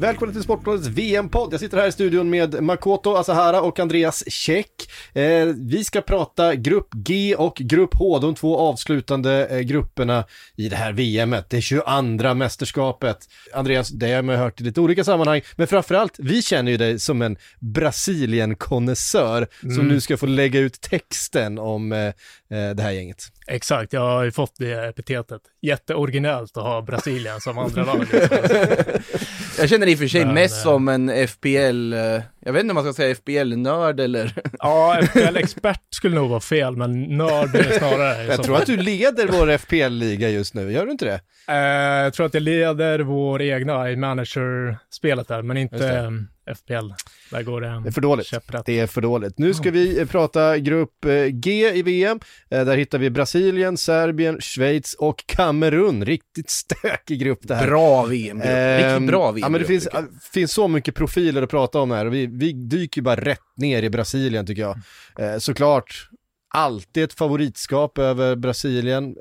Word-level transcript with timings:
Välkommen 0.00 0.34
till 0.34 0.42
Sportbladets 0.42 0.86
VM-podd. 0.88 1.52
Jag 1.52 1.60
sitter 1.60 1.76
här 1.78 1.88
i 1.88 1.92
studion 1.92 2.30
med 2.30 2.62
Makoto 2.62 3.14
Asahara 3.14 3.60
och 3.62 3.80
Andreas 3.80 4.24
Käck. 4.30 4.70
Eh, 5.12 5.44
vi 5.56 5.84
ska 5.84 6.00
prata 6.00 6.54
Grupp 6.54 6.88
G 6.94 7.34
och 7.38 7.56
Grupp 7.56 7.94
H, 7.94 8.18
de 8.18 8.34
två 8.34 8.58
avslutande 8.58 9.46
eh, 9.46 9.58
grupperna 9.60 10.24
i 10.56 10.68
det 10.68 10.76
här 10.76 10.92
VMet, 10.92 11.50
det 11.50 11.60
22 11.60 12.34
mästerskapet. 12.34 13.18
Andreas, 13.54 13.88
det 13.88 14.12
har 14.12 14.22
man 14.22 14.36
hört 14.36 14.60
i 14.60 14.64
lite 14.64 14.80
olika 14.80 15.04
sammanhang, 15.04 15.40
men 15.56 15.66
framförallt, 15.66 16.14
vi 16.18 16.42
känner 16.42 16.70
ju 16.70 16.76
dig 16.76 16.98
som 16.98 17.22
en 17.22 17.36
Brasilien-konnässör 17.60 19.46
som 19.60 19.70
Mm. 19.70 19.88
nu 19.88 20.00
ska 20.00 20.16
få 20.16 20.26
lägga 20.26 20.60
ut 20.60 20.80
texten 20.80 21.58
om 21.58 21.92
eh, 21.92 22.12
det 22.48 22.82
här 22.82 22.90
gänget. 22.90 23.22
Exakt, 23.46 23.92
jag 23.92 24.00
har 24.00 24.24
ju 24.24 24.32
fått 24.32 24.54
det 24.58 24.88
epitetet. 24.88 25.42
Jätteoriginellt 25.62 26.56
att 26.56 26.62
ha 26.62 26.82
Brasilien 26.82 27.40
som 27.40 27.58
andra 27.58 27.84
lag. 27.84 28.06
Liksom. 28.12 28.38
Jag 29.58 29.68
känner 29.68 29.86
i 29.86 29.94
och 29.94 29.98
för 29.98 30.08
sig 30.08 30.24
Men, 30.24 30.34
mest 30.34 30.56
eh, 30.56 30.62
som 30.62 30.88
en 30.88 31.28
FPL, 31.28 31.92
eh, 31.92 32.00
jag 32.40 32.52
vet 32.52 32.62
inte 32.62 32.70
om 32.70 32.74
man 32.74 32.84
ska 32.84 32.92
säga 32.92 33.14
FPL-nörd 33.14 34.00
eller... 34.00 34.32
Ja, 34.58 35.00
FPL-expert 35.02 35.80
skulle 35.90 36.14
nog 36.14 36.30
vara 36.30 36.40
fel, 36.40 36.76
men 36.76 37.02
nörd 37.02 37.54
är 37.54 37.78
snarare. 37.78 38.24
Jag 38.24 38.36
så 38.36 38.42
tror 38.42 38.56
att 38.56 38.66
du 38.66 38.76
leder 38.76 39.28
vår 39.28 39.58
FPL-liga 39.58 40.28
just 40.28 40.54
nu, 40.54 40.72
gör 40.72 40.86
du 40.86 40.92
inte 40.92 41.04
det? 41.04 41.20
Eh, 41.48 42.04
jag 42.04 42.14
tror 42.14 42.26
att 42.26 42.34
jag 42.34 42.42
leder 42.42 42.98
vår 42.98 43.42
egna 43.42 43.90
i 43.90 43.96
manager-spelet 43.96 45.28
där, 45.28 45.42
men 45.42 45.56
inte 45.56 45.88
eh, 45.88 46.54
FPL. 46.54 46.92
Där 47.30 47.42
går 47.42 47.60
det 47.60 47.80
Det 47.82 47.88
är 47.88 47.92
för 47.92 48.00
dåligt. 48.00 48.26
käpprätt. 48.26 48.66
Det 48.66 48.78
är 48.78 48.86
för 48.86 49.00
dåligt. 49.00 49.38
Nu 49.38 49.54
ska 49.54 49.70
vi 49.70 50.00
eh, 50.00 50.06
prata 50.06 50.58
grupp 50.58 51.04
eh, 51.04 51.12
G 51.24 51.70
i 51.74 51.82
VM. 51.82 52.20
Eh, 52.50 52.64
Där 52.64 52.76
hittar 52.76 52.98
vi 52.98 53.10
Brasilien, 53.10 53.76
Serbien, 53.76 54.40
Schweiz 54.40 54.94
och 54.94 55.24
Kamerun. 55.26 56.04
Riktigt 56.04 56.50
stökig 56.50 57.20
grupp 57.20 57.38
det 57.42 57.54
här. 57.54 57.66
Bra 57.66 58.04
VM-grupp, 58.04 58.48
Ehm, 58.50 58.92
riktigt 58.92 59.08
bra 59.08 59.30
VM-grupp. 59.32 59.42
Ja 59.42 59.48
men 59.48 59.60
det 59.60 59.66
finns, 59.66 59.88
finns 60.32 60.52
så 60.52 60.68
mycket 60.68 60.94
profiler 60.94 61.42
att 61.42 61.50
prata 61.50 61.80
om 61.80 61.90
här 61.90 62.06
vi, 62.06 62.26
vi 62.26 62.52
dyker 62.52 63.00
ju 63.00 63.04
bara 63.04 63.20
rätt 63.20 63.38
ner 63.56 63.82
i 63.82 63.90
Brasilien 63.90 64.46
tycker 64.46 64.62
jag. 64.62 64.78
Eh, 65.18 65.38
såklart, 65.38 66.08
alltid 66.54 67.04
ett 67.04 67.12
favoritskap 67.12 67.98
över 67.98 68.36
Brasilien. 68.36 69.16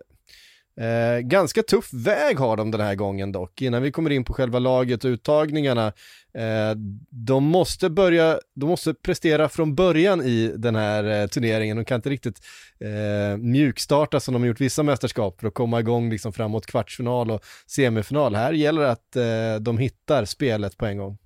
Eh, 0.81 1.19
ganska 1.19 1.63
tuff 1.63 1.93
väg 1.93 2.39
har 2.39 2.57
de 2.57 2.71
den 2.71 2.81
här 2.81 2.95
gången 2.95 3.31
dock, 3.31 3.61
innan 3.61 3.81
vi 3.81 3.91
kommer 3.91 4.09
in 4.09 4.23
på 4.23 4.33
själva 4.33 4.59
laget 4.59 5.05
och 5.05 5.09
uttagningarna. 5.09 5.87
Eh, 6.33 6.75
de 7.09 7.43
måste 7.43 7.89
börja, 7.89 8.39
de 8.55 8.69
måste 8.69 8.93
prestera 8.93 9.49
från 9.49 9.75
början 9.75 10.21
i 10.21 10.53
den 10.57 10.75
här 10.75 11.21
eh, 11.21 11.27
turneringen. 11.27 11.77
De 11.77 11.85
kan 11.85 11.95
inte 11.95 12.09
riktigt 12.09 12.39
eh, 12.79 13.37
mjukstarta 13.37 14.19
som 14.19 14.33
de 14.33 14.41
har 14.41 14.47
gjort 14.47 14.61
vissa 14.61 14.83
mästerskap 14.83 15.39
för 15.39 15.47
att 15.47 15.53
komma 15.53 15.79
igång 15.79 16.09
liksom 16.09 16.33
framåt 16.33 16.65
kvartsfinal 16.65 17.31
och 17.31 17.43
semifinal. 17.67 18.35
Här 18.35 18.53
gäller 18.53 18.81
det 18.81 18.91
att 18.91 19.15
eh, 19.15 19.61
de 19.61 19.77
hittar 19.77 20.25
spelet 20.25 20.77
på 20.77 20.85
en 20.85 20.97
gång. 20.97 21.17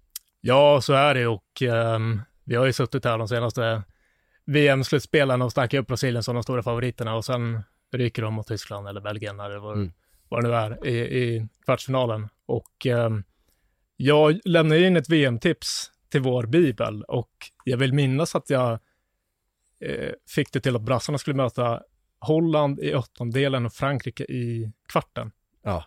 Ja, 0.42 0.82
så 0.82 0.94
är 0.94 1.14
det 1.14 1.28
och 1.28 1.62
ehm, 1.62 2.22
vi 2.44 2.56
har 2.56 2.66
ju 2.66 2.74
suttit 2.74 3.06
här 3.06 3.18
de 3.18 3.28
senaste 3.28 3.82
VM-slutspelen 4.46 5.42
och 5.42 5.52
snackat 5.52 5.80
upp 5.80 5.88
Brasilien 5.88 6.24
som 6.24 6.36
de 6.36 6.44
stora 6.44 6.64
favoriterna 6.64 7.16
och 7.16 7.26
sen 7.26 7.64
ryker 7.92 8.22
de 8.22 8.34
mot 8.34 8.48
Tyskland 8.48 8.88
eller 8.88 9.02
Belgien 9.02 9.40
eller 9.40 9.58
vad, 9.58 9.78
Mm. 9.78 9.92
vad 10.30 10.44
det 10.44 10.48
nu 10.50 10.56
är 10.56 10.88
i, 10.88 10.98
i 11.00 11.48
kvartsfinalen. 11.66 12.30
Och 12.46 12.86
ehm, 12.86 13.24
jag 13.98 14.40
lämnade 14.46 14.88
in 14.88 14.98
ett 14.98 15.10
VM-tips 15.10 15.92
till 16.10 16.22
vår 16.22 16.44
bibel 16.46 17.04
och 17.04 17.32
jag 17.64 17.78
vill 17.78 17.94
minnas 17.94 18.36
att 18.36 18.50
jag 18.50 18.72
eh, 19.86 20.10
fick 20.30 20.52
det 20.54 20.60
till 20.60 20.76
att 20.76 20.82
brassarna 20.82 21.18
skulle 21.18 21.36
möta 21.36 21.82
Holland 22.20 22.80
i 22.80 22.96
åttondelen 22.96 23.66
och 23.66 23.74
Frankrike 23.74 24.24
i 24.24 24.72
kvarten. 24.92 25.32
Ja, 25.64 25.86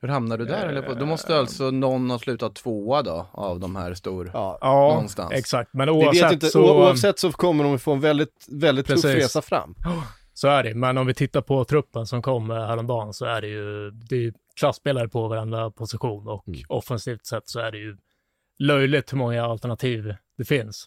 Hur 0.00 0.08
hamnar 0.08 0.38
du 0.38 0.44
där? 0.44 0.66
eller? 0.68 0.82
på- 0.82 0.94
Då 0.94 1.06
måste 1.06 1.38
alltså 1.38 1.70
någon 1.70 2.10
ha 2.10 2.18
slutat 2.18 2.54
tvåa 2.54 3.02
då, 3.02 3.26
av 3.32 3.60
de 3.60 3.76
här 3.76 3.94
stor... 3.94 4.30
ja. 4.34 4.58
Ja, 4.60 4.88
Någonstans. 4.94 5.32
exakt. 5.32 5.74
Men 5.74 5.86
Vi 5.86 5.92
oavsett 5.92 6.24
vet 6.24 6.32
inte, 6.32 6.46
så... 6.46 6.74
oavsett 6.78 7.18
så 7.18 7.32
kommer 7.32 7.64
de 7.64 7.78
få 7.78 7.92
en 7.92 8.00
väldigt, 8.00 8.46
väldigt 8.48 8.86
tuff 8.86 9.02
Precis. 9.02 9.14
resa 9.24 9.42
fram. 9.42 9.74
Så 10.38 10.48
är 10.48 10.62
det, 10.62 10.74
men 10.74 10.98
om 10.98 11.06
vi 11.06 11.14
tittar 11.14 11.40
på 11.40 11.64
truppen 11.64 12.06
som 12.06 12.22
kom 12.22 12.50
eh, 12.50 12.56
häromdagen 12.56 13.14
så 13.14 13.24
är 13.24 13.40
det 13.40 13.48
ju, 13.48 13.90
det 13.90 14.26
är 14.26 14.32
klasspelare 14.56 15.08
på 15.08 15.28
varenda 15.28 15.70
position 15.70 16.28
och 16.28 16.48
Mm. 16.48 16.60
offensivt 16.68 17.26
sett 17.26 17.48
så 17.48 17.60
är 17.60 17.72
det 17.72 17.78
ju 17.78 17.96
löjligt 18.58 19.12
hur 19.12 19.18
många 19.18 19.44
alternativ 19.44 20.14
det 20.38 20.44
finns. 20.44 20.86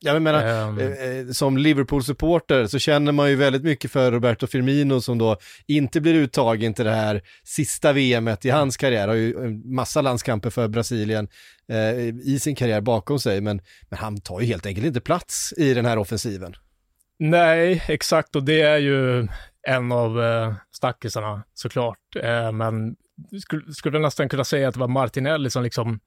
Jag 0.00 0.22
menar, 0.22 0.44
Ehm, 0.44 0.78
eh, 0.78 0.86
eh, 0.86 1.26
som 1.26 1.56
Liverpool-supporter 1.58 2.66
så 2.66 2.78
känner 2.78 3.12
man 3.12 3.30
ju 3.30 3.36
väldigt 3.36 3.62
mycket 3.62 3.90
för 3.90 4.12
Roberto 4.12 4.46
Firmino 4.46 5.00
som 5.00 5.18
då 5.18 5.36
inte 5.66 6.00
blir 6.00 6.14
uttagen 6.14 6.74
till 6.74 6.84
det 6.84 6.94
här 6.94 7.22
sista 7.44 7.92
VMet 7.92 8.44
i 8.44 8.50
hans 8.50 8.76
karriär. 8.76 9.08
Har 9.08 9.14
ju 9.14 9.44
en 9.44 9.74
massa 9.74 10.00
landskamper 10.00 10.50
för 10.50 10.68
Brasilien 10.68 11.28
eh, 11.68 11.98
i 12.08 12.38
sin 12.40 12.54
karriär 12.54 12.80
bakom 12.80 13.18
sig, 13.18 13.40
men, 13.40 13.60
men 13.88 13.98
han 13.98 14.20
tar 14.20 14.40
ju 14.40 14.46
helt 14.46 14.66
enkelt 14.66 14.86
inte 14.86 15.00
plats 15.00 15.54
i 15.56 15.74
den 15.74 15.86
här 15.86 15.98
offensiven 15.98 16.54
nej, 17.20 17.82
exakt, 17.88 18.36
och 18.36 18.44
det 18.44 18.60
är 18.60 18.78
ju 18.78 19.28
en 19.68 19.92
av 19.92 20.22
eh, 20.22 20.54
stackisarna 20.72 21.42
såklart. 21.54 22.16
Eh, 22.22 22.52
men 22.52 22.96
skulle, 23.42 23.72
skulle 23.72 23.98
nästan 23.98 24.28
kunna 24.28 24.44
säga 24.44 24.68
att 24.68 24.74
det 24.74 24.80
var 24.80 24.88
Martinelli 24.88 25.50
som 25.50 25.62
liksom 25.62 26.00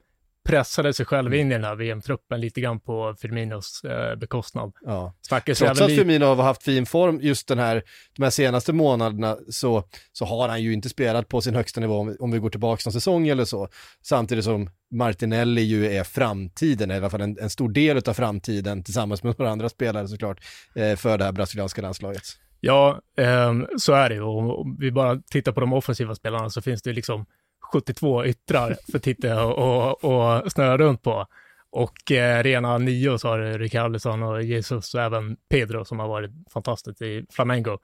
pressade 0.43 0.93
sig 0.93 1.05
själv 1.05 1.33
in 1.33 1.51
i 1.51 1.53
den 1.53 1.63
här 1.63 1.75
VM-truppen 1.75 2.41
lite 2.41 2.61
grann 2.61 2.79
på 2.79 3.15
Firminos 3.21 3.83
eh, 3.83 4.15
bekostnad. 4.15 4.73
Ja. 4.81 5.13
Trots 5.29 5.61
att 5.61 5.77
Firmino 5.77 6.25
har 6.25 6.35
haft 6.35 6.63
fin 6.63 6.85
form 6.85 7.19
just 7.21 7.47
den 7.47 7.59
här, 7.59 7.83
de 8.17 8.23
här 8.23 8.29
senaste 8.29 8.73
månaderna 8.73 9.37
så, 9.49 9.83
så 10.11 10.25
har 10.25 10.49
han 10.49 10.63
ju 10.63 10.73
inte 10.73 10.89
spelat 10.89 11.27
på 11.27 11.41
sin 11.41 11.55
högsta 11.55 11.81
nivå 11.81 11.97
om, 11.97 12.15
om 12.19 12.31
vi 12.31 12.39
går 12.39 12.49
tillbaka 12.49 12.81
någon 12.85 12.93
säsong 12.93 13.27
eller 13.27 13.45
så. 13.45 13.67
Samtidigt 14.01 14.45
som 14.45 14.69
Martinelli 14.91 15.61
ju 15.61 15.87
är 15.87 16.03
framtiden, 16.03 16.91
i 16.91 16.95
alla 16.95 17.09
fall 17.09 17.21
en, 17.21 17.37
en 17.39 17.49
stor 17.49 17.69
del 17.69 17.97
av 17.97 18.13
framtiden 18.13 18.83
tillsammans 18.83 19.23
med 19.23 19.39
några 19.39 19.51
andra 19.51 19.69
spelare 19.69 20.07
såklart, 20.07 20.39
eh, 20.75 20.95
för 20.95 21.17
det 21.17 21.23
här 21.23 21.31
brasilianska 21.31 21.81
landslaget. 21.81 22.23
Ja, 22.65 23.01
ehm, 23.17 23.67
så 23.77 23.93
är 23.93 24.09
det 24.09 24.15
ju. 24.15 24.21
Om 24.21 24.77
vi 24.79 24.91
bara 24.91 25.21
tittar 25.31 25.51
på 25.51 25.59
de 25.59 25.73
offensiva 25.73 26.15
spelarna 26.15 26.49
så 26.49 26.61
finns 26.61 26.81
det 26.81 26.93
liksom 26.93 27.25
72 27.73 28.25
yttrar 28.25 28.77
för 28.91 28.99
Titte 28.99 29.33
och, 29.35 29.57
och, 30.03 30.03
och 30.43 30.51
snöa 30.51 30.77
runt 30.77 31.01
på. 31.01 31.27
Och 31.69 32.11
eh, 32.11 32.43
rena 32.43 32.77
nio 32.77 33.17
så 33.19 33.27
har 33.27 33.39
du 33.39 33.57
Rickarlison 33.57 34.23
och 34.23 34.43
Jesus 34.43 34.93
och 34.95 35.01
även 35.01 35.37
Pedro 35.49 35.85
som 35.85 35.99
har 35.99 36.07
varit 36.07 36.31
fantastiskt 36.53 37.01
i 37.01 37.25
Flamengo. 37.31 37.77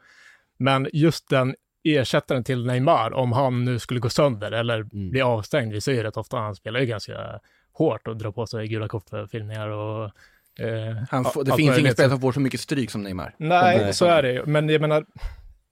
Men 0.60 0.88
just 0.94 1.30
den 1.30 1.56
ersättaren 1.84 2.44
till 2.44 2.66
Neymar, 2.66 3.14
om 3.14 3.32
han 3.32 3.66
nu 3.66 3.80
skulle 3.80 4.00
gå 4.00 4.10
sönder 4.10 4.52
eller 4.52 4.76
Mm. 4.80 5.10
bli 5.10 5.22
avstängd, 5.22 5.74
vi 5.74 5.82
ser 5.82 5.92
ju 5.94 6.04
rätt 6.04 6.18
ofta 6.18 6.38
han 6.38 6.56
spelar 6.56 6.80
ju 6.80 6.86
ganska 6.86 7.40
hårt 7.74 8.08
och 8.08 8.18
drar 8.18 8.32
på 8.32 8.48
sig 8.48 8.68
gula 8.68 8.88
kort 8.88 9.10
för 9.10 9.28
filmningar 9.28 9.70
och 9.70 10.04
eh, 10.60 10.96
Han 11.12 11.26
får, 11.26 11.44
det 11.44 11.52
finns 11.52 11.60
ingen 11.60 11.74
möjligt. 11.74 11.94
spelare 11.94 12.12
som 12.12 12.22
får 12.22 12.32
så 12.32 12.40
mycket 12.40 12.60
stryk 12.60 12.92
som 12.92 13.04
Neymar. 13.04 13.36
Nej, 13.38 13.78
Nej. 13.78 13.94
så 13.94 14.06
är 14.06 14.22
det 14.24 14.32
ju. 14.32 14.46
Men 14.46 14.70
jag 14.70 14.82
menar, 14.82 15.06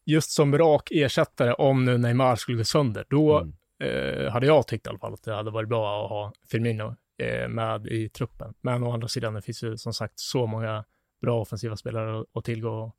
just 0.05 0.31
som 0.31 0.57
rak 0.57 0.87
ersättare, 0.91 1.53
om 1.53 1.85
nu 1.85 1.97
Neymar 1.97 2.35
skulle 2.35 2.57
gå 2.57 2.63
sönder, 2.63 3.05
då 3.09 3.37
Mm. 3.37 3.53
Eh, 3.83 4.31
hade 4.31 4.45
jag 4.45 4.67
tyckt 4.67 4.87
i 4.87 4.89
alla 4.89 4.99
fall 4.99 5.13
att 5.13 5.23
det 5.23 5.33
hade 5.35 5.51
varit 5.51 5.69
bra 5.69 6.03
att 6.05 6.09
ha 6.09 6.33
Firmino 6.51 6.95
eh, 7.23 7.47
med 7.47 7.87
i 7.87 8.09
truppen. 8.09 8.53
Men 8.61 8.83
å 8.83 8.91
andra 8.91 9.07
sidan, 9.07 9.33
det 9.33 9.41
finns 9.41 9.63
ju 9.63 9.77
som 9.77 9.93
sagt 9.93 10.19
så 10.19 10.47
många 10.47 10.85
bra 11.21 11.41
offensiva 11.41 11.75
spelare 11.77 12.23
att, 12.33 12.43
tillgå. 12.45 12.93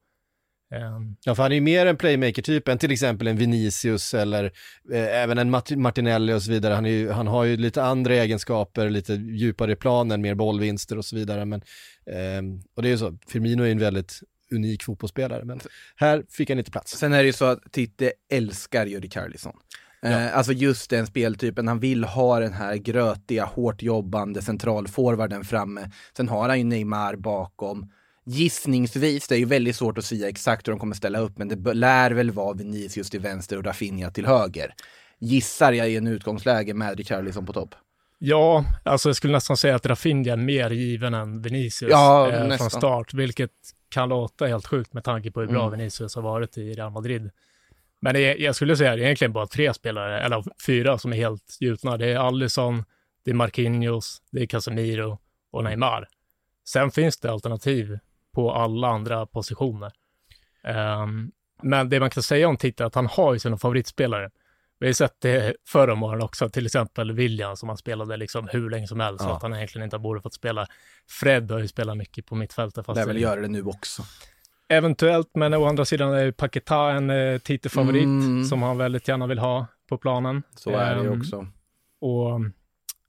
Ehm, 0.75 1.17
Ja, 1.25 1.35
för 1.35 1.43
han 1.43 1.53
är 1.53 1.57
ju 1.57 1.61
mer 1.61 1.87
en 1.87 1.97
playmaker-typ 1.97 2.69
än 2.69 2.79
till 2.79 2.93
exempel 2.93 3.27
en 3.27 3.37
Vinicius 3.37 4.15
eller 4.15 4.45
eh, 4.93 5.23
även 5.23 5.39
en 5.39 5.51
Mart- 5.51 5.77
Martinelli 5.77 6.33
och 6.33 6.43
så 6.43 6.51
vidare. 6.51 6.75
Han, 6.75 6.87
är 6.87 6.91
ju, 6.91 7.11
han 7.11 7.27
har 7.27 7.45
ju 7.45 7.57
lite 7.57 7.83
andra 7.83 8.15
egenskaper, 8.15 8.91
lite 8.91 9.13
djupare 9.15 9.73
i 9.73 9.77
planen, 9.77 10.23
mer 10.23 10.35
bollvinster 10.35 10.99
och 10.99 11.05
så 11.05 11.17
vidare. 11.17 11.45
Men, 11.45 11.63
ehm, 12.07 12.61
och 12.77 12.83
det 12.83 12.89
är 12.89 12.91
ju 12.91 12.99
så, 12.99 13.19
Firmino 13.29 13.63
är 13.63 13.67
ju 13.67 13.73
en 13.73 13.79
väldigt 13.79 14.21
unik 14.53 14.83
fotbollsspelare, 14.83 15.45
men 15.45 15.61
här 15.97 16.25
fick 16.31 16.49
han 16.51 16.59
inte 16.59 16.71
plats. 16.71 16.93
Sen 16.99 17.13
är 17.13 17.19
det 17.19 17.27
ju 17.27 17.33
så 17.33 17.45
att 17.45 17.73
Titte 17.73 18.13
älskar 18.33 18.87
ju 18.87 19.01
Richarlison. 19.01 19.57
Eh, 20.03 20.37
alltså 20.37 20.53
just 20.53 20.91
den 20.91 21.07
speltypen, 21.07 21.69
han 21.69 21.81
vill 21.81 22.05
ha 22.05 22.41
den 22.41 22.53
här 22.53 22.77
grötiga, 22.77 23.45
hårt 23.45 23.83
jobbande 23.83 24.43
centralforwarden 24.43 25.45
framme. 25.45 25.91
Sen 26.17 26.29
har 26.29 26.49
han 26.49 26.59
ju 26.59 26.65
Neymar 26.65 27.17
bakom. 27.17 27.91
Gissningsvis, 28.27 29.29
det 29.29 29.35
är 29.35 29.39
ju 29.39 29.45
väldigt 29.45 29.77
svårt 29.77 29.99
att 29.99 30.05
säga 30.05 30.29
exakt 30.29 30.69
hur 30.69 30.73
de 30.73 30.79
kommer 30.81 30.95
ställa 30.95 31.19
upp, 31.19 31.39
men 31.39 31.49
det 31.49 31.75
lär 31.75 32.11
väl 32.11 32.31
vara 32.31 32.55
Vinicius 32.55 33.11
till 33.11 33.21
vänster 33.21 33.57
och 33.57 33.65
Rafinha 33.65 34.11
till 34.11 34.27
höger. 34.27 34.75
Gissar 35.19 35.73
jag 35.73 35.91
i 35.91 35.97
en 35.97 36.07
utgångsläge 36.07 36.75
med 36.75 36.97
Richarlison 36.99 37.47
på 37.47 37.53
topp. 37.53 37.75
Ja, 38.19 38.65
alltså 38.85 39.09
jag 39.09 39.17
skulle 39.17 39.33
nästan 39.33 39.57
säga 39.57 39.75
att 39.77 39.87
Rafinha 39.87 40.33
är 40.33 40.37
mer 40.37 40.71
given 40.71 41.15
än 41.15 41.43
Vinicius 41.43 41.91
Ja, 41.91 42.31
eh, 42.31 42.57
från 42.57 42.71
start, 42.71 43.15
vilket 43.15 43.51
kan 43.89 44.09
låta 44.09 44.47
helt 44.47 44.67
sjukt 44.67 44.93
med 44.93 45.05
tanke 45.05 45.31
på 45.31 45.41
hur 45.41 45.47
bra 45.47 45.67
Mm. 45.67 45.79
Vinicius 45.79 46.15
har 46.15 46.23
varit 46.23 46.59
i 46.59 46.73
Real 46.73 46.93
Madrid. 46.93 47.31
Men 48.01 48.15
det 48.15 48.35
jag 48.35 48.55
skulle 48.55 48.77
säga 48.77 48.91
att 48.93 48.97
det 48.97 49.03
är 49.03 49.05
egentligen 49.05 49.33
bara 49.33 49.47
tre 49.47 49.75
spelare, 49.75 50.21
eller 50.21 50.45
fyra, 50.67 50.99
som 50.99 51.13
är 51.13 51.17
helt 51.17 51.57
gjutna. 51.61 51.97
Det 51.97 52.07
är 52.13 52.17
Alisson, 52.19 52.85
det 53.25 53.31
är 53.31 53.35
Marquinhos, 53.35 54.23
det 54.31 54.43
är 54.43 54.47
Casemiro 54.47 55.19
och 55.51 55.65
Neymar. 55.65 56.09
Sen 56.69 56.91
finns 56.91 57.19
det 57.19 57.31
alternativ 57.33 57.99
på 58.35 58.53
alla 58.53 58.89
andra 58.89 59.27
positioner. 59.27 59.93
Ehm, 60.65 61.31
men 61.63 61.89
det 61.89 62.01
man 62.01 62.11
kan 62.11 62.23
säga 62.23 62.49
om 62.49 62.57
Titta 62.57 62.85
är 62.85 62.87
att 62.87 62.95
han 62.95 63.07
har 63.07 63.33
ju 63.33 63.39
sina 63.39 63.59
favoritspelare. 63.59 64.31
Vi 64.79 64.87
har 64.87 64.89
ju 64.89 64.95
sett 64.95 65.21
det 65.21 65.55
förra 65.69 65.93
om 65.93 66.03
åren 66.03 66.23
också, 66.23 66.49
till 66.49 66.67
exempel 66.67 67.13
William 67.13 67.57
som 67.57 67.69
han 67.69 67.79
spelade 67.79 68.17
liksom 68.17 68.49
hur 68.53 68.71
länge 68.71 68.87
som 68.89 69.01
helst, 69.01 69.25
så 69.25 69.31
Ja. 69.31 69.37
att 69.37 69.43
han 69.43 69.55
egentligen 69.55 69.85
inte 69.85 69.99
borde 69.99 70.21
fått 70.21 70.35
spela. 70.35 70.67
Fred 71.21 71.51
har 71.51 71.59
ju 71.59 71.69
spelat 71.69 71.97
mycket 71.97 72.27
på 72.27 72.35
mittfältet. 72.35 72.87
Fast 72.87 73.07
det- 73.07 73.19
göra 73.19 73.41
det 73.41 73.49
nu 73.49 73.63
också. 73.63 74.03
Eventuellt, 74.69 75.31
men 75.35 75.55
å 75.55 75.65
andra 75.67 75.85
sidan 75.85 76.13
är 76.15 76.31
Paketa 76.31 76.91
en 76.91 77.11
eh, 77.11 77.39
Tite-favorit 77.39 78.03
Mm. 78.05 78.45
som 78.45 78.63
han 78.63 78.79
väldigt 78.79 79.09
gärna 79.09 79.27
vill 79.27 79.39
ha 79.39 79.67
på 79.89 79.99
planen. 79.99 80.43
Så 80.57 80.71
är 80.71 80.95
det 80.97 81.03
ju 81.03 81.13
Ehm, 81.13 81.21
också. 81.21 81.47
Och 82.01 82.41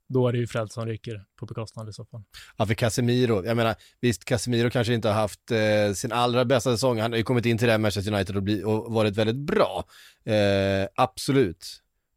då 0.08 0.28
är 0.28 0.32
det 0.32 0.38
ju 0.38 0.46
Fred 0.46 0.70
som 0.72 0.86
ryker 0.86 1.24
på 1.40 1.46
bekostnad 1.46 1.88
i 1.88 1.92
så 1.92 2.04
fall. 2.04 2.22
Ja, 2.56 2.66
för 2.66 2.74
Casemiro, 2.74 3.44
jag 3.44 3.56
menar, 3.56 3.74
visst 4.00 4.24
Casemiro 4.24 4.70
kanske 4.70 4.94
inte 4.94 5.08
har 5.08 5.14
haft 5.14 5.50
eh, 5.50 5.92
sin 5.94 6.12
allra 6.12 6.44
bästa 6.44 6.70
säsong, 6.72 7.00
han 7.00 7.12
har 7.12 7.16
ju 7.16 7.24
kommit 7.24 7.46
in 7.46 7.58
till 7.58 7.66
det 7.66 7.72
här 7.72 7.78
Manchester 7.78 8.12
United 8.14 8.36
och, 8.36 8.42
bli, 8.42 8.64
och 8.64 8.92
varit 8.92 9.16
väldigt 9.16 9.36
bra, 9.36 9.84
eh, 10.24 10.88
absolut. 10.94 11.66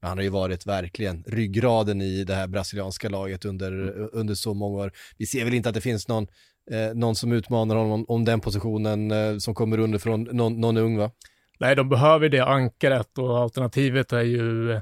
Men 0.02 0.08
han 0.10 0.18
har 0.18 0.24
ju 0.24 0.30
varit 0.30 0.66
verkligen 0.66 1.24
ryggraden 1.28 2.02
i 2.02 2.24
det 2.24 2.36
här 2.36 2.48
brasilianska 2.48 3.10
laget 3.10 3.46
under, 3.46 3.72
under 4.16 4.36
så 4.36 4.54
många 4.54 4.78
år. 4.84 4.92
Vi 5.18 5.26
ser 5.26 5.46
väl 5.46 5.54
inte 5.54 5.70
att 5.70 5.76
det 5.76 5.82
finns 5.82 6.08
någon, 6.08 6.28
eh, 6.72 6.96
någon 6.96 7.16
som 7.16 7.32
utmanar 7.32 7.76
honom 7.76 7.92
om, 7.92 8.06
om 8.08 8.26
den 8.26 8.40
positionen 8.40 9.12
eh, 9.12 9.38
som 9.38 9.56
kommer 9.56 9.78
underifrån, 9.80 10.24
någon, 10.24 10.62
någon 10.62 10.78
ung 10.78 10.98
va? 10.98 11.12
Nej, 11.60 11.76
de 11.76 11.90
behöver 11.90 12.30
det 12.30 12.40
ankaret 12.40 13.18
och 13.18 13.40
alternativet 13.40 14.14
är 14.14 14.22
ju 14.22 14.80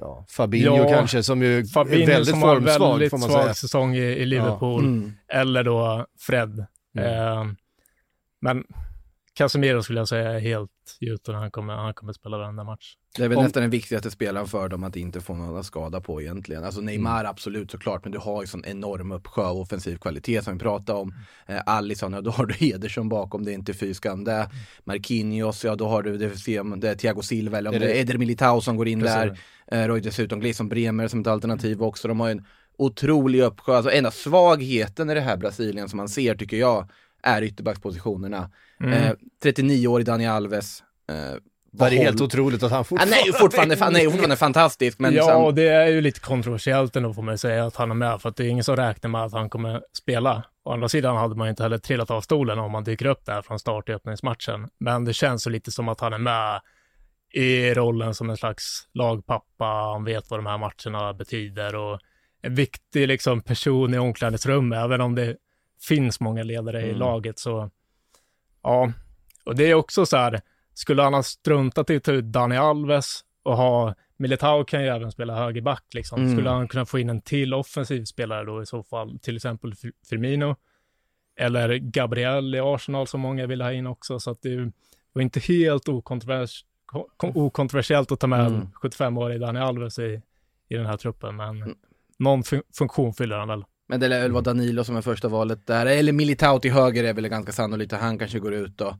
Ja, 0.00 0.24
Fabinho 0.28 0.76
Ja, 0.76 0.88
kanske 0.88 1.22
som 1.22 1.42
ju 1.42 1.58
är 1.58 1.64
Fabinho 1.64 2.06
väldigt 2.06 2.30
som 2.30 2.42
har 2.42 2.60
väldigt 2.60 3.10
får 3.10 3.18
man 3.18 3.28
svag 3.28 3.42
säga. 3.42 3.54
säsong 3.54 3.96
i, 3.96 4.00
i 4.00 4.26
Liverpool. 4.26 4.84
Mm. 4.84 5.12
Eller 5.28 5.64
då 5.64 6.06
Fred. 6.18 6.66
Mm. 6.98 7.12
Eh, 7.14 7.46
men 8.40 8.64
Casemiro 9.38 9.82
skulle 9.82 9.98
jag 10.00 10.08
säga 10.08 10.30
är 10.30 10.38
helt 10.40 10.70
gjuten. 11.00 11.34
Han 11.34 11.50
kommer, 11.50 11.74
han 11.74 11.94
kommer 11.94 12.12
spela 12.12 12.38
varenda 12.38 12.64
match. 12.64 12.94
Det 13.16 13.24
är 13.24 13.28
väl 13.28 13.38
Om- 13.38 13.44
nästan 13.44 13.60
den 13.60 13.70
viktigaste 13.70 14.10
spelaren 14.10 14.46
för 14.46 14.68
dem 14.68 14.84
att 14.84 14.96
inte 14.96 15.20
få 15.20 15.34
någon 15.34 15.64
skada 15.64 16.00
på 16.00 16.22
egentligen. 16.22 16.64
Alltså 16.64 16.80
Neymar 16.80 17.24
absolut 17.24 17.70
såklart, 17.70 18.04
men 18.04 18.12
du 18.12 18.18
har 18.18 18.40
ju 18.42 18.46
sån 18.46 18.64
enorm 18.64 19.12
uppsjö 19.12 19.42
av 19.42 19.56
offensiv 19.58 19.96
kvalitet 19.96 20.42
som 20.42 20.52
vi 20.52 20.58
pratade 20.60 20.98
om. 20.98 21.14
Eh, 21.46 21.60
Alisson, 21.66 22.12
ja 22.12 22.20
då 22.20 22.30
har 22.30 22.46
du 22.46 22.66
Ederson 22.68 23.08
bakom, 23.08 23.44
det 23.44 23.52
är 23.52 23.54
inte 23.54 23.74
fy 23.74 23.94
skam 23.94 24.24
det. 24.24 24.50
Marquinhos, 24.84 25.64
ja 25.64 25.74
då 25.76 25.88
har 25.88 26.02
du, 26.02 26.18
det, 26.18 26.62
man, 26.62 26.80
det 26.80 26.90
är 26.90 26.94
Thiago 26.94 27.22
Silva 27.22 27.58
eller 27.58 27.70
om 27.70 27.76
Är 27.76 27.80
det 27.80 27.86
det- 27.86 27.92
är 27.98 28.00
Eder 28.00 28.18
Militao 28.18 28.60
som 28.60 28.76
går 28.76 28.88
in 28.88 29.00
Precis. 29.00 29.14
där. 29.16 29.38
Eh, 29.72 29.82
du 29.84 29.90
har 29.90 29.96
ju 29.96 30.02
dessutom 30.02 30.40
Gleison 30.40 30.68
Bremer 30.68 31.08
som 31.08 31.20
ett 31.20 31.26
alternativ 31.26 31.82
också. 31.82 32.08
De 32.08 32.20
har 32.20 32.26
ju 32.28 32.32
en 32.32 32.44
otrolig 32.78 33.40
uppsjö, 33.42 33.76
alltså 33.76 33.90
enda 33.92 34.10
svagheten 34.10 35.10
i 35.10 35.14
det 35.14 35.20
här 35.20 35.36
Brasilien 35.36 35.88
som 35.88 35.96
man 35.96 36.08
ser 36.08 36.34
tycker 36.34 36.56
jag 36.56 36.90
är 37.22 37.42
ytterbackspositionerna. 37.42 38.50
Mm. 38.80 38.92
Eh, 38.92 39.12
39-årig 39.44 40.06
Dani 40.06 40.26
Alves. 40.26 40.82
Eh, 41.10 41.16
Det 41.72 41.84
är 41.84 41.90
helt 41.90 42.20
otroligt 42.20 42.62
att 42.62 42.70
han 42.70 42.76
han 42.76 42.84
fortfarande... 42.84 43.16
är 43.16 43.26
ju 43.26 43.32
fortfarande, 43.32 43.76
han 43.80 43.96
är 43.96 44.00
ju 44.00 44.10
fortfarande 44.10 44.36
fantastisk, 44.36 44.98
men 44.98 45.14
ja, 45.14 45.24
sam- 45.24 45.44
och 45.44 45.54
det 45.54 45.68
är 45.68 45.86
ju 45.86 46.00
lite 46.00 46.20
kontroversiellt 46.20 46.96
ändå 46.96 47.14
får 47.14 47.22
man 47.22 47.34
ju 47.34 47.38
säga 47.38 47.66
att 47.66 47.76
han 47.76 47.90
är 47.90 47.94
med, 47.94 48.20
för 48.20 48.28
att 48.28 48.36
det 48.36 48.44
är 48.44 48.48
ingen 48.48 48.64
som 48.64 48.76
räknar 48.76 49.10
med 49.10 49.22
att 49.24 49.32
han 49.32 49.50
kommer 49.50 49.82
spela. 49.92 50.42
Å 50.64 50.72
andra 50.72 50.88
sidan 50.88 51.16
hade 51.16 51.34
man 51.34 51.48
inte 51.48 51.62
heller 51.62 51.78
trillat 51.78 52.10
av 52.10 52.20
stolen 52.20 52.58
om 52.58 52.72
man 52.72 52.84
dyker 52.84 53.06
upp 53.06 53.24
där 53.24 53.42
från 53.42 53.58
start 53.58 53.88
i 53.88 53.92
öppningsmatchen. 53.92 54.68
Men 54.78 55.04
det 55.04 55.12
känns 55.12 55.46
ju 55.46 55.50
lite 55.50 55.70
som 55.70 55.88
att 55.88 56.00
han 56.00 56.12
är 56.12 56.18
med 56.18 56.60
i 57.32 57.74
rollen 57.74 58.14
som 58.14 58.30
en 58.30 58.36
slags 58.36 58.88
lagpappa, 58.94 59.64
han 59.64 60.04
vet 60.04 60.30
vad 60.30 60.38
de 60.38 60.46
här 60.46 60.58
matcherna 60.58 61.14
betyder 61.14 61.74
och 61.74 62.00
en 62.42 62.54
viktig 62.54 63.08
liksom 63.08 63.40
person 63.40 63.94
i 63.94 63.98
omklädningsrummet, 63.98 64.78
även 64.84 65.00
om 65.00 65.14
det 65.14 65.36
finns 65.80 66.20
många 66.20 66.42
ledare 66.42 66.80
i 66.80 66.88
Mm. 66.88 66.98
laget 66.98 67.38
så, 67.38 67.70
ja, 68.62 68.92
och 69.44 69.56
det 69.56 69.64
är 69.70 69.74
också 69.74 70.06
så 70.06 70.16
här, 70.16 70.40
skulle 70.74 71.02
han 71.02 71.14
ha 71.14 71.22
struntat 71.22 71.90
i 71.90 71.96
att 71.96 72.04
ta 72.04 72.12
ut 72.12 72.24
Dani 72.24 72.56
Alves 72.56 73.20
och 73.42 73.56
ha, 73.56 73.94
Militao 74.16 74.64
kan 74.64 74.82
ju 74.82 74.88
även 74.88 75.12
spela 75.12 75.34
högerback 75.36 75.84
liksom, 75.94 76.20
Mm. 76.22 76.36
skulle 76.36 76.50
han 76.50 76.68
kunna 76.68 76.86
få 76.86 76.98
in 76.98 77.10
en 77.10 77.20
till 77.20 77.54
offensiv 77.54 78.04
spelare 78.04 78.44
då 78.44 78.62
i 78.62 78.66
så 78.66 78.82
fall, 78.82 79.18
till 79.18 79.36
exempel 79.36 79.74
Fir- 79.74 79.92
Firmino, 80.08 80.56
eller 81.36 81.76
Gabriel 81.76 82.54
i 82.54 82.60
Arsenal 82.60 83.06
som 83.06 83.20
många 83.20 83.46
vill 83.46 83.60
ha 83.62 83.72
in 83.72 83.86
också, 83.86 84.20
så 84.20 84.30
att 84.30 84.42
det 84.42 84.72
var 85.12 85.22
inte 85.22 85.40
helt 85.40 85.88
okontrovers 85.88 86.64
ko- 86.86 87.08
okontroversiellt 87.34 88.12
att 88.12 88.20
ta 88.20 88.26
med 88.26 88.40
Mm. 88.40 88.54
en 88.54 88.72
75-årig 88.72 89.40
Dani 89.40 89.60
Alves 89.60 89.98
i, 89.98 90.22
i 90.68 90.74
den 90.74 90.86
här 90.86 90.96
truppen, 90.96 91.36
men 91.36 91.62
Mm. 91.62 91.76
någon 92.18 92.42
fun- 92.42 92.62
funktion 92.78 93.14
fyller 93.14 93.38
han 93.38 93.48
väl. 93.48 93.64
Men 93.88 94.00
det 94.00 94.08
lär 94.08 94.20
väl 94.20 94.32
vara 94.32 94.42
Danilo 94.42 94.84
som 94.84 94.96
är 94.96 95.02
första 95.02 95.28
valet 95.28 95.66
där, 95.66 95.86
eller 95.86 96.12
Militao 96.12 96.58
till 96.58 96.72
höger 96.72 97.04
är 97.04 97.12
väl 97.12 97.28
ganska 97.28 97.52
sannolikt 97.52 97.92
att 97.92 98.00
han 98.00 98.18
kanske 98.18 98.38
går 98.38 98.54
ut 98.54 98.78
då. 98.78 98.96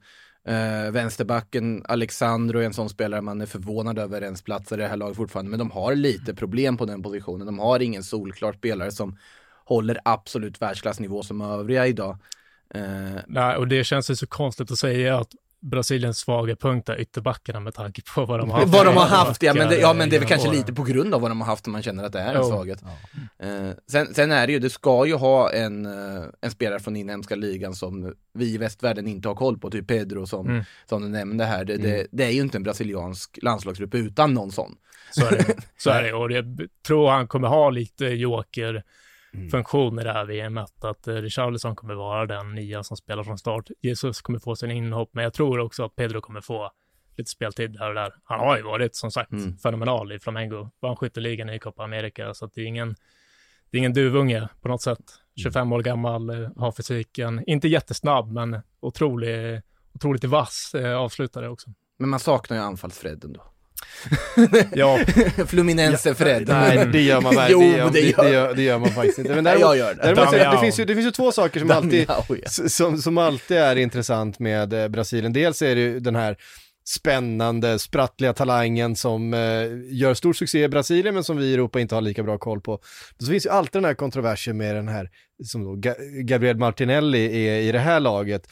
Uh, 0.48 0.90
vänsterbacken 0.90 1.84
Alexandro 1.88 2.58
är 2.58 2.64
en 2.64 2.74
sån 2.74 2.88
spelare 2.88 3.20
man 3.20 3.40
är 3.40 3.46
förvånad 3.46 3.98
över 3.98 4.22
ens 4.22 4.42
platser 4.42 4.78
i 4.78 4.82
det 4.82 4.88
här 4.88 4.96
laget 4.96 5.16
fortfarande, 5.16 5.50
men 5.50 5.58
de 5.58 5.70
har 5.70 5.94
lite 5.94 6.34
problem 6.34 6.76
på 6.76 6.84
den 6.84 7.02
positionen. 7.02 7.46
De 7.46 7.58
har 7.58 7.80
ingen 7.80 8.02
solklar 8.02 8.52
spelare 8.52 8.90
som 8.90 9.18
håller 9.64 9.98
absolut 10.04 10.62
världsklassnivå 10.62 11.22
som 11.22 11.40
övriga 11.40 11.86
idag. 11.86 12.18
Uh, 12.76 13.18
Nej, 13.26 13.56
och 13.56 13.68
det 13.68 13.84
känns 13.84 14.10
ju 14.10 14.16
så 14.16 14.26
konstigt 14.26 14.70
att 14.70 14.78
säga 14.78 15.18
att 15.18 15.32
Brasiliens 15.60 16.18
svaga 16.18 16.56
punkt 16.56 16.88
är 16.88 17.00
ytterbackarna 17.00 17.60
med 17.60 17.74
tanke 17.74 18.02
på 18.14 18.24
vad 18.26 18.38
de 18.40 18.50
har 18.50 18.60
haft. 18.60 18.72
vad 18.72 18.86
de 18.86 18.96
har 18.96 19.06
haft, 19.06 19.42
ja 19.42 19.54
men, 19.54 19.68
det, 19.68 19.78
ja 19.78 19.92
men 19.94 20.10
det 20.10 20.16
är 20.16 20.20
väl 20.20 20.28
kanske 20.28 20.48
åren. 20.48 20.58
lite 20.58 20.72
på 20.72 20.82
grund 20.82 21.14
av 21.14 21.20
vad 21.20 21.30
de 21.30 21.40
har 21.40 21.46
haft 21.48 21.64
som 21.64 21.72
man 21.72 21.82
känner 21.82 22.04
att 22.04 22.12
det 22.12 22.20
är 22.20 22.34
en 22.34 22.44
svaghet. 22.44 22.82
Eh, 23.38 23.48
sen, 23.90 24.14
sen 24.14 24.32
är 24.32 24.46
det 24.46 24.52
ju, 24.52 24.58
du 24.58 24.70
ska 24.70 25.06
ju 25.06 25.14
ha 25.14 25.52
en, 25.52 25.86
eh, 25.86 26.24
en 26.40 26.50
spelare 26.50 26.80
från 26.80 26.96
inhemska 26.96 27.34
ligan 27.34 27.74
som 27.74 28.14
vi 28.34 28.54
i 28.54 28.58
västvärlden 28.58 29.06
inte 29.06 29.28
har 29.28 29.34
koll 29.34 29.58
på, 29.58 29.70
typ 29.70 29.86
Pedro 29.86 30.26
som, 30.26 30.46
Mm. 30.48 30.64
som 30.88 31.02
du 31.02 31.08
nämnde 31.08 31.44
här. 31.44 31.64
Det, 31.64 31.76
det, 31.76 32.06
det 32.12 32.24
är 32.24 32.30
ju 32.30 32.40
inte 32.40 32.58
en 32.58 32.62
brasiliansk 32.62 33.38
landslagsgrupp 33.42 33.94
utan 33.94 34.34
någon 34.34 34.52
sån. 34.52 34.76
Så 35.10 35.26
är 35.26 35.30
det. 35.30 35.56
Så 35.78 35.90
är 35.90 36.02
det. 36.02 36.12
Och 36.12 36.32
jag 36.32 36.60
tror 36.86 37.10
han 37.10 37.28
kommer 37.28 37.48
ha 37.48 37.70
lite 37.70 38.04
joker 38.06 38.82
Mm. 39.34 39.50
funktion 39.50 39.98
i 39.98 40.04
det 40.04 40.12
här 40.12 40.24
VMet, 40.24 40.84
att 40.84 41.08
eh, 41.08 41.14
Richarlison 41.14 41.76
kommer 41.76 41.94
vara 41.94 42.26
den 42.26 42.54
nia 42.54 42.82
som 42.82 42.96
spelar 42.96 43.24
från 43.24 43.38
start. 43.38 43.64
Jesus 43.80 44.20
kommer 44.20 44.38
få 44.38 44.56
sin 44.56 44.70
inhopp, 44.70 45.10
men 45.12 45.24
jag 45.24 45.34
tror 45.34 45.58
också 45.58 45.84
att 45.84 45.96
Pedro 45.96 46.20
kommer 46.20 46.40
få 46.40 46.70
lite 47.16 47.30
speltid 47.30 47.76
här 47.78 47.88
och 47.88 47.94
där. 47.94 48.14
Han 48.24 48.40
har 48.40 48.56
ju 48.56 48.62
varit, 48.62 48.96
som 48.96 49.10
sagt, 49.10 49.32
Mm. 49.32 49.56
fenomenal 49.58 50.12
i 50.12 50.18
Flamengo. 50.18 50.70
Vann 50.80 50.96
skytteligan 50.96 51.48
i 51.50 51.58
Copa 51.58 51.84
America, 51.84 52.34
så 52.34 52.44
att 52.44 52.54
det 52.54 52.60
är 52.60 52.64
ingen, 52.66 52.94
det 53.70 53.76
är 53.76 53.78
ingen 53.78 53.92
duvunge 53.92 54.48
på 54.62 54.68
något 54.68 54.82
sätt. 54.82 55.04
25 55.42 55.72
år 55.72 55.82
gammal, 55.82 56.30
eh, 56.30 56.50
har 56.56 56.72
fysiken, 56.72 57.44
inte 57.46 57.68
jättesnabb, 57.68 58.32
men 58.32 58.60
otrolig, 58.80 59.62
otroligt 59.94 60.24
vass 60.24 60.74
eh, 60.74 60.96
avslutare 60.98 61.48
också. 61.48 61.70
Men 61.98 62.08
man 62.08 62.20
saknar 62.20 62.56
ju 62.56 62.62
anfallsfred 62.62 63.24
ändå. 63.24 63.42
Ja, 64.74 64.98
Fluminense-Fred. 65.46 66.44
Nej, 66.48 66.86
det 66.92 67.00
gör 67.02 67.20
man 67.20 67.34
Jo, 67.50 67.58
verkligen. 67.60 67.92
det 67.92 68.00
det, 68.00 68.00
gör- 68.00 68.22
det, 68.24 68.30
gör, 68.30 68.54
det 68.54 68.62
gör 68.62 68.78
man 68.78 68.88
faktiskt 68.90 69.18
inte. 69.18 69.34
Men 69.34 69.44
däremot, 69.44 69.62
jag 69.62 69.76
gör 69.76 69.94
det. 69.94 70.02
däremot, 70.02 70.30
det, 70.32 70.58
finns 70.60 70.80
ju, 70.80 70.84
det 70.84 70.94
finns 70.94 71.06
ju 71.06 71.10
två 71.10 71.32
saker 71.32 71.60
som 71.60 71.70
alltid, 71.70 72.10
som, 72.72 72.98
som 72.98 73.18
alltid 73.18 73.56
är 73.56 73.76
intressant 73.76 74.38
med 74.38 74.72
eh, 74.72 74.88
Brasilien. 74.88 75.32
Dels 75.32 75.62
är 75.62 75.74
det 75.74 75.80
ju 75.80 76.00
den 76.00 76.16
här 76.16 76.36
spännande, 76.88 77.78
sprattliga 77.78 78.32
talangen 78.32 78.96
som 78.96 79.34
eh, 79.34 79.40
gör 79.90 80.14
stor 80.14 80.32
succé 80.32 80.64
i 80.64 80.68
Brasilien 80.68 81.14
men 81.14 81.24
som 81.24 81.36
vi 81.36 81.44
i 81.44 81.54
Europa 81.54 81.80
inte 81.80 81.94
har 81.94 82.02
lika 82.02 82.22
bra 82.22 82.38
koll 82.38 82.60
på. 82.60 82.80
Så 83.18 83.26
finns 83.26 83.46
ju 83.46 83.50
alltid 83.50 83.72
den 83.72 83.84
här 83.84 83.94
kontroversen 83.94 84.56
med 84.56 84.74
den 84.76 84.88
här, 84.88 85.08
som 85.44 85.64
då 85.64 85.74
Ga- 85.74 86.22
Gabriel 86.22 86.56
Martinelli 86.56 87.48
är 87.48 87.60
i 87.60 87.72
det 87.72 87.78
här 87.78 88.00
laget, 88.00 88.42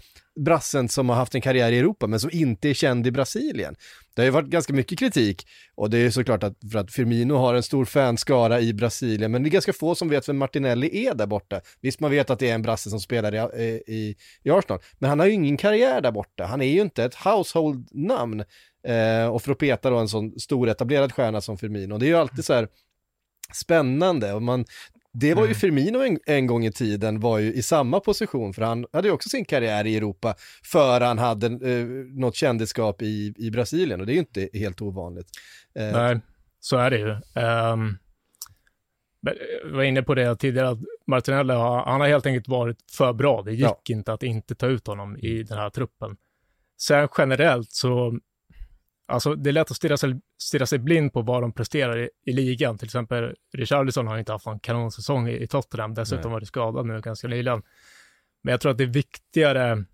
brassen 0.45 0.89
som 0.89 1.09
har 1.09 1.17
haft 1.17 1.35
en 1.35 1.41
karriär 1.41 1.73
i 1.73 1.79
Europa 1.79 2.07
men 2.07 2.21
som 2.21 2.31
inte 2.33 2.69
är 2.69 2.75
känd 2.75 3.07
i 3.07 3.11
Brasilien. 3.11 3.75
Det 4.17 4.23
har 4.23 4.25
ju 4.25 4.31
varit 4.31 4.49
ganska 4.49 4.73
mycket 4.73 4.99
kritik 4.99 5.47
och 5.75 5.91
det 5.91 5.99
är 5.99 6.11
såklart 6.11 6.43
att 6.43 6.55
för 6.73 6.79
att 6.79 6.93
Firmino 6.93 7.35
har 7.35 7.55
en 7.55 7.63
stor 7.63 7.85
fanskara 7.85 8.61
i 8.61 8.75
Brasilien 8.75 9.33
men 9.33 9.43
det 9.43 9.49
är 9.49 9.51
ganska 9.51 9.73
få 9.73 9.95
som 9.95 10.09
vet 10.09 10.29
vem 10.29 10.39
Martinelli 10.39 11.07
är 11.07 11.15
där 11.15 11.27
borta. 11.27 11.61
Visst 11.81 12.01
man 12.01 12.11
vet 12.11 12.31
att 12.31 12.39
det 12.39 12.51
är 12.51 12.55
en 12.55 12.63
brasse 12.63 12.91
som 12.91 13.01
spelar 13.01 13.35
i, 13.35 13.39
eh, 13.39 13.95
i, 13.95 14.17
i 14.43 14.51
Arsenal 14.51 14.81
men 14.99 15.11
han 15.11 15.19
har 15.19 15.27
ju 15.27 15.33
ingen 15.33 15.57
karriär 15.57 16.01
där 16.01 16.13
borta. 16.13 16.45
Han 16.45 16.63
är 16.63 16.67
ju 16.67 16.81
inte 16.81 17.05
ett 17.05 17.15
household-namn 17.15 18.45
eh, 18.87 19.27
och 19.27 19.43
för 19.43 19.53
att 19.53 19.59
peta 19.59 19.91
då 19.91 19.97
en 19.97 20.09
sån 20.09 20.41
stor 20.41 20.69
etablerad 20.69 21.13
stjärna 21.13 21.41
som 21.41 21.59
Firmino. 21.59 21.99
Det 21.99 22.07
är 22.07 22.09
ju 22.09 22.17
alltid 22.17 22.45
så 22.45 22.53
här 22.53 22.69
spännande 23.55 24.33
och 24.33 24.43
man, 24.43 24.65
det 25.21 25.35
var 25.35 25.47
ju 25.47 25.55
Firmino 25.55 25.99
en, 26.03 26.19
en 26.27 26.47
gång 26.47 26.65
i 26.65 26.73
tiden 26.73 27.21
var 27.21 27.39
ju 27.39 27.53
i 27.53 27.63
samma 27.63 28.01
position 28.01 28.55
för 28.55 28.63
han 28.63 28.87
hade 28.93 29.09
ju 29.09 29.15
också 29.15 29.29
sin 29.29 29.45
karriär 29.45 29.87
i 29.87 29.97
Europa 29.97 30.35
för 30.65 31.01
han 31.01 31.19
hade 31.19 31.47
eh, 31.47 31.87
något 32.21 32.35
kändisskap 32.35 33.03
i, 33.03 33.35
i 33.37 33.51
Brasilien 33.51 34.01
och 34.01 34.07
det 34.07 34.13
är 34.13 34.15
ju 34.15 34.21
inte 34.21 34.49
helt 34.53 34.83
ovanligt. 34.83 35.29
Eh, 35.75 35.93
Nej, 35.93 36.21
så 36.61 36.77
är 36.77 36.91
det 36.91 36.99
ju. 36.99 37.11
Um, 37.43 37.99
jag 39.21 39.71
var 39.73 39.83
inne 39.83 40.03
på 40.03 40.15
det 40.15 40.37
tidigare, 40.37 40.69
att 40.69 40.79
Martinelli 41.07 41.53
har, 41.55 41.85
han 41.85 42.01
har 42.01 42.09
helt 42.09 42.27
enkelt 42.27 42.49
varit 42.49 42.79
för 42.93 43.13
bra. 43.13 43.43
Det 43.43 43.53
gick 43.53 43.61
Ja. 43.65 43.81
inte 43.89 44.13
att 44.13 44.23
inte 44.23 44.55
ta 44.55 44.67
ut 44.67 44.87
honom 44.87 45.17
i 45.17 45.43
den 45.43 45.59
här 45.59 45.71
truppen. 45.71 46.17
Sen 46.81 47.09
generellt 47.19 47.73
så, 47.73 48.19
alltså 49.09 49.35
det 49.35 49.51
är 49.51 49.53
lätt 49.53 49.71
att 49.71 49.77
stirra 49.77 49.97
sig, 49.97 50.21
stirra 50.39 50.67
sig 50.67 50.79
blind 50.79 51.13
på 51.13 51.23
vad 51.23 51.43
de 51.43 51.53
presterar 51.53 51.99
i, 51.99 52.11
i 52.27 52.33
ligan. 52.33 52.79
Till 52.79 52.87
exempel 52.87 53.35
Richarlison 53.57 54.07
har 54.07 54.19
inte 54.19 54.33
haft 54.33 54.47
någon 54.47 54.61
kanonsäsong 54.61 55.29
i, 55.29 55.43
i 55.43 55.47
Tottenham, 55.47 55.95
dessutom 55.95 56.33
varit 56.33 56.49
skadad 56.49 56.87
nu 56.87 57.01
ganska 57.01 57.29
nyligen. 57.29 57.63
Men 58.43 58.51
jag 58.51 58.61
tror 58.61 58.73
att 58.73 58.79
det 58.79 58.85
är 58.85 58.89
viktigare, 58.89 59.85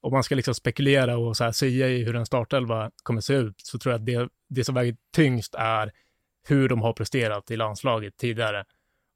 om 0.00 0.12
man 0.12 0.22
ska 0.22 0.34
liksom 0.34 0.54
spekulera 0.54 1.18
och 1.18 1.36
så 1.36 1.44
här 1.44 1.52
säga 1.52 1.88
i 1.88 2.04
hur 2.04 2.16
en 2.16 2.26
startelva 2.26 2.90
kommer 3.02 3.20
se 3.20 3.34
ut, 3.34 3.60
så 3.60 3.78
tror 3.78 3.92
jag 3.92 3.98
att 3.98 4.06
det, 4.06 4.28
det 4.48 4.64
som 4.64 4.74
väger 4.74 4.96
tyngst 5.14 5.54
är 5.54 5.92
hur 6.48 6.68
de 6.68 6.82
har 6.82 6.92
presterat 6.92 7.50
i 7.50 7.56
landslaget 7.56 8.16
tidigare. 8.16 8.64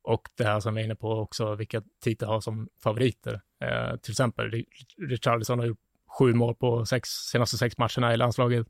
Och 0.02 0.22
det 0.36 0.44
här 0.44 0.60
som 0.60 0.76
jag 0.76 0.80
är 0.80 0.84
inne 0.84 0.94
på 0.96 1.12
också, 1.12 1.54
vilka 1.54 1.82
Tite 2.02 2.26
har 2.26 2.40
som 2.40 2.68
favoriter. 2.82 3.40
Eh, 3.64 3.96
till 3.96 4.12
exempel, 4.12 4.50
Ri- 4.50 4.66
Richarlison 5.08 5.58
har 5.58 5.66
gjort 5.66 5.78
sju 6.18 6.34
mål 6.34 6.54
på 6.54 6.86
sex, 6.86 7.08
senaste 7.08 7.58
sex 7.58 7.78
matcherna 7.78 8.14
i 8.14 8.16
landslaget. 8.16 8.66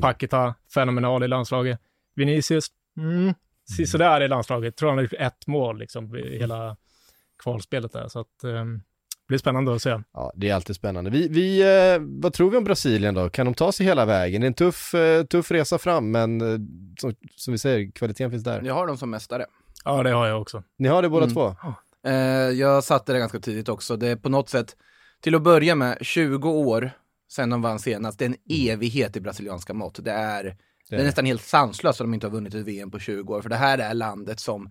Paketa, 0.00 0.54
fenomenal 0.74 1.22
i 1.22 1.28
landslaget. 1.28 1.80
Vinicius, 2.14 2.66
mm, 2.98 3.34
sådär 3.86 4.20
i 4.20 4.28
landslaget. 4.28 4.76
Tror 4.76 4.88
han 4.88 4.98
har 4.98 5.02
gjort 5.02 5.12
ett 5.18 5.46
mål 5.46 5.78
liksom 5.78 6.16
i 6.16 6.38
hela 6.38 6.76
kvalspelet 7.42 7.92
där. 7.92 8.08
Så 8.08 8.20
att, 8.20 8.44
eh, 8.44 8.50
det 8.50 9.28
blir 9.28 9.38
spännande 9.38 9.74
att 9.74 9.82
se. 9.82 10.00
Ja, 10.12 10.32
det 10.34 10.48
är 10.48 10.54
alltid 10.54 10.76
spännande. 10.76 11.10
Vi, 11.10 11.28
vi, 11.28 11.60
eh, 11.94 11.98
vad 12.22 12.32
tror 12.32 12.50
vi 12.50 12.56
om 12.56 12.64
Brasilien 12.64 13.14
då? 13.14 13.30
Kan 13.30 13.46
de 13.46 13.54
ta 13.54 13.72
sig 13.72 13.86
hela 13.86 14.04
vägen? 14.04 14.40
Det 14.40 14.44
är 14.44 14.48
en 14.48 14.54
tuff, 14.54 14.94
eh, 14.94 15.24
tuff 15.24 15.50
resa 15.50 15.78
fram, 15.78 16.10
men 16.10 16.40
eh, 16.40 16.58
som, 16.98 17.14
som 17.36 17.52
vi 17.52 17.58
säger, 17.58 17.90
kvaliteten 17.90 18.30
finns 18.30 18.44
där. 18.44 18.62
Jag 18.62 18.74
har 18.74 18.86
dem 18.86 18.96
som 18.96 19.10
mästare. 19.10 19.46
Ja, 19.84 20.02
det 20.02 20.10
har 20.10 20.26
jag 20.26 20.40
också. 20.40 20.62
Ni 20.78 20.88
har 20.88 21.02
det 21.02 21.08
båda 21.08 21.24
Mm. 21.24 21.34
två? 21.34 21.54
Jag 22.54 22.84
satte 22.84 23.12
det 23.12 23.18
ganska 23.18 23.40
tidigt 23.40 23.68
också. 23.68 23.96
Det 23.96 24.08
är 24.08 24.16
på 24.16 24.28
något 24.28 24.48
sätt, 24.48 24.76
till 25.20 25.34
att 25.34 25.42
börja 25.42 25.74
med, 25.74 25.98
20 26.00 26.50
år 26.50 26.90
sedan 27.32 27.50
de 27.50 27.62
vann 27.62 27.78
senast. 27.78 28.18
Det 28.18 28.24
är 28.24 28.28
en 28.28 28.68
evighet 28.70 29.16
i 29.16 29.20
brasilianska 29.20 29.74
mått. 29.74 30.04
Det 30.04 30.12
är, 30.12 30.56
det 30.90 30.96
är 30.96 31.00
är. 31.00 31.04
nästan 31.04 31.26
helt 31.26 31.42
sanslöst 31.42 32.00
att 32.00 32.04
de 32.04 32.14
inte 32.14 32.26
har 32.26 32.32
vunnit 32.32 32.54
ett 32.54 32.66
VM 32.66 32.90
på 32.90 32.98
20 32.98 33.34
år. 33.34 33.42
För 33.42 33.48
det 33.48 33.56
här 33.56 33.78
är 33.78 33.94
landet 33.94 34.40
som 34.40 34.70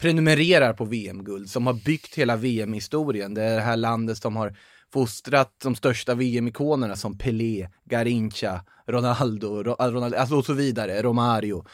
prenumererar 0.00 0.72
på 0.72 0.84
VM-guld, 0.84 1.50
som 1.50 1.66
har 1.66 1.74
byggt 1.74 2.14
hela 2.14 2.36
VM-historien. 2.36 3.34
Det 3.34 3.42
är 3.42 3.54
det 3.56 3.62
här 3.62 3.76
landet 3.76 4.18
som 4.18 4.36
har 4.36 4.56
fostrat 4.92 5.54
de 5.62 5.74
största 5.74 6.14
VM-ikonerna 6.14 6.96
som 6.96 7.18
Pelé, 7.18 7.68
Garincha, 7.84 8.64
Ronaldo, 8.86 9.62
Ro- 9.62 9.76
Ronaldo 9.90 10.16
alltså 10.16 10.36
och 10.36 10.44
så 10.46 10.52
vidare, 10.52 11.02
Romario. 11.02 11.64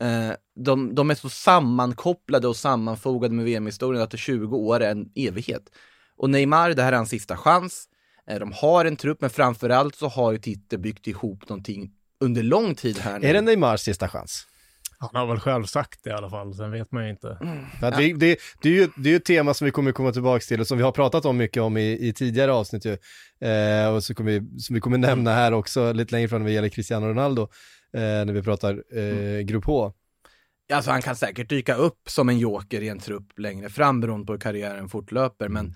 Eh, 0.00 0.32
de, 0.64 0.94
de 0.94 1.10
är 1.10 1.14
så 1.14 1.28
sammankopplade 1.28 2.48
och 2.48 2.56
sammanfogade 2.56 3.34
med 3.34 3.44
VM-historien 3.44 4.02
att 4.02 4.18
20 4.18 4.56
år 4.56 4.80
är 4.80 4.90
en 4.90 5.12
evighet. 5.14 5.62
Och 6.16 6.30
Neymar, 6.30 6.70
det 6.70 6.82
här 6.82 6.92
är 6.92 6.96
hans 6.96 7.10
sista 7.10 7.36
chans. 7.36 7.88
Eh, 8.30 8.38
de 8.38 8.52
har 8.52 8.84
en 8.84 8.96
trupp, 8.96 9.20
men 9.20 9.30
framförallt 9.30 9.94
så 9.94 10.08
har 10.08 10.32
ju 10.32 10.38
Titte 10.38 10.78
byggt 10.78 11.06
ihop 11.06 11.48
någonting 11.48 11.90
under 12.20 12.42
lång 12.42 12.74
tid 12.74 12.98
här 12.98 13.18
nu. 13.18 13.26
Är 13.26 13.34
det 13.34 13.40
Neymars 13.40 13.80
sista 13.80 14.08
chans? 14.08 14.46
Han 15.00 15.10
har 15.14 15.26
väl 15.26 15.40
själv 15.40 15.64
sagt 15.64 16.04
det 16.04 16.10
i 16.10 16.12
alla 16.12 16.30
fall, 16.30 16.54
sen 16.54 16.70
vet 16.70 16.92
man 16.92 17.04
ju 17.04 17.10
inte. 17.10 17.38
Att 17.82 17.98
vi, 17.98 18.12
det, 18.12 18.38
det, 18.62 18.68
är 18.68 18.72
ju, 18.72 18.88
det 18.96 19.08
är 19.08 19.10
ju 19.10 19.16
ett 19.16 19.24
tema 19.24 19.54
som 19.54 19.64
vi 19.64 19.70
kommer 19.70 19.92
komma 19.92 20.12
tillbaka 20.12 20.40
till 20.40 20.60
och 20.60 20.66
som 20.66 20.78
vi 20.78 20.84
har 20.84 20.92
pratat 20.92 21.24
om 21.24 21.36
mycket 21.36 21.62
om 21.62 21.76
i, 21.76 22.08
i 22.08 22.12
tidigare 22.12 22.52
avsnitt 22.52 22.84
ju. 22.84 22.98
Eh, 23.48 23.94
och 23.94 24.04
så 24.04 24.14
kommer 24.14 24.30
vi, 24.30 24.60
som 24.60 24.74
vi 24.74 24.80
kommer 24.80 24.98
nämna 24.98 25.34
här 25.34 25.52
också 25.52 25.92
lite 25.92 26.14
längre 26.14 26.28
fram 26.28 26.40
när 26.42 26.48
det 26.48 26.54
gäller 26.54 26.68
Cristiano 26.68 27.06
Ronaldo, 27.06 27.42
eh, 27.92 28.00
när 28.00 28.32
vi 28.32 28.42
pratar 28.42 28.98
eh, 28.98 29.40
grupp 29.40 29.64
H. 29.64 29.92
Alltså 30.72 30.90
han 30.90 31.02
kan 31.02 31.16
säkert 31.16 31.48
dyka 31.48 31.74
upp 31.74 32.00
som 32.06 32.28
en 32.28 32.38
joker 32.38 32.82
i 32.82 32.88
en 32.88 32.98
trupp 32.98 33.38
längre 33.38 33.68
fram 33.68 34.00
beroende 34.00 34.26
på 34.26 34.32
hur 34.32 34.40
karriären 34.40 34.88
fortlöper. 34.88 35.48
Men, 35.48 35.74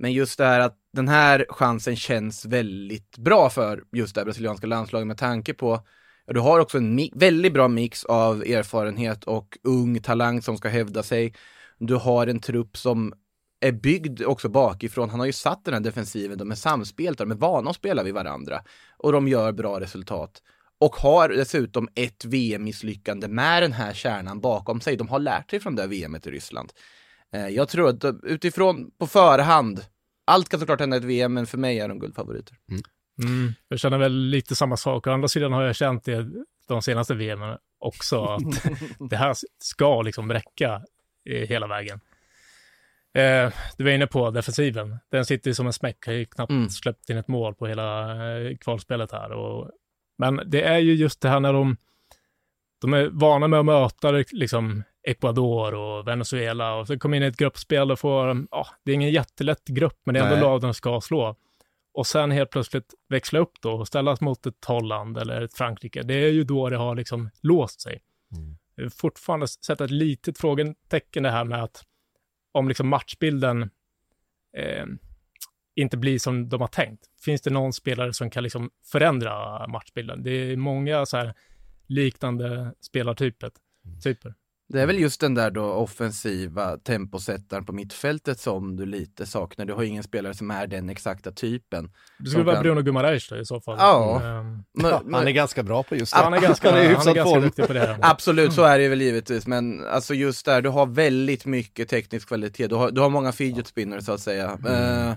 men 0.00 0.12
just 0.12 0.38
det 0.38 0.44
här 0.44 0.60
att 0.60 0.76
den 0.92 1.08
här 1.08 1.46
chansen 1.48 1.96
känns 1.96 2.44
väldigt 2.44 3.18
bra 3.18 3.50
för 3.50 3.82
just 3.92 4.14
det 4.14 4.20
här 4.20 4.24
brasilianska 4.24 4.66
landslaget 4.66 5.06
med 5.06 5.18
tanke 5.18 5.54
på 5.54 5.86
Ja, 6.26 6.32
du 6.32 6.40
har 6.40 6.60
också 6.60 6.78
en 6.78 6.98
mi- 6.98 7.12
väldigt 7.14 7.52
bra 7.52 7.68
mix 7.68 8.04
av 8.04 8.42
erfarenhet 8.42 9.24
och 9.24 9.58
ung 9.64 10.00
talang 10.00 10.42
som 10.42 10.56
ska 10.56 10.68
hävda 10.68 11.02
sig. 11.02 11.34
Du 11.78 11.94
har 11.94 12.26
en 12.26 12.40
trupp 12.40 12.76
som 12.76 13.12
är 13.60 13.72
byggd 13.72 14.22
också 14.22 14.48
bakifrån. 14.48 15.10
Han 15.10 15.18
har 15.20 15.26
ju 15.26 15.32
satt 15.32 15.64
den 15.64 15.74
här 15.74 15.80
defensiven, 15.80 16.38
de 16.38 16.50
är 16.50 16.54
samspelta, 16.54 17.24
de 17.24 17.30
är 17.30 17.36
vana 17.36 17.70
att 17.70 17.76
spela 17.76 18.02
vid 18.02 18.14
varandra. 18.14 18.62
Och 18.96 19.12
de 19.12 19.28
gör 19.28 19.52
bra 19.52 19.80
resultat. 19.80 20.42
Och 20.80 20.96
har 20.96 21.28
dessutom 21.28 21.88
ett 21.94 22.24
VM-misslyckande 22.24 23.28
med 23.28 23.62
den 23.62 23.72
här 23.72 23.92
kärnan 23.92 24.40
bakom 24.40 24.80
sig. 24.80 24.96
De 24.96 25.08
har 25.08 25.18
lärt 25.18 25.50
sig 25.50 25.60
från 25.60 25.76
det 25.76 25.82
här 25.82 25.88
VMet 25.88 26.26
i 26.26 26.30
Ryssland. 26.30 26.72
Eh, 27.32 27.48
jag 27.48 27.68
tror 27.68 27.88
att 27.88 28.00
de- 28.00 28.20
utifrån, 28.24 28.90
på 28.98 29.06
förhand, 29.06 29.80
allt 30.24 30.48
kan 30.48 30.60
såklart 30.60 30.80
hända 30.80 30.96
i 30.96 30.98
ett 30.98 31.04
VM, 31.04 31.34
men 31.34 31.46
för 31.46 31.58
mig 31.58 31.78
är 31.80 31.88
de 31.88 31.98
guldfavoriter. 31.98 32.56
Mm, 33.24 33.52
jag 33.68 33.78
känner 33.80 33.98
väl 33.98 34.12
lite 34.12 34.54
samma 34.54 34.76
sak. 34.76 35.06
Å 35.06 35.10
andra 35.10 35.28
sidan 35.28 35.52
har 35.52 35.62
jag 35.62 35.76
känt 35.76 36.04
det 36.04 36.26
de 36.68 36.82
senaste 36.82 37.14
VM 37.14 37.40
också, 37.78 38.24
att 38.24 38.40
det 39.10 39.16
här 39.16 39.34
ska 39.58 40.02
liksom 40.02 40.32
räcka 40.32 40.82
eh, 41.30 41.48
hela 41.48 41.66
vägen. 41.66 42.00
Eh, 43.14 43.52
du 43.76 43.84
var 43.84 43.90
inne 43.90 44.06
på 44.06 44.30
defensiven. 44.30 44.98
Den 45.10 45.24
sitter 45.24 45.50
ju 45.50 45.54
som 45.54 45.66
en 45.66 45.72
smäck. 45.72 46.06
Har 46.06 46.12
ju 46.12 46.24
knappt 46.26 46.50
Mm. 46.50 46.68
släppt 46.70 47.10
in 47.10 47.16
ett 47.16 47.28
mål 47.28 47.54
på 47.54 47.66
hela 47.66 48.12
eh, 48.40 48.56
kvalspelet 48.56 49.12
här. 49.12 49.32
Och, 49.32 49.70
men 50.18 50.40
det 50.46 50.62
är 50.62 50.78
ju 50.78 50.94
just 50.94 51.20
det 51.20 51.28
här 51.28 51.40
när 51.40 51.52
de, 51.52 51.76
de 52.80 52.94
är 52.94 53.08
vana 53.12 53.48
med 53.48 53.58
att 53.60 53.64
möta 53.66 54.10
liksom 54.32 54.82
Ecuador 55.02 55.74
och 55.74 56.08
Venezuela 56.08 56.74
och 56.74 56.86
så 56.86 56.98
kommer 56.98 57.16
in 57.16 57.22
i 57.22 57.26
ett 57.26 57.36
gruppspel 57.36 57.90
och 57.90 57.98
får, 57.98 58.46
ja, 58.50 58.66
det 58.84 58.90
är 58.90 58.94
ingen 58.94 59.10
jättelätt 59.10 59.64
grupp, 59.64 60.00
men 60.04 60.14
det 60.14 60.20
är 60.20 60.24
ändå 60.24 60.34
Nej. 60.34 60.44
lag 60.44 60.60
de 60.60 60.74
ska 60.74 61.00
slå. 61.00 61.36
Och 61.92 62.06
sen 62.06 62.30
helt 62.30 62.50
plötsligt 62.50 62.94
växla 63.08 63.38
upp 63.38 63.52
då 63.60 63.72
och 63.72 63.86
ställas 63.86 64.20
mot 64.20 64.46
ett 64.46 64.64
Holland 64.64 65.18
eller 65.18 65.40
ett 65.40 65.54
Frankrike. 65.54 66.02
Det 66.02 66.14
är 66.14 66.28
ju 66.28 66.44
då 66.44 66.68
det 66.68 66.76
har 66.76 66.94
liksom 66.94 67.30
låst 67.40 67.80
sig. 67.80 68.02
Vill 68.76 68.90
Fortfarande 68.90 69.48
sätta 69.48 69.84
ett 69.84 69.90
litet 69.90 70.38
frågetecken 70.38 71.22
det 71.22 71.30
här 71.30 71.44
med 71.44 71.62
att 71.62 71.84
om 72.52 72.68
liksom 72.68 72.88
matchbilden 72.88 73.62
eh, 74.56 74.86
inte 75.74 75.96
blir 75.96 76.18
som 76.18 76.48
de 76.48 76.60
har 76.60 76.68
tänkt. 76.68 77.06
Finns 77.24 77.42
det 77.42 77.50
någon 77.50 77.72
spelare 77.72 78.12
som 78.12 78.30
kan 78.30 78.42
liksom 78.42 78.70
förändra 78.84 79.66
matchbilden? 79.66 80.22
Det 80.22 80.30
är 80.30 80.56
många 80.56 81.06
så 81.06 81.16
här 81.16 81.34
liknande 81.86 82.74
spelartyper. 82.80 83.50
Typer. 84.04 84.34
Det 84.72 84.80
är 84.80 84.86
väl 84.86 84.98
just 84.98 85.20
den 85.20 85.34
där 85.34 85.50
då 85.50 85.62
offensiva 85.64 86.76
temposättaren 86.76 87.64
på 87.64 87.72
mittfältet 87.72 88.40
som 88.40 88.76
du 88.76 88.86
lite 88.86 89.26
saknar. 89.26 89.64
Du 89.64 89.72
har 89.72 89.82
ingen 89.82 90.02
spelare 90.02 90.34
som 90.34 90.50
är 90.50 90.66
den 90.66 90.88
exakta 90.90 91.32
typen. 91.32 91.90
Det 92.18 92.30
skulle 92.30 92.44
vara 92.44 92.54
kan- 92.56 92.62
Bruno 92.62 92.82
Guimaraes 92.82 93.28
då 93.28 93.36
i 93.36 93.44
så 93.44 93.60
fall. 93.60 93.76
Ja. 93.78 94.22
Ehm, 94.24 94.62
Men, 94.74 94.90
Ja, 94.90 95.00
men, 95.04 95.14
han 95.14 95.26
är 95.28 95.30
ganska 95.32 95.62
bra 95.62 95.82
på 95.82 95.96
just 95.96 96.14
det. 96.16 96.22
han 96.22 96.34
är 96.34 96.40
ganska, 96.40 96.70
han 96.70 96.78
är 96.78 96.82
i 96.90 96.94
han 96.94 97.08
är 97.08 97.14
ganska 97.14 97.40
duktig 97.40 97.66
på 97.66 97.72
det. 97.72 97.98
Absolut, 98.02 98.52
så 98.52 98.62
är 98.62 98.78
det 98.78 98.88
väl 98.88 99.00
givetvis, 99.02 99.46
men 99.46 99.86
alltså 99.86 100.14
just 100.14 100.46
där, 100.46 100.62
du 100.62 100.68
har 100.68 100.86
väldigt 100.86 101.46
mycket 101.46 101.88
teknisk 101.88 102.28
kvalitet. 102.28 102.66
Du 102.66 102.74
har, 102.74 102.90
du 102.90 103.00
har 103.00 103.10
många 103.10 103.32
fidget 103.32 103.66
spinners 103.66 104.04
så 104.04 104.12
att 104.12 104.20
säga. 104.20 104.44
Eh, 104.66 105.14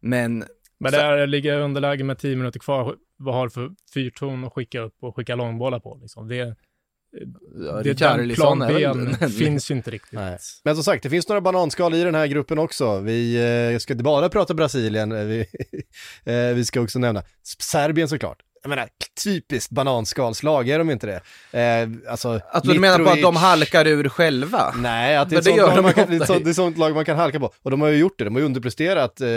men 0.00 0.44
Men 0.80 0.92
där 0.92 1.26
ligger 1.26 1.60
underläge 1.60 2.04
med 2.04 2.18
10 2.18 2.36
minuter 2.36 2.60
kvar. 2.60 2.96
Vad 3.16 3.34
har 3.34 3.44
du 3.44 3.50
för 3.50 3.70
fyrton 3.94 4.44
att 4.44 4.52
skicka 4.52 4.80
upp 4.80 4.94
och 5.00 5.16
skicka 5.16 5.34
långbollar 5.34 5.80
på? 5.80 5.98
Liksom? 6.02 6.28
Det, 6.28 6.56
ja, 7.66 7.82
det, 7.82 7.92
den 7.94 8.34
plan 8.34 8.58
B 8.68 9.28
finns 9.28 9.70
ju 9.70 9.74
inte 9.74 9.90
riktigt. 9.90 10.12
Nej. 10.18 10.38
Men 10.64 10.74
som 10.74 10.84
sagt, 10.84 11.02
det 11.02 11.10
finns 11.10 11.28
några 11.28 11.40
bananskal 11.40 11.94
i 11.94 12.04
den 12.04 12.14
här 12.14 12.26
gruppen 12.26 12.58
också. 12.58 13.00
Vi 13.00 13.36
eh, 13.72 13.78
ska 13.78 13.92
inte 13.92 14.04
bara 14.04 14.28
prata 14.28 14.54
Brasilien, 14.54 15.12
eh, 15.12 15.24
vi, 15.24 15.40
eh, 16.24 16.54
vi 16.54 16.64
ska 16.64 16.80
också 16.80 16.98
nämna 16.98 17.22
Serbien 17.62 18.08
såklart. 18.08 18.38
jag 18.62 18.68
menar, 18.70 18.88
typiskt 19.24 19.70
bananskalslag, 19.72 20.68
är 20.68 20.78
de 20.78 20.90
inte 20.90 21.06
det? 21.06 21.20
Eh, 21.60 21.88
alltså, 22.10 22.40
Alltså 22.50 22.72
du 22.72 22.80
menar 22.80 22.98
på 22.98 23.10
att 23.10 23.22
de 23.22 23.36
halkar 23.36 23.86
ur 23.86 24.08
själva? 24.08 24.74
Nej, 24.76 25.16
att 25.16 25.30
det 25.30 25.36
är, 25.36 25.38
det 25.38 25.44
sånt 25.44 25.56
gör 25.56 25.66
lag 25.66 25.76
de 25.76 25.82
man 25.82 25.92
kan, 25.94 26.10
det 26.10 26.16
är 26.16 26.26
sånt- 26.26 26.44
det 26.44 26.50
är 26.50 26.54
sånt 26.54 26.78
lag 26.78 26.94
man 26.94 27.04
kan 27.04 27.16
halka 27.16 27.40
på. 27.40 27.52
Och 27.62 27.70
de 27.70 27.80
har 27.80 27.88
ju 27.88 27.96
gjort 27.96 28.18
det, 28.18 28.24
de 28.24 28.34
har 28.34 28.40
ju 28.40 28.46
underpresterat 28.46 29.20
eh, 29.20 29.28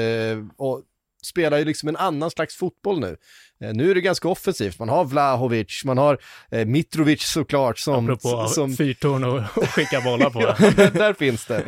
och 0.57 0.81
spelar 1.23 1.57
ju 1.57 1.65
liksom 1.65 1.89
en 1.89 1.95
annan 1.97 2.31
slags 2.31 2.55
fotboll 2.55 2.99
nu. 2.99 3.17
Eh, 3.61 3.73
nu 3.73 3.91
är 3.91 3.95
det 3.95 4.01
ganska 4.01 4.27
offensivt, 4.27 4.79
man 4.79 4.89
har 4.89 5.05
Vlahovic, 5.05 5.81
man 5.85 5.97
har 5.97 6.17
eh, 6.51 6.65
Mitrovic 6.65 7.21
såklart 7.21 7.79
som... 7.79 8.05
Apropå 8.05 8.47
som 8.47 8.73
fyrtorn 8.73 9.23
och, 9.23 9.37
och 9.55 9.69
skicka 9.69 10.01
bollar 10.01 10.29
på. 10.29 10.41
ja, 10.81 10.89
där 10.89 11.13
finns 11.13 11.45
det. 11.45 11.63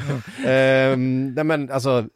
Ehm, 0.48 1.34
nej 1.34 1.44
men 1.44 1.72
alltså, 1.72 2.08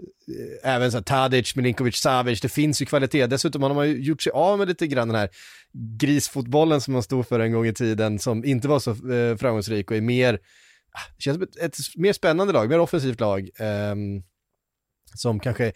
eh, 0.63 0.73
även 0.75 0.91
så 0.91 0.97
här 0.97 1.03
Tadic, 1.03 1.55
Milinkovic, 1.55 1.95
Savic, 1.95 2.41
det 2.41 2.49
finns 2.49 2.81
ju 2.81 2.85
kvalitet. 2.85 3.27
Dessutom 3.27 3.63
har 3.63 3.73
man 3.73 3.87
ju 3.87 4.01
gjort 4.01 4.21
sig 4.21 4.31
av 4.31 4.57
med 4.57 4.67
lite 4.67 4.87
grann 4.87 5.07
den 5.07 5.17
här 5.17 5.29
grisfotbollen 5.99 6.81
som 6.81 6.93
man 6.93 7.03
stod 7.03 7.27
för 7.27 7.39
en 7.39 7.51
gång 7.51 7.65
i 7.67 7.73
tiden, 7.73 8.19
som 8.19 8.45
inte 8.45 8.67
var 8.67 8.79
så 8.79 8.91
eh, 8.91 9.37
framgångsrik 9.37 9.91
och 9.91 9.97
är 9.97 10.01
mer, 10.01 10.39
ah, 10.91 11.13
känns 11.17 11.35
som 11.35 11.43
ett, 11.43 11.57
ett 11.57 11.77
mer 11.95 12.13
spännande 12.13 12.53
lag, 12.53 12.69
mer 12.69 12.79
offensivt 12.79 13.19
lag. 13.19 13.49
ehm, 13.59 14.23
som 15.13 15.39
kanske 15.39 15.71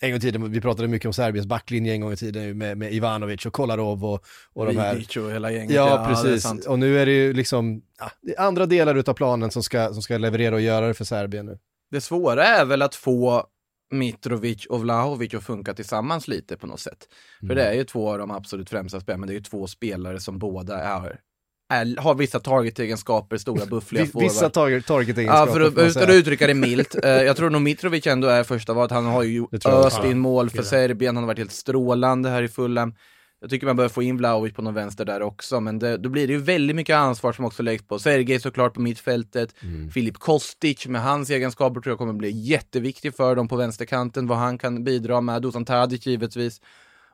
en 0.00 0.10
gång 0.10 0.16
i 0.16 0.20
tiden, 0.20 0.52
vi 0.52 0.60
pratade 0.60 0.88
mycket 0.88 1.06
om 1.06 1.12
Serbiens 1.12 1.46
backlinje 1.46 1.92
en 1.92 2.00
gång 2.00 2.12
i 2.12 2.16
tiden 2.16 2.58
med, 2.58 2.78
med 2.78 2.92
Ivanovic 2.92 3.46
och 3.46 3.52
Kolarov 3.52 4.04
och, 4.04 4.24
och 4.52 4.66
de 4.66 4.76
här. 4.76 4.94
Vidic 4.94 5.16
och 5.16 5.32
hela 5.32 5.50
gänget. 5.50 5.74
Ja, 5.74 5.98
är 5.98 6.08
precis. 6.08 6.66
och 6.66 6.78
nu 6.78 6.98
är 6.98 7.06
det 7.06 7.12
ju 7.12 7.32
liksom 7.32 7.82
ja, 7.98 8.10
andra 8.44 8.66
delar 8.66 8.94
utav 8.94 9.14
planen 9.14 9.50
som 9.50 9.62
ska, 9.62 9.92
som 9.92 10.02
ska 10.02 10.18
leverera 10.18 10.54
och 10.54 10.60
göra 10.60 10.86
det 10.86 10.94
för 10.94 11.04
Serbien 11.04 11.46
nu. 11.46 11.58
Det 11.90 12.00
svåra 12.00 12.44
är 12.44 12.64
väl 12.64 12.82
att 12.82 12.94
få 12.94 13.46
Mitrovic 13.90 14.66
och 14.66 14.80
Vlahovic 14.80 15.34
att 15.34 15.44
funka 15.44 15.74
tillsammans 15.74 16.28
lite 16.28 16.56
på 16.56 16.66
något 16.66 16.80
sätt. 16.80 17.08
För 17.38 17.44
Mm. 17.46 17.56
det 17.56 17.64
är 17.64 17.72
ju 17.74 17.84
två 17.84 18.10
av 18.10 18.18
de 18.18 18.30
absolut 18.30 18.70
främsta 18.70 19.00
spelarna, 19.00 19.20
men 19.20 19.26
det 19.26 19.32
är 19.32 19.38
ju 19.38 19.42
två 19.42 19.66
spelare 19.66 20.20
som 20.20 20.38
båda 20.38 20.80
är, 20.80 21.20
är 21.68 22.00
har 22.00 22.14
vissa 22.14 22.40
target-egenskaper, 22.40 23.36
stora 23.36 23.66
buffliga 23.66 24.04
Vi- 24.14 24.20
Vissa 24.20 24.50
target-egenskaper 24.50 25.26
Ja, 25.26 25.46
för 25.46 25.60
att, 25.60 26.10
uttrycka 26.14 26.46
det 26.46 26.54
milt. 26.54 27.04
Eh, 27.04 27.10
jag 27.10 27.36
tror 27.36 27.50
nog 27.50 27.62
Mitrovic 27.62 28.06
ändå 28.06 28.28
är 28.28 28.44
första 28.44 28.72
valet. 28.72 28.90
Han 28.90 29.04
har 29.06 29.22
ju 29.22 29.46
öst 29.66 30.04
in 30.04 30.18
mål 30.18 30.50
för. 30.50 30.62
Serbien. 30.62 31.16
Han 31.16 31.24
har 31.24 31.26
varit 31.28 31.38
helt 31.38 31.52
strålande 31.52 32.28
här 32.28 32.42
i 32.42 32.48
Fulham. 32.48 32.94
Jag 33.40 33.50
tycker 33.50 33.66
man 33.66 33.76
bör 33.76 33.88
få 33.88 34.02
in 34.02 34.16
Vlahovic 34.16 34.54
på 34.54 34.62
någon 34.62 34.74
vänster 34.74 35.04
där 35.04 35.22
också, 35.22 35.60
men 35.60 35.78
det, 35.78 35.96
då 35.96 36.08
blir 36.08 36.26
det 36.26 36.32
ju 36.32 36.38
väldigt 36.38 36.76
mycket 36.76 36.96
ansvar 36.96 37.32
som 37.32 37.44
också 37.44 37.62
läggs 37.62 37.86
på 37.86 37.98
Sergej 37.98 38.40
såklart 38.40 38.74
på 38.74 38.80
mittfältet. 38.80 39.54
Mm. 39.62 39.90
Filip 39.90 40.18
Kostic 40.18 40.86
med 40.86 41.02
hans 41.02 41.30
egenskaper 41.30 41.80
tror 41.80 41.90
jag 41.90 41.98
kommer 41.98 42.12
bli 42.12 42.30
jätteviktig 42.30 43.14
för 43.16 43.36
dem 43.36 43.48
på 43.48 43.56
vänsterkanten, 43.56 44.26
vad 44.26 44.38
han 44.38 44.58
kan 44.58 44.84
bidra 44.84 45.20
med. 45.20 45.42
Dusan 45.42 45.64
Tadic 45.64 46.06
givetvis. 46.06 46.60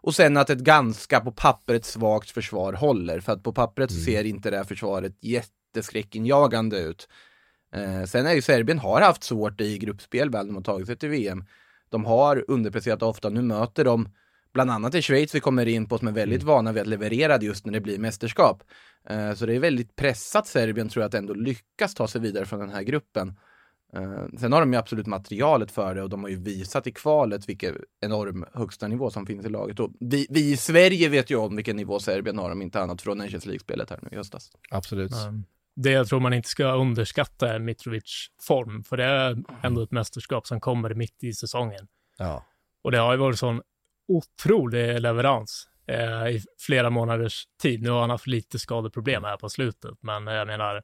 Och 0.02 0.14
sen 0.14 0.36
att 0.36 0.50
ett 0.50 0.58
ganska 0.58 1.20
på 1.20 1.32
pappret 1.32 1.84
svagt 1.84 2.30
försvar 2.30 2.72
håller, 2.72 3.20
för 3.20 3.32
att 3.32 3.42
på 3.42 3.52
pappret 3.52 3.90
så 3.90 4.00
ser 4.00 4.24
inte 4.24 4.50
det 4.50 4.56
här 4.56 4.64
försvaret 4.64 5.12
jätteskräckinjagande 5.20 6.80
ut. 6.80 7.08
Eh, 7.74 8.04
sen 8.04 8.26
är 8.26 8.34
ju 8.34 8.42
Serbien 8.42 8.78
har 8.78 9.00
haft 9.00 9.24
svårt 9.24 9.60
i 9.60 9.78
gruppspel 9.78 10.30
väl 10.30 10.46
de 10.46 10.56
har 10.56 10.62
tagit 10.62 10.86
sig 10.86 10.96
till 10.96 11.08
VM. 11.08 11.44
De 11.88 12.04
har 12.04 12.44
underpresterat 12.48 13.02
ofta, 13.02 13.28
nu 13.28 13.42
möter 13.42 13.84
de 13.84 14.08
bland 14.52 14.70
annat 14.70 14.94
i 14.94 15.02
Schweiz 15.02 15.34
vi 15.34 15.40
kommer 15.40 15.66
in 15.66 15.88
på 15.88 15.98
som 15.98 16.08
är 16.08 16.12
väldigt 16.12 16.42
vana 16.42 16.72
vid 16.72 16.80
att 16.80 16.88
leverera 16.88 17.40
just 17.40 17.66
när 17.66 17.72
det 17.72 17.80
blir 17.80 17.98
mästerskap. 17.98 18.62
Eh, 19.08 19.34
så 19.34 19.46
det 19.46 19.54
är 19.54 19.60
väldigt 19.60 19.96
pressat 19.96 20.46
Serbien 20.46 20.88
tror 20.88 21.02
jag 21.02 21.08
att 21.08 21.14
ändå 21.14 21.34
lyckas 21.34 21.94
ta 21.94 22.08
sig 22.08 22.20
vidare 22.20 22.44
från 22.44 22.60
den 22.60 22.70
här 22.70 22.82
gruppen. 22.82 23.34
Eh, 23.96 24.38
sen 24.38 24.52
har 24.52 24.60
de 24.60 24.72
ju 24.72 24.78
absolut 24.78 25.06
materialet 25.06 25.70
för 25.70 25.94
det 25.94 26.02
och 26.02 26.08
de 26.08 26.22
har 26.22 26.30
ju 26.30 26.36
visat 26.36 26.86
i 26.86 26.92
kvalet 26.92 27.48
vilken 27.48 27.76
enorm 28.00 28.44
högsta 28.52 28.88
nivå 28.88 29.10
som 29.10 29.26
finns 29.26 29.46
i 29.46 29.48
laget. 29.48 29.80
Och 29.80 29.90
vi, 30.00 30.26
vi 30.30 30.52
i 30.52 30.56
Sverige 30.56 31.08
vet 31.08 31.30
ju 31.30 31.36
om 31.36 31.56
vilken 31.56 31.76
nivå 31.76 31.98
Serbien 31.98 32.38
har 32.38 32.50
om 32.50 32.62
inte 32.62 32.80
annat 32.80 33.02
från 33.02 33.18
Nations 33.18 33.46
League-spelet 33.46 33.90
här 33.90 33.98
nu 34.02 34.08
i 34.12 34.16
höstas. 34.16 34.50
Absolut. 34.70 35.10
Men 35.10 35.44
Det 35.76 35.90
jag 35.90 36.08
tror 36.08 36.20
man 36.20 36.32
inte 36.32 36.48
ska 36.48 36.72
underskatta 36.72 37.54
är 37.54 37.58
Mitrovic 37.58 38.26
form, 38.40 38.84
för 38.84 38.96
det 38.96 39.04
är 39.04 39.42
ändå 39.62 39.82
ett 39.82 39.92
mästerskap 39.92 40.46
som 40.46 40.60
kommer 40.60 40.94
mitt 40.94 41.24
i 41.24 41.32
säsongen. 41.32 41.88
Ja. 42.18 42.44
Och 42.84 42.90
det 42.90 42.98
har 42.98 43.12
ju 43.12 43.18
varit 43.18 43.38
sån 43.38 43.62
otrolig 44.08 45.00
leverans 45.00 45.68
eh, 45.86 46.26
i 46.28 46.42
flera 46.58 46.90
månaders 46.90 47.44
tid. 47.62 47.82
Nu 47.82 47.90
har 47.90 48.00
han 48.00 48.10
haft 48.10 48.26
lite 48.26 48.58
skadeproblem 48.58 49.24
här 49.24 49.36
på 49.36 49.48
slutet, 49.48 49.98
men 50.00 50.26
jag 50.26 50.46
menar, 50.46 50.82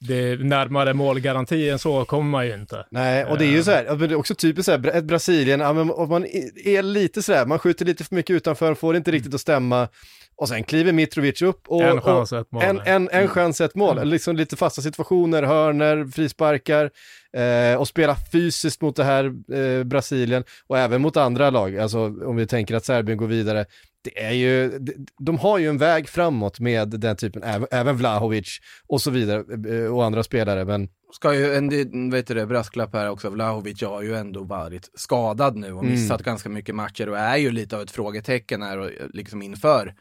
det 0.00 0.36
närmare 0.40 0.94
målgaranti 0.94 1.70
än 1.70 1.78
så 1.78 2.04
kommer 2.04 2.30
man 2.30 2.46
ju 2.46 2.54
inte. 2.54 2.86
Nej, 2.90 3.24
och 3.24 3.38
det 3.38 3.44
är 3.44 3.50
ju 3.50 3.62
så 3.62 3.70
här, 3.70 3.96
det 3.96 4.04
är 4.04 4.14
också 4.14 4.34
typiskt 4.34 4.64
så 4.64 4.72
här, 4.72 4.96
ett 4.96 5.04
Brasilien, 5.04 5.60
och 5.90 6.08
man 6.08 6.26
är 6.64 6.82
lite 6.82 7.22
så 7.22 7.32
här, 7.32 7.46
man 7.46 7.58
skjuter 7.58 7.84
lite 7.84 8.04
för 8.04 8.14
mycket 8.14 8.34
utanför, 8.34 8.74
får 8.74 8.92
det 8.92 8.96
inte 8.96 9.10
riktigt 9.10 9.34
att 9.34 9.40
stämma, 9.40 9.88
och 10.36 10.48
sen 10.48 10.64
kliver 10.64 10.92
Mitrovic 10.92 11.42
upp 11.42 11.68
och... 11.68 11.82
en 11.82 12.00
chans, 12.00 12.32
ett 12.32 12.52
mål. 12.52 12.62
En, 12.62 12.80
en, 12.84 13.08
en 13.12 13.28
chans, 13.28 13.60
ett 13.60 13.74
mål. 13.74 14.08
Liksom 14.08 14.36
lite 14.36 14.56
fasta 14.56 14.82
situationer, 14.82 15.42
hörner, 15.42 16.04
frisparkar 16.12 16.90
eh, 17.36 17.80
och 17.80 17.88
spela 17.88 18.16
fysiskt 18.32 18.82
mot 18.82 18.96
det 18.96 19.04
här 19.04 19.24
eh, 19.54 19.84
Brasilien 19.84 20.44
och 20.66 20.78
även 20.78 21.02
mot 21.02 21.16
andra 21.16 21.50
lag. 21.50 21.78
Alltså 21.78 21.98
om 22.00 22.36
vi 22.36 22.46
tänker 22.46 22.74
att 22.74 22.84
Serbien 22.84 23.18
går 23.18 23.26
vidare. 23.26 23.66
Det 24.02 24.22
är 24.24 24.32
ju, 24.32 24.78
de, 25.18 25.38
har 25.38 25.58
ju 25.58 25.68
en 25.68 25.78
väg 25.78 26.08
framåt 26.08 26.60
med 26.60 26.88
den 26.88 27.16
typen, 27.16 27.42
även, 27.70 27.96
Vlahovic 27.96 28.58
och 28.86 29.00
så 29.02 29.10
vidare 29.10 29.44
eh, 29.76 29.94
och 29.94 30.04
andra 30.04 30.22
spelare. 30.22 30.64
Men 30.64 30.88
Ska 31.12 31.34
ju, 31.34 31.54
en 31.54 32.10
vet 32.10 32.26
du 32.26 32.34
det, 32.34 32.46
brasklapp 32.46 32.92
här 32.92 33.10
också, 33.10 33.30
Vlahovic 33.30 33.82
har 33.82 34.02
ju 34.02 34.14
ändå 34.16 34.44
varit 34.44 34.90
skadad 34.94 35.56
nu 35.56 35.72
och 35.72 35.80
Mm. 35.84 35.92
missat 35.92 36.22
ganska 36.22 36.48
mycket 36.48 36.74
matcher 36.74 37.08
och 37.08 37.18
är 37.18 37.36
ju 37.36 37.50
lite 37.50 37.76
av 37.76 37.82
ett 37.82 37.90
frågetecken 37.90 38.62
här 38.62 38.78
och 38.78 38.90
liksom 39.12 39.42
inför 39.42 39.94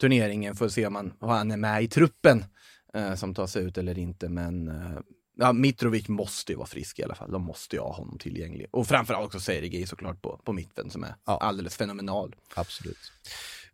turneringen 0.00 0.54
för 0.54 0.66
att 0.66 0.72
se 0.72 0.86
om 0.86 0.94
han, 0.94 1.12
om 1.20 1.28
han 1.28 1.50
är 1.50 1.56
med 1.56 1.82
i 1.82 1.88
truppen 1.88 2.44
eh, 2.94 3.14
som 3.14 3.34
tar 3.34 3.46
sig 3.46 3.64
ut 3.64 3.78
eller 3.78 3.98
inte. 3.98 4.28
Men 4.28 4.68
eh, 4.68 4.98
ja, 5.40 5.52
Mitrovic 5.52 6.08
måste 6.08 6.52
ju 6.52 6.56
vara 6.56 6.66
frisk 6.66 6.98
i 6.98 7.04
alla 7.04 7.14
fall. 7.14 7.32
De 7.32 7.42
måste 7.42 7.76
ju 7.76 7.82
ha 7.82 7.92
honom 7.92 8.18
tillgänglig. 8.18 8.66
Och 8.70 8.86
framförallt 8.86 9.26
också 9.26 9.40
Sergej 9.40 9.86
såklart 9.86 10.22
på, 10.22 10.40
på 10.44 10.52
mitten 10.52 10.90
som 10.90 11.04
är 11.04 11.14
Ja. 11.26 11.38
alldeles 11.38 11.76
fenomenal. 11.76 12.34
Absolut. 12.54 13.12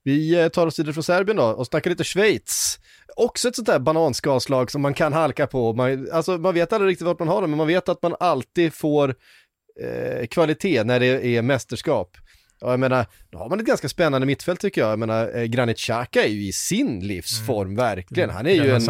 Vi 0.03 0.35
eh, 0.35 0.49
tar 0.49 0.67
oss 0.67 0.79
vidare 0.79 0.93
från 0.93 1.03
Serbien 1.05 1.37
då 1.37 1.45
och 1.45 1.67
snackar 1.67 1.91
lite 1.91 2.05
Schweiz. 2.05 2.79
Också 3.17 3.49
ett 3.49 3.57
sånt 3.57 3.67
där 3.67 3.79
bananskalslag 3.79 4.71
som 4.71 4.83
man 4.83 4.95
kan 4.95 5.13
halka 5.13 5.47
på. 5.47 5.73
Man, 5.73 6.09
alltså, 6.13 6.39
man 6.39 6.55
vet 6.55 6.73
aldrig 6.73 6.91
riktigt 6.91 7.07
vart 7.07 7.19
man 7.19 7.29
har 7.29 7.43
det, 7.43 7.47
men 7.49 7.57
man 7.59 7.67
vet 7.67 7.89
att 7.89 8.03
man 8.03 8.17
alltid 8.21 8.75
får 8.75 9.15
eh, 9.81 10.27
kvalitet 10.27 10.85
när 10.85 11.01
det 11.01 11.27
är 11.27 11.43
mästerskap. 11.43 12.17
Ja, 12.61 12.71
jag 12.71 12.81
menar, 12.81 13.07
då 13.31 13.39
har 13.39 13.49
man 13.49 13.61
ett 13.61 13.67
ganska 13.67 13.89
spännande 13.89 14.27
mittfält 14.27 14.61
tycker 14.61 14.81
jag. 14.81 14.91
Jag 14.91 14.99
menar, 14.99 15.37
eh, 15.37 15.45
Granit 15.45 15.79
Xhaka 15.79 16.25
är 16.25 16.29
ju 16.29 16.47
i 16.47 16.53
sin 16.53 17.01
livsform, 17.01 17.77
verkligen. 17.77 18.31
Han 18.31 18.47
är 18.47 18.51
ju 18.51 18.61
en... 18.61 18.73
Har 18.73 18.81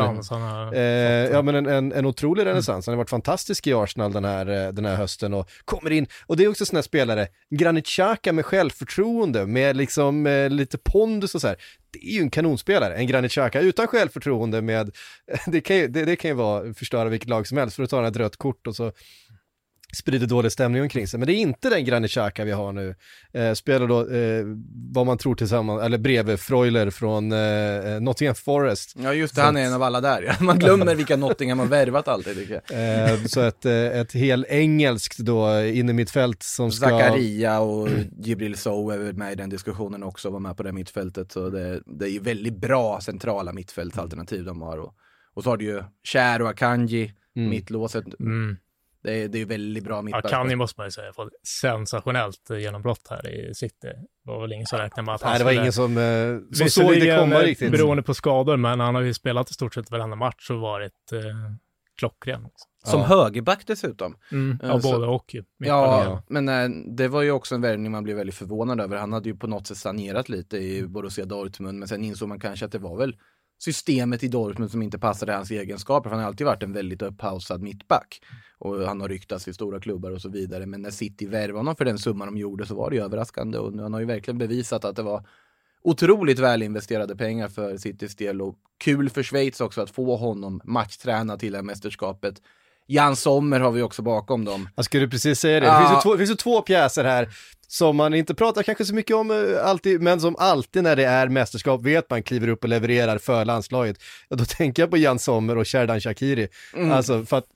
Eh, 0.75 1.31
ja 1.33 1.43
men 1.43 1.55
en, 1.55 1.67
en, 1.67 1.93
en 1.93 2.07
otrolig 2.07 2.47
renässans, 2.47 2.87
han 2.87 2.93
har 2.93 2.97
varit 2.97 3.11
fantastisk 3.11 3.67
i 3.67 3.73
Arsenal 3.73 4.13
den 4.13 4.25
här, 4.25 4.67
eh, 4.67 4.73
den 4.73 4.85
här 4.85 4.97
hösten 4.97 5.35
och 5.35 5.51
kommer 5.65 5.91
in, 5.91 6.07
och 6.27 6.37
det 6.37 6.45
är 6.45 6.49
också 6.49 6.67
sådana 6.67 6.83
spelare, 6.83 7.29
Granit 7.51 7.87
Xhaka 7.87 8.33
med 8.33 8.47
självförtroende, 8.47 9.47
med 9.47 9.77
liksom 9.77 10.27
eh, 10.27 10.51
lite 10.51 10.79
pondus 10.79 11.35
och 11.35 11.41
så 11.41 11.49
här, 11.49 11.57
det 11.91 11.99
är 11.99 12.13
ju 12.13 12.21
en 12.21 12.31
kanonspelare, 12.31 12.95
en 12.95 13.07
Granit 13.07 13.33
Xhaka 13.33 13.61
utan 13.61 13.87
självförtroende 13.87 14.63
med, 14.63 14.91
det 15.47 15.61
kan 15.61 15.77
ju, 15.77 15.89
det, 15.89 16.05
det 16.05 16.17
kan 16.17 16.29
ju 16.29 16.35
vara, 16.35 16.75
förstöra 16.75 17.09
vilket 17.09 17.29
lag 17.29 17.47
som 17.47 17.59
helst, 17.59 17.77
för 17.77 17.83
att 17.83 17.91
ta 17.91 18.09
ett 18.09 18.17
rött 18.17 18.37
kort 18.37 18.67
och 18.67 18.77
så 18.77 18.93
sprider 19.95 20.27
dålig 20.27 20.53
stämning 20.53 20.83
omkring 20.83 21.09
sig. 21.09 21.19
Men 21.21 21.27
det 21.27 21.33
är 21.33 21.37
inte 21.37 21.71
den 21.71 21.85
Granit 21.85 22.11
Xhaka 22.11 22.45
vi 22.45 22.53
har 22.53 22.73
nu. 22.73 22.95
Eh, 23.33 23.53
spelar 23.53 23.87
då, 23.87 24.01
eh, 24.11 24.45
vad 24.93 25.07
man 25.07 25.19
tror 25.19 25.35
tillsammans, 25.35 25.83
eller 25.83 25.99
bredvid 25.99 26.41
Freuler 26.41 26.91
från 26.91 27.33
eh, 27.33 28.01
Nottingham 28.01 28.35
Forest. 28.35 28.95
Ja 29.03 29.15
just 29.15 29.35
det, 29.35 29.43
han 29.43 29.57
är 29.57 29.65
en 29.65 29.73
av 29.75 29.83
alla 29.83 30.01
där. 30.01 30.23
ja. 30.23 30.33
Man 30.45 30.59
glömmer 30.59 30.95
vilka 30.95 31.17
Nottingham 31.17 31.59
har 31.59 31.67
värvat 31.67 32.09
alltid 32.09 32.35
tycker 32.37 32.61
jag. 32.69 33.13
Eh, 33.13 33.25
så 33.25 33.41
ett, 33.41 33.65
eh, 33.67 33.73
ett 34.01 34.13
hel 34.13 34.47
engelskt 34.49 35.19
då 35.19 35.61
in 35.63 35.89
i 35.89 35.93
mittfält 35.93 36.43
som 36.43 36.73
ska... 36.73 36.89
Zakaria 36.89 37.61
och 37.61 37.89
Jibril 38.19 38.57
Sow 38.57 38.93
är 38.93 39.13
med 39.13 39.33
i 39.33 39.35
den 39.35 39.51
diskussionen 39.51 40.03
också, 40.03 40.31
var 40.31 40.41
med 40.41 40.57
på 40.57 40.63
det 40.63 40.73
mittfältet. 40.73 41.33
Så 41.33 41.51
det, 41.51 41.81
det 41.87 42.05
är 42.07 42.11
ju 42.11 42.19
väldigt 42.21 42.57
bra 42.61 43.01
centrala 43.01 43.53
mittfältsalternativ 43.53 44.45
de 44.45 44.63
har. 44.63 44.79
Och, 44.79 44.95
och 45.35 45.43
så 45.43 45.51
har 45.51 45.57
du 45.57 45.65
ju 45.65 45.83
Cher 46.13 46.43
och 46.43 46.49
Akanji, 46.49 47.13
Mm. 47.37 47.51
mittlåset. 47.51 48.05
mm, 48.21 48.57
Det 49.07 49.13
är, 49.25 49.29
det 49.29 49.39
är 49.39 49.41
ju 49.41 49.45
väldigt 49.45 49.85
bra 49.85 50.03
mittback. 50.03 50.25
Akanji 50.25 50.57
måste 50.57 50.81
man 50.81 50.87
ju 50.87 50.91
säga, 50.91 51.13
fått 51.13 51.29
sensationellt 51.61 52.51
genombrott 52.51 53.07
här 53.11 53.29
i 53.29 53.55
City. 53.55 53.75
Det 54.25 54.31
var 54.31 54.41
väl 54.41 54.53
ingen 54.53 54.67
som 54.67 54.79
räknade 54.79 55.07
med 55.07 55.15
att 55.15 55.23
han 55.23 55.31
Nej, 55.31 55.39
det 55.39 55.45
var 55.45 55.53
ingen 55.53 55.73
som, 55.73 55.99
eh, 55.99 56.57
som 56.59 56.69
såg 56.71 56.93
det 56.95 57.19
komma 57.19 57.35
eh, 57.35 57.41
riktigt. 57.43 57.73
Beroende 57.73 58.03
på 58.03 58.15
skador, 58.15 58.57
men 58.57 58.81
han 58.81 58.95
har 58.95 59.03
ju 59.03 59.15
spelat 59.15 59.51
i 59.51 59.55
stort 59.55 59.75
sett 59.75 59.91
varenda 59.91 60.17
match 60.17 60.51
och 60.51 60.61
varit 60.61 61.13
eh, 61.13 61.21
klockren. 61.99 62.43
Liksom. 62.43 62.71
Som 62.85 63.01
Ja. 63.01 63.07
högerback 63.07 63.67
dessutom. 63.67 64.17
Mm, 64.33 64.59
Eh, 64.63 64.69
ja, 64.69 64.81
så- 64.81 64.93
både 64.93 65.07
och 65.07 65.35
ju. 65.35 65.45
Ja, 65.59 66.05
ja. 66.05 66.23
men 66.29 66.49
eh, 66.49 66.69
det 66.97 67.09
var 67.09 67.23
ju 67.23 67.31
också 67.31 67.55
en 67.55 67.61
värvning 67.61 67.93
man 67.93 68.05
blev 68.05 68.17
väldigt 68.17 68.35
förvånad 68.37 68.81
över. 68.81 68.97
Han 68.97 69.13
hade 69.13 69.29
ju 69.29 69.37
på 69.37 69.47
något 69.47 69.67
sätt 69.67 69.77
sanerat 69.77 70.29
lite 70.29 70.57
i 70.57 70.87
Borussia 70.89 71.25
Dortmund, 71.25 71.79
men 71.79 71.89
sen 71.89 72.05
insåg 72.05 72.29
man 72.29 72.41
kanske 72.41 72.67
att 72.67 72.73
det 72.73 72.79
var 72.79 72.97
väl 72.97 73.17
systemet 73.59 74.23
i 74.23 74.29
Dortmund 74.29 74.71
som 74.71 74.83
inte 74.83 74.99
passade 74.99 75.33
hans 75.33 75.51
egenskaper, 75.51 76.11
för 76.11 76.15
han 76.17 76.21
har 76.25 76.27
alltid 76.31 76.47
varit 76.47 76.63
en 76.63 76.73
väldigt 76.73 77.03
upphausad 77.03 77.63
mittback. 77.63 78.21
Och 78.59 78.81
han 78.81 79.01
har 79.01 79.09
ryktats 79.09 79.49
i 79.49 79.53
stora 79.53 79.81
klubbar 79.81 80.11
och 80.11 80.21
så 80.21 80.29
vidare, 80.29 80.67
men 80.67 80.83
när 80.83 80.91
City 80.91 81.27
värvade 81.27 81.59
honom 81.59 81.77
för 81.77 81.85
den 81.85 81.99
summan 81.99 82.29
de 82.29 82.39
gjorde 82.39 82.67
så 82.67 82.75
var 82.75 82.91
det 82.91 82.97
ju 82.97 83.03
överraskande 83.03 83.59
och 83.59 83.73
nu 83.73 83.83
han 83.83 83.93
har 83.93 84.01
ju 84.01 84.07
verkligen 84.07 84.39
bevisat 84.39 84.85
att 84.85 84.97
det 84.97 85.03
var 85.03 85.27
otroligt 85.83 86.39
väl 86.39 86.63
investerade 86.63 87.17
pengar 87.17 87.49
för 87.49 87.77
Citys 87.77 88.17
del 88.17 88.43
och 88.43 88.57
kul 88.79 89.11
för 89.11 89.23
Schweiz 89.23 89.61
också 89.61 89.81
att 89.81 89.91
få 89.91 90.17
honom 90.17 90.61
matchträna 90.65 91.37
till 91.37 91.53
det 91.53 91.59
här 91.59 91.63
mästerskapet. 91.63 92.43
Jan 92.87 93.17
Sommer 93.17 93.61
har 93.61 93.71
vi 93.71 93.83
också 93.83 94.03
bakom 94.03 94.45
dem. 94.45 94.69
Jag 94.77 94.85
skulle 94.85 95.09
precis 95.09 95.41
säga 95.41 95.61
det. 95.61 95.67
Det 95.67 95.79
finns 95.79 95.91
ju 95.91 96.11
två, 96.11 96.19
finns 96.19 96.31
ju 96.31 96.35
två 96.35 96.63
pjäser 96.63 97.05
här 97.05 97.29
som 97.69 97.97
man 97.97 98.15
inte 98.15 98.35
pratar 98.35 98.63
kanske 98.63 98.85
så 98.85 98.95
mycket 98.95 99.17
om 99.17 99.31
eh, 99.31 99.67
alltid, 99.67 100.01
men 100.01 100.21
som 100.21 100.37
alltid 100.39 100.83
när 100.83 100.97
det 100.97 101.05
är 101.05 101.29
mästerskap 101.29 101.83
vet 101.83 102.11
man 102.11 102.23
kliver 102.23 102.49
upp 102.49 102.65
och 102.65 102.69
levererar 102.69 103.19
för 103.19 103.45
landslaget. 103.45 104.03
Då 104.29 104.45
tänker 104.45 104.83
jag 104.83 104.91
på 104.91 104.97
Jan 104.97 105.19
Sommer 105.19 105.59
och 105.59 105.69
Sherdan 105.69 106.01
Shakiri. 106.01 106.49
Mm. 106.75 106.93
Alltså 106.93 107.25
för 107.25 107.37
att 107.37 107.47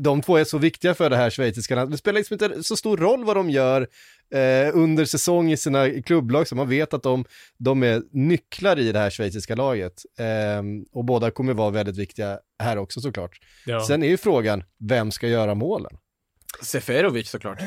de 0.00 0.22
två 0.22 0.36
är 0.36 0.44
så 0.44 0.58
viktiga 0.58 0.94
för 0.94 1.10
det 1.10 1.16
här 1.16 1.30
schweiziska 1.30 1.74
landet. 1.74 1.92
Det 1.92 1.98
spelar 1.98 2.18
liksom 2.18 2.34
inte 2.34 2.62
så 2.62 2.76
stor 2.76 2.96
roll 2.96 3.24
vad 3.24 3.36
de 3.36 3.50
gör 3.50 3.88
eh, 4.34 4.70
under 4.74 5.04
säsong 5.04 5.52
i 5.52 5.56
sina 5.56 6.02
klubblag, 6.02 6.48
så 6.48 6.56
man 6.56 6.68
vet 6.68 6.94
att 6.94 7.02
de, 7.02 7.24
de 7.58 7.82
är 7.82 8.02
nycklar 8.10 8.78
i 8.78 8.92
det 8.92 8.98
här 8.98 9.10
schweiziska 9.10 9.54
laget. 9.54 10.02
Eh, 10.18 10.62
och 10.92 11.04
båda 11.04 11.30
kommer 11.30 11.54
vara 11.54 11.70
väldigt 11.70 11.96
viktiga 11.96 12.38
här 12.62 12.76
också 12.76 13.00
såklart. 13.00 13.40
Ja. 13.66 13.84
Sen 13.86 14.02
är 14.02 14.08
ju 14.08 14.16
frågan, 14.16 14.64
vem 14.78 15.10
ska 15.10 15.28
göra 15.28 15.54
målen? 15.54 15.98
Seferovic 16.62 17.30
såklart. 17.30 17.58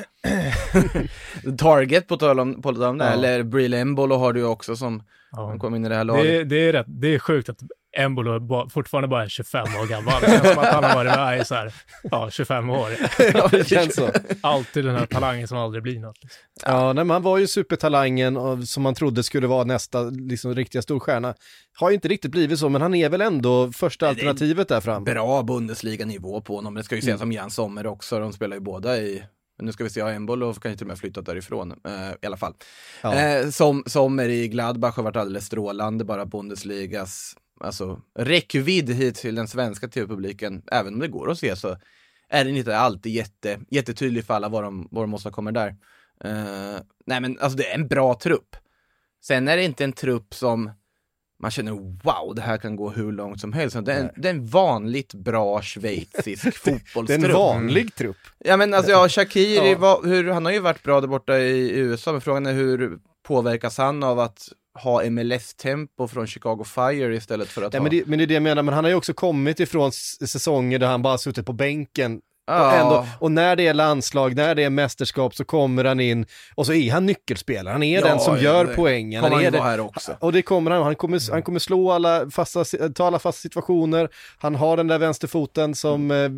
Target 1.57 2.07
på 2.07 2.17
tal 2.17 2.39
om, 2.39 2.61
på 2.61 2.73
tal 2.73 2.83
om 2.83 2.97
det, 2.97 3.05
Ja. 3.05 3.11
eller 3.11 3.43
Brill 3.43 3.73
Embolo 3.73 4.15
har 4.15 4.33
du 4.33 4.39
ju 4.39 4.45
också 4.45 4.75
som 4.75 5.03
ja. 5.31 5.57
kom 5.59 5.75
in 5.75 5.85
i 5.85 5.89
det 5.89 5.95
här 5.95 6.03
laget. 6.03 6.23
Det, 6.23 6.43
det, 6.43 6.69
är 6.69 6.73
rätt, 6.73 6.85
det 6.89 7.07
är 7.07 7.19
sjukt 7.19 7.49
att 7.49 7.59
Embolo 7.95 8.39
ba, 8.39 8.69
fortfarande 8.69 9.07
bara 9.07 9.23
är 9.23 9.27
25 9.27 9.61
år 9.61 9.87
gammal. 9.87 10.21
Det 10.21 10.27
känns 10.27 10.53
som 10.53 10.63
att 10.63 10.73
han 10.73 10.83
har 10.83 10.95
varit 10.95 11.15
med 11.15 11.41
i 11.41 11.45
så 11.45 11.55
här, 11.55 11.73
ja, 12.03 12.29
25 12.31 12.69
år. 12.69 12.89
Ja, 13.33 13.47
det 13.51 13.67
känns 13.67 13.95
så. 13.95 14.09
Alltid 14.41 14.85
den 14.85 14.95
här 14.95 15.05
talangen 15.05 15.47
som 15.47 15.57
aldrig 15.57 15.83
blir 15.83 15.99
något. 15.99 16.17
Liksom. 16.21 16.41
Ja, 16.65 16.93
nej, 16.93 17.03
man 17.03 17.21
var 17.21 17.37
ju 17.37 17.47
supertalangen 17.47 18.37
och, 18.37 18.67
som 18.67 18.83
man 18.83 18.95
trodde 18.95 19.23
skulle 19.23 19.47
vara 19.47 19.63
nästa 19.63 20.03
liksom, 20.03 20.55
riktiga 20.55 20.81
storstjärna. 20.81 21.33
Har 21.79 21.89
ju 21.89 21.95
inte 21.95 22.07
riktigt 22.07 22.31
blivit 22.31 22.59
så, 22.59 22.69
men 22.69 22.81
han 22.81 22.95
är 22.95 23.09
väl 23.09 23.21
ändå 23.21 23.71
första 23.71 24.09
alternativet 24.09 24.67
där 24.67 24.81
fram. 24.81 25.03
Bra 25.03 25.43
Bundesliga-nivå 25.43 26.41
på 26.41 26.55
honom. 26.55 26.73
Det 26.73 26.83
ska 26.83 26.95
ju 26.95 27.01
sägas 27.01 27.21
om 27.21 27.31
Jan 27.31 27.51
Sommer 27.51 27.87
också. 27.87 28.19
De 28.19 28.33
spelar 28.33 28.55
ju 28.55 28.61
båda 28.61 28.97
i 28.97 29.23
nu 29.61 29.71
ska 29.71 29.83
vi 29.83 29.89
se, 29.89 29.99
ja, 29.99 30.11
Embolo 30.11 30.53
kan 30.53 30.71
ju 30.71 30.77
till 30.77 30.83
och 30.83 30.87
med 30.87 30.97
flyttat 30.97 31.25
därifrån 31.25 31.71
eh, 31.71 32.11
i 32.21 32.25
alla 32.25 32.37
fall. 32.37 32.53
Ja. 33.01 33.15
Eh, 33.15 33.49
som, 33.49 33.83
Sommer 33.85 34.29
i 34.29 34.47
Gladbach 34.47 34.95
har 34.95 35.03
varit 35.03 35.15
alldeles 35.15 35.45
strålande, 35.45 36.05
bara 36.05 36.25
Bundesligas 36.25 37.35
alltså, 37.59 38.01
räckvidd 38.19 38.89
hit 38.89 39.15
till 39.15 39.35
den 39.35 39.47
svenska 39.47 39.87
tv-publiken, 39.87 40.63
även 40.71 40.93
om 40.93 40.99
det 40.99 41.07
går 41.07 41.31
att 41.31 41.39
se 41.39 41.55
så 41.55 41.77
är 42.29 42.45
den 42.45 42.57
inte 42.57 42.77
alltid 42.77 43.11
jätte, 43.11 43.59
jättetydlig 43.69 44.25
för 44.25 44.33
alla 44.33 44.49
vad 44.49 44.63
de, 44.63 44.87
vad 44.91 45.03
de 45.03 45.13
åstadkommer 45.13 45.51
där. 45.51 45.75
Eh, 46.23 46.79
nej 47.05 47.21
men 47.21 47.39
alltså 47.39 47.57
det 47.57 47.71
är 47.71 47.75
en 47.75 47.87
bra 47.87 48.13
trupp. 48.19 48.55
Sen 49.23 49.47
är 49.47 49.57
det 49.57 49.63
inte 49.63 49.83
en 49.83 49.93
trupp 49.93 50.33
som 50.33 50.71
man 51.39 51.51
känner 51.51 51.71
wow, 52.03 52.35
det 52.35 52.41
här 52.41 52.57
kan 52.57 52.75
gå 52.75 52.89
hur 52.89 53.11
långt 53.11 53.41
som 53.41 53.53
helst. 53.53 53.85
Det 53.85 53.93
är 53.93 53.99
en, 53.99 54.09
det 54.15 54.29
är 54.29 54.33
en 54.33 54.45
vanligt 54.45 55.13
bra 55.13 55.61
schweizisk 55.61 56.43
Det 56.63 56.71
är 56.71 56.73
fotbollstrupp. 56.73 57.25
en 57.25 57.33
vanlig 57.33 57.95
trupp. 57.95 58.17
Ja 58.37 58.57
men 58.57 58.73
alltså 58.73 58.91
ja, 58.91 59.09
Shakiri, 59.09 59.71
Ja. 59.71 59.77
Var, 59.77 60.03
hur, 60.03 60.31
han 60.31 60.45
har 60.45 60.51
ju 60.51 60.59
varit 60.59 60.83
bra 60.83 61.01
där 61.01 61.07
borta 61.07 61.37
i 61.37 61.79
USA, 61.79 62.11
men 62.11 62.21
frågan 62.21 62.45
är 62.45 62.53
hur 62.53 62.99
påverkas 63.23 63.77
han 63.77 64.03
av 64.03 64.19
att 64.19 64.49
ha 64.83 65.09
MLS-tempo 65.09 66.07
från 66.07 66.27
Chicago 66.27 66.63
Fire 66.63 67.15
istället 67.15 67.47
för 67.47 67.61
att 67.61 67.73
Nej, 67.73 67.79
ha... 67.79 67.83
men, 67.83 67.91
det, 67.97 68.05
men 68.07 68.17
det 68.19 68.25
är 68.25 68.27
det 68.27 68.33
jag 68.33 68.43
menar, 68.43 68.63
men 68.63 68.73
han 68.73 68.83
har 68.83 68.89
ju 68.89 68.95
också 68.97 69.13
kommit 69.13 69.59
ifrån 69.59 69.91
säsonger 69.91 70.79
där 70.79 70.87
han 70.87 71.01
bara 71.01 71.17
suttit 71.17 71.45
på 71.45 71.53
bänken. 71.53 72.21
Och, 72.47 72.53
ja, 72.53 72.73
ändå, 72.75 73.07
och 73.19 73.31
när 73.31 73.55
det 73.55 73.67
är 73.67 73.73
landslag, 73.73 74.35
när 74.35 74.55
det 74.55 74.63
är 74.63 74.69
mästerskap 74.69 75.35
så 75.35 75.45
kommer 75.45 75.85
han 75.85 75.99
in 75.99 76.25
och 76.55 76.65
så 76.65 76.73
är 76.73 76.91
han 76.91 77.05
nyckelspelare. 77.05 77.71
Han 77.71 77.83
är 77.83 78.01
Ja, 78.01 78.07
den 78.07 78.19
som 78.19 78.37
gör 78.39 78.65
det 78.65 78.73
poängen. 78.75 79.23
kommer 79.23 79.35
Han 79.35 79.45
är 79.45 79.51
det, 79.51 79.61
här 79.61 79.79
också. 79.79 80.17
Och 80.19 80.31
det 80.33 80.41
kommer 80.41 80.71
han, 80.71 80.83
han 80.83 80.95
kommer, 80.95 81.31
han 81.31 81.43
kommer 81.43 81.59
slå 81.59 81.91
alla 81.91 82.29
fasta, 82.29 82.65
ta 82.95 83.07
alla 83.07 83.19
fasta 83.19 83.41
situationer, 83.41 84.09
han 84.37 84.55
har 84.55 84.77
den 84.77 84.87
där 84.87 84.99
vänsterfoten 84.99 85.75
som 85.75 86.11
eh, 86.11 86.29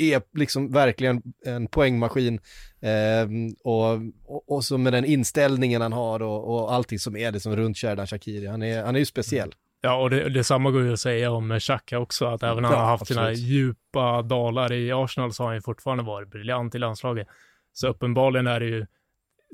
är 0.00 0.22
liksom 0.34 0.72
verkligen 0.72 1.22
en 1.46 1.66
poängmaskin. 1.66 2.40
Eh, 2.80 3.28
och, 3.64 3.92
och, 4.26 4.52
och 4.52 4.64
så 4.64 4.78
med 4.78 4.92
den 4.92 5.04
inställningen 5.04 5.82
han 5.82 5.92
har 5.92 6.22
och, 6.22 6.54
och 6.54 6.72
allting 6.74 6.98
som 6.98 7.16
är 7.16 7.32
det 7.32 7.40
som 7.40 7.56
runt 7.56 7.78
Sherdan 7.78 8.06
Shakiri, 8.06 8.46
han 8.46 8.62
är, 8.62 8.84
han 8.84 8.94
är 8.94 8.98
ju 8.98 9.04
speciell. 9.06 9.54
Ja, 9.82 10.02
och 10.02 10.10
det, 10.10 10.28
detsamma 10.28 10.70
går 10.70 10.82
ju 10.82 10.92
att 10.92 11.00
säga 11.00 11.30
om 11.30 11.60
Xhaka 11.60 11.98
också, 11.98 12.26
att 12.26 12.42
även 12.42 12.58
om 12.58 12.64
Ja, 12.64 12.70
han 12.70 12.78
har 12.80 12.86
haft 12.90 13.06
sina 13.06 13.20
absolut. 13.20 13.38
djupa 13.38 14.22
dalar 14.22 14.72
i 14.72 14.92
Arsenal 14.92 15.32
så 15.32 15.42
har 15.42 15.48
han 15.48 15.56
ju 15.56 15.62
fortfarande 15.62 16.04
varit 16.04 16.28
briljant 16.30 16.74
i 16.74 16.78
landslaget. 16.78 17.26
Så 17.72 17.88
uppenbarligen 17.88 18.46
är 18.46 18.60
det 18.60 18.66
ju 18.66 18.86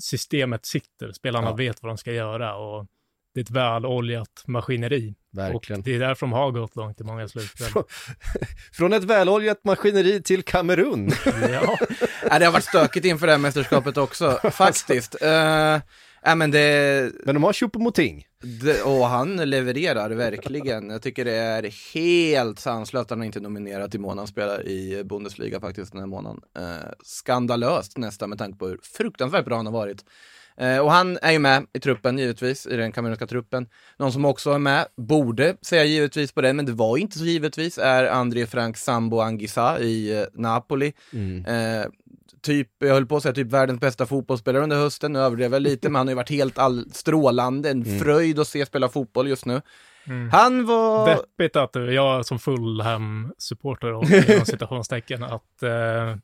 systemet 0.02 0.66
sitter, 0.66 1.12
spelarna 1.12 1.46
Ja. 1.48 1.54
vet 1.54 1.82
vad 1.82 1.90
de 1.90 1.98
ska 1.98 2.12
göra 2.12 2.56
och 2.56 2.86
det 3.34 3.40
är 3.40 3.44
ett 3.44 3.50
väloljat 3.50 4.42
maskineri. 4.46 5.14
Verkligen. 5.36 5.80
Och 5.80 5.84
det 5.84 5.94
är 5.94 5.98
därför 5.98 6.26
de 6.26 6.32
har 6.32 6.50
gått 6.50 6.76
långt 6.76 7.00
i 7.00 7.04
många 7.04 7.28
slutspel. 7.28 7.82
Från 8.72 8.92
ett 8.92 9.04
väloljat 9.04 9.64
maskineri 9.64 10.22
till 10.22 10.42
Kamerun. 10.42 11.10
ja. 11.52 11.78
Ja, 12.30 12.38
det 12.38 12.44
har 12.44 12.52
varit 12.52 12.64
stökigt 12.64 13.06
inför 13.06 13.26
det 13.26 13.32
här 13.32 13.38
mästerskapet 13.38 13.96
också, 13.96 14.40
faktiskt. 14.52 15.16
Uh, 15.22 15.28
ja, 16.22 16.34
men 16.34 16.50
det, 16.50 17.12
Men 17.24 17.34
de 17.34 17.44
har 17.44 17.52
Choupo-Moting. 17.52 18.24
och 18.84 19.06
han 19.06 19.36
levererar 19.36 20.10
verkligen. 20.10 20.90
Jag 20.90 21.02
tycker 21.02 21.24
det 21.24 21.34
är 21.36 21.94
helt 21.94 22.58
sanslöst 22.58 23.04
att 23.04 23.18
han 23.18 23.22
inte 23.22 23.38
är 23.38 23.40
nominerad 23.40 23.90
till 23.90 24.00
månadens 24.00 24.30
spelare 24.30 24.62
i 24.62 25.04
Bundesliga 25.04 25.60
faktiskt 25.60 25.92
den 25.92 26.00
här 26.00 26.06
månaden. 26.06 26.40
Eh, 26.58 26.90
skandalöst 27.02 27.98
nästan 27.98 28.28
med 28.28 28.38
tanke 28.38 28.58
på 28.58 28.66
hur 28.66 28.78
fruktansvärt 28.82 29.44
bra 29.44 29.56
han 29.56 29.66
har 29.66 29.72
varit. 29.72 30.04
Eh, 30.58 30.78
och 30.78 30.92
han 30.92 31.18
är 31.22 31.32
ju 31.32 31.38
med 31.38 31.66
i 31.72 31.80
truppen 31.80 32.18
givetvis, 32.18 32.66
i 32.66 32.76
den 32.76 32.92
kamerunska 32.92 33.26
truppen. 33.26 33.68
Någon 33.98 34.12
som 34.12 34.24
också 34.24 34.50
är 34.50 34.58
med, 34.58 34.86
borde 34.96 35.56
säga 35.62 35.84
givetvis 35.84 36.32
på 36.32 36.40
den, 36.40 36.56
men 36.56 36.66
det 36.66 36.72
var 36.72 36.96
inte 36.96 37.18
så 37.18 37.24
givetvis, 37.24 37.78
är 37.78 38.04
André 38.04 38.46
Frank 38.46 38.76
Sambo 38.76 39.20
Anguissa 39.20 39.80
i 39.80 40.20
eh, 40.20 40.26
Napoli. 40.32 40.92
Eh, 41.46 41.90
typ, 42.42 42.68
jag 42.78 42.94
höll 42.94 43.06
på 43.06 43.16
att 43.16 43.22
säga 43.22 43.34
typ 43.34 43.52
världens 43.52 43.80
bästa 43.80 44.06
fotbollsspelare 44.06 44.62
under 44.62 44.76
hösten, 44.76 45.12
nu 45.12 45.18
överdrev 45.18 45.52
jag 45.52 45.62
lite, 45.62 45.88
men 45.88 45.96
han 45.96 46.06
har 46.06 46.12
ju 46.12 46.16
varit 46.16 46.30
helt 46.30 46.58
all, 46.58 46.90
strålande, 46.92 47.70
en 47.70 48.00
fröjd 48.00 48.38
att 48.38 48.48
se 48.48 48.66
spela 48.66 48.88
fotboll 48.88 49.28
just 49.28 49.46
nu. 49.46 49.62
Mm. 50.06 50.30
Han 50.30 50.66
var... 50.66 51.06
Deppigt 51.06 51.56
att 51.56 51.72
du, 51.72 51.94
jag 51.94 52.26
som 52.26 52.38
Fulham-supporter 52.38 53.92
och 53.92 54.10
inom 54.10 54.46
citationstecken, 54.46 55.22
att... 55.22 55.62
Eh, 55.62 56.16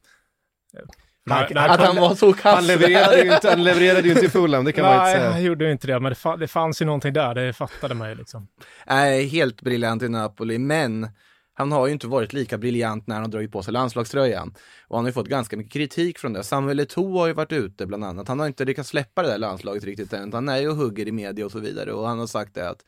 Han- 1.30 1.46
nej, 1.50 1.68
Att 1.68 1.80
han 1.80 1.96
var 1.96 2.14
så 2.14 2.32
kass. 2.32 2.54
Han 2.54 2.66
levererade 2.66 3.22
ju 3.24 3.34
inte, 3.34 3.48
han 3.50 3.64
levererade 3.64 4.08
ju 4.08 4.12
inte 4.14 4.26
i 4.26 4.28
Fulham, 4.28 4.64
det 4.64 4.72
kan 4.72 4.84
man 4.84 4.94
inte 4.94 5.04
Nej, 5.04 5.16
säga. 5.16 5.30
han 5.30 5.42
gjorde 5.42 5.64
ju 5.64 5.72
inte 5.72 5.86
det, 5.86 6.00
men 6.00 6.10
det, 6.12 6.16
fa- 6.18 6.36
det 6.36 6.48
fanns 6.48 6.82
ju 6.82 6.86
någonting 6.86 7.12
där, 7.12 7.34
det 7.34 7.52
fattade 7.52 7.94
man 7.94 8.08
ju 8.08 8.14
liksom. 8.14 8.48
Nej, 8.86 9.26
helt 9.26 9.62
briljant 9.62 10.02
i 10.02 10.08
Napoli, 10.08 10.58
men 10.58 11.08
han 11.54 11.72
har 11.72 11.86
ju 11.86 11.92
inte 11.92 12.06
varit 12.06 12.32
lika 12.32 12.58
briljant 12.58 13.06
när 13.06 13.14
han 13.14 13.24
har 13.24 13.30
dragit 13.30 13.52
på 13.52 13.62
sig 13.62 13.72
landslagströjan. 13.72 14.54
Och 14.88 14.96
han 14.96 15.04
har 15.04 15.08
ju 15.08 15.12
fått 15.12 15.28
ganska 15.28 15.56
mycket 15.56 15.72
kritik 15.72 16.18
från 16.18 16.32
det. 16.32 16.42
Samuel 16.44 16.80
Eto'o 16.80 17.18
har 17.18 17.26
ju 17.26 17.32
varit 17.32 17.52
ute 17.52 17.86
bland 17.86 18.04
annat. 18.04 18.28
Han 18.28 18.40
har 18.40 18.46
inte 18.46 18.64
lyckats 18.64 18.88
släppa 18.88 19.22
det 19.22 19.28
där 19.28 19.38
landslaget 19.38 19.84
riktigt 19.84 20.12
än. 20.12 20.32
Han 20.32 20.48
är 20.48 20.56
ju 20.58 20.68
och 20.68 20.76
hugger 20.76 21.08
i 21.08 21.12
media 21.12 21.44
och 21.44 21.52
så 21.52 21.58
vidare. 21.58 21.92
Och 21.92 22.08
han 22.08 22.18
har 22.18 22.26
sagt 22.26 22.54
det 22.54 22.68
att 22.68 22.78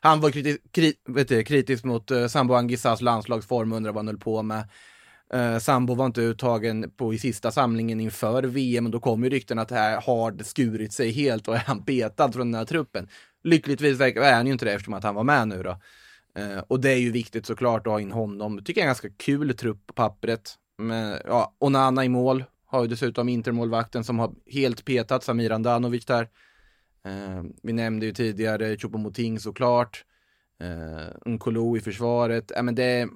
han 0.00 0.20
var 0.20 0.30
kriti 0.30 0.58
kri 0.72 0.94
vet 1.08 1.28
du, 1.28 1.42
kritisk 1.44 1.84
mot 1.84 2.10
uh, 2.10 2.26
Sambo 2.26 2.54
Angissas 2.54 3.00
landslagsform 3.00 3.72
och 3.72 3.76
undrar 3.76 3.92
vad 3.92 3.98
han 3.98 4.06
höll 4.08 4.18
på 4.18 4.42
med. 4.42 4.68
Uh, 5.34 5.58
Sambo 5.58 5.94
var 5.94 6.06
inte 6.06 6.20
uttagen 6.20 6.90
på 6.96 7.14
i 7.14 7.18
sista 7.18 7.50
samlingen 7.50 8.00
inför 8.00 8.42
VM 8.42 8.86
och 8.86 8.92
då 8.92 9.00
kom 9.00 9.24
ju 9.24 9.30
rykten 9.30 9.58
att 9.58 9.68
det 9.68 9.74
här 9.74 10.00
har 10.00 10.42
skurit 10.42 10.92
sig 10.92 11.10
helt 11.10 11.48
och 11.48 11.54
är 11.54 11.58
han 11.66 11.82
betad 11.84 12.34
från 12.34 12.52
den 12.52 12.58
här 12.58 12.64
truppen. 12.64 13.08
Lyckligtvis 13.44 14.00
är 14.00 14.34
han 14.34 14.46
ju 14.46 14.52
inte 14.52 14.64
det 14.64 14.72
eftersom 14.72 14.94
att 14.94 15.04
han 15.04 15.14
var 15.14 15.24
med 15.24 15.48
nu 15.48 15.62
då. 15.62 15.70
Uh, 16.38 16.58
och 16.58 16.80
det 16.80 16.90
är 16.90 16.98
ju 16.98 17.10
viktigt 17.10 17.46
såklart 17.46 17.86
att 17.86 17.92
ha 17.92 18.00
in 18.00 18.12
honom. 18.12 18.64
Tycker 18.64 18.80
jag 18.80 18.84
är 18.84 18.88
en 18.88 18.88
ganska 18.88 19.10
kul 19.10 19.56
trupp 19.56 19.86
på 19.86 19.94
pappret. 19.94 20.54
Men, 20.78 21.18
ja, 21.26 21.54
Onana 21.58 22.04
i 22.04 22.08
mål. 22.08 22.44
Har 22.66 22.82
ju 22.82 22.88
dessutom 22.88 23.28
Intermålvakten 23.28 24.04
som 24.04 24.18
har 24.18 24.32
helt 24.46 24.84
petat 24.84 25.24
Samir 25.24 25.52
Andanovic 25.52 26.04
där. 26.04 26.28
Uh, 27.06 27.42
vi 27.62 27.72
nämnde 27.72 28.06
ju 28.06 28.12
tidigare 28.12 28.76
Choupo-Moting 28.76 29.38
såklart. 29.38 30.04
Eh, 30.60 31.30
Nkolo 31.32 31.76
i 31.76 31.80
försvaret. 31.80 32.52
Ja, 32.54 32.62
men 32.62 32.74
det 32.74 32.84
är 32.84 33.08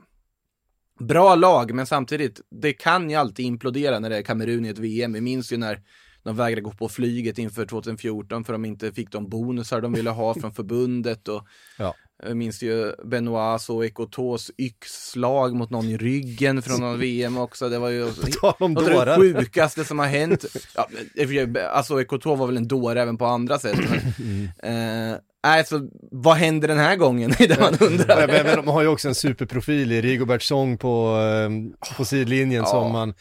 bra 1.01 1.35
lag, 1.35 1.75
men 1.75 1.87
samtidigt, 1.87 2.41
det 2.51 2.73
kan 2.73 3.11
ju 3.11 3.17
alltid 3.17 3.47
implodera 3.47 3.99
när 3.99 4.11
det 4.11 4.17
är 4.17 4.23
Kamerun 4.23 4.65
i 4.65 4.69
ett 4.69 4.79
VM. 4.79 5.13
Vi 5.13 5.21
minns 5.21 5.53
ju 5.53 5.57
när 5.57 5.83
de 6.23 6.37
vägrade 6.37 6.63
gå 6.63 6.73
på 6.73 6.89
flyget 6.89 7.39
inför 7.39 7.67
2014 7.67 8.45
för 8.45 8.53
de 8.53 8.65
inte 8.65 8.93
fick 8.93 9.11
de 9.11 9.29
bonusar 9.29 9.81
de 9.81 9.93
ville 9.93 10.11
ha 10.11 10.35
från 10.35 10.53
förbundet. 10.53 11.29
Och 11.29 11.47
Ja 11.79 11.95
jag 12.27 12.37
minns 12.37 12.63
ju 12.63 12.93
Benoits 13.05 13.71
och 13.71 13.85
Ekotos 13.85 14.51
yxslag 14.59 15.55
mot 15.55 15.71
någon 15.71 15.89
i 15.89 15.97
ryggen 15.97 16.63
från 16.63 16.81
någon 16.81 16.99
VM 16.99 17.39
också. 17.39 17.69
Det 17.69 17.79
var 17.79 17.89
ju 17.89 18.05
något 18.43 18.63
av 18.63 19.07
det 19.07 19.17
sjukaste 19.17 19.85
som 19.85 19.99
har 19.99 20.07
hänt. 20.07 20.45
Ja, 20.75 20.89
sig, 21.15 21.57
alltså 21.59 22.01
Ekoto 22.01 22.35
var 22.35 22.47
väl 22.47 22.57
en 22.57 22.69
dåre 22.69 23.03
även 23.03 23.17
på 23.17 23.27
andra 23.27 23.59
sätt. 23.59 23.79
Men, 23.79 24.45
eh, 25.13 25.17
nej, 25.45 25.65
så 25.67 25.89
vad 26.11 26.37
händer 26.37 26.69
den 26.69 26.79
här 26.79 26.97
gången? 26.97 27.35
Det 27.39 27.45
är 27.45 27.49
det 27.49 27.61
man 27.61 27.77
undrar. 27.91 28.27
Men, 28.27 28.47
men 28.47 28.57
de 28.57 28.69
har 28.69 28.83
ju 28.83 28.89
också 28.89 29.09
en 29.09 29.15
superprofil 29.15 29.93
i 29.93 30.01
Rigobert 30.03 30.43
Song 30.43 30.79
på, 30.79 31.17
eh, 31.19 31.97
på 31.97 32.05
sidlinjen 32.05 32.63
Ja. 32.63 32.71
som 32.71 32.93
man, 32.93 33.15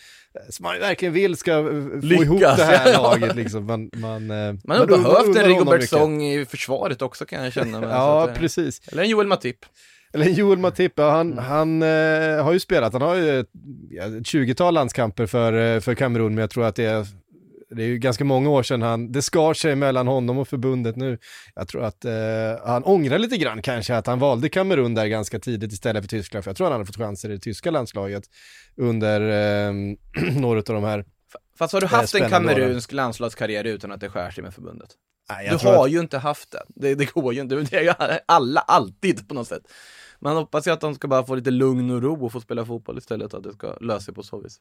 som 0.50 0.64
man 0.64 0.80
verkligen 0.80 1.14
vill 1.14 1.38
ska 1.38 1.52
eh, 1.52 1.64
få 1.66 2.00
Lyckas. 2.02 2.24
ihop 2.26 2.40
det 2.40 2.64
här 2.64 2.94
laget 3.04 3.36
liksom. 3.36 3.66
Man, 3.66 3.90
man, 3.94 4.32
eh, 4.32 4.54
Man 4.64 4.78
har 4.78 4.86
behövt 4.86 5.06
en 5.28 5.36
honom 5.36 5.48
Rigobert 5.50 5.74
mycket. 5.74 5.90
Song 5.90 6.24
i 6.24 6.46
försvaret 6.46 7.02
också 7.02 7.26
kan 7.26 7.44
jag 7.44 7.54
känna. 7.54 7.80
Så 7.82 7.88
Ja, 7.88 8.24
att, 8.24 8.30
eh, 8.30 8.36
precis. 8.36 8.82
Eller 8.92 9.04
en 9.04 9.10
Joel 9.10 9.28
Matip. 9.28 9.58
Eller 10.14 10.26
Joel 10.30 10.60
Matip, 10.60 10.94
ja, 10.96 11.10
han, 11.12 11.32
Mm. 11.32 11.44
han 11.46 11.82
eh, 11.84 12.44
har 12.44 12.54
ju 12.54 12.60
spelat, 12.60 12.94
han 12.94 13.02
har 13.02 13.16
ju 13.16 13.40
ett, 13.40 13.50
ja, 13.90 14.04
ett 14.04 14.14
20-tal 14.14 14.74
landskamper 14.74 15.26
för, 15.26 15.80
för 15.80 15.96
Kamerun, 15.96 16.36
men 16.36 16.42
jag 16.42 16.50
tror 16.50 16.66
att 16.66 16.76
det 16.76 16.86
är, 16.86 17.08
det 17.76 17.84
är 17.84 17.88
ju 17.88 17.98
ganska 17.98 18.24
många 18.24 18.50
år 18.50 18.64
sedan 18.64 18.82
han, 18.82 19.12
det 19.12 19.22
skar 19.22 19.54
sig 19.54 19.76
mellan 19.76 20.08
honom 20.08 20.38
och 20.38 20.48
förbundet 20.48 20.96
nu. 20.96 21.18
Jag 21.56 21.68
tror 21.68 21.84
att 21.84 22.06
eh, 22.06 22.12
han 22.66 22.84
ångrar 22.84 23.20
lite 23.20 23.38
grann 23.38 23.62
kanske 23.62 23.96
att 23.96 24.08
han 24.08 24.20
valde 24.20 24.50
Kamerun 24.50 24.94
där 24.96 25.06
ganska 25.08 25.40
tidigt 25.40 25.72
istället 25.74 26.04
för 26.04 26.08
Tyskland, 26.10 26.44
för 26.44 26.50
jag 26.52 26.58
tror 26.58 26.66
han 26.68 26.74
hade 26.74 26.86
fått 26.86 26.98
chanser 26.98 27.30
i 27.30 27.34
det 27.34 27.40
tyska 27.40 27.72
landslaget 27.72 28.24
under 28.78 29.22
eh, 29.70 29.74
några 30.40 30.58
av 30.60 30.64
de 30.64 30.84
här. 30.84 31.06
Fast 31.58 31.74
har 31.74 31.82
du 31.82 31.86
är 31.88 31.90
haft 31.90 32.16
en 32.16 32.30
kamerunsk 32.30 32.92
landslagskarriär 32.92 33.64
utan 33.64 33.92
att 33.92 34.00
det 34.02 34.10
skär 34.10 34.32
sig 34.32 34.44
med 34.44 34.54
förbundet? 34.54 34.90
Nej, 35.30 35.46
jag 35.48 35.60
Du 35.60 35.68
har 35.68 35.86
att, 35.86 35.92
ju 35.92 36.00
inte 36.00 36.18
haft 36.18 36.52
det. 36.52 36.64
det. 36.68 36.96
Det 36.96 37.14
går 37.14 37.34
ju 37.34 37.42
inte. 37.42 37.56
Det 37.72 37.74
är 37.78 37.82
ju 37.84 37.94
alla, 38.26 38.62
alltid 38.62 39.28
på 39.28 39.34
något 39.34 39.48
sätt. 39.48 39.62
Man 40.20 40.36
hoppas 40.36 40.68
ju 40.68 40.72
att 40.72 40.82
de 40.82 40.96
ska 40.96 41.08
bara 41.08 41.24
få 41.26 41.36
lite 41.36 41.52
lugn 41.52 41.92
och 41.92 42.02
ro 42.02 42.26
och 42.26 42.32
få 42.32 42.42
spela 42.42 42.66
fotboll 42.66 42.98
istället, 42.98 43.34
att 43.34 43.44
det 43.44 43.54
ska 43.54 43.78
lösa 43.82 44.00
sig 44.00 44.14
på 44.14 44.24
så 44.24 44.40
vis. 44.42 44.60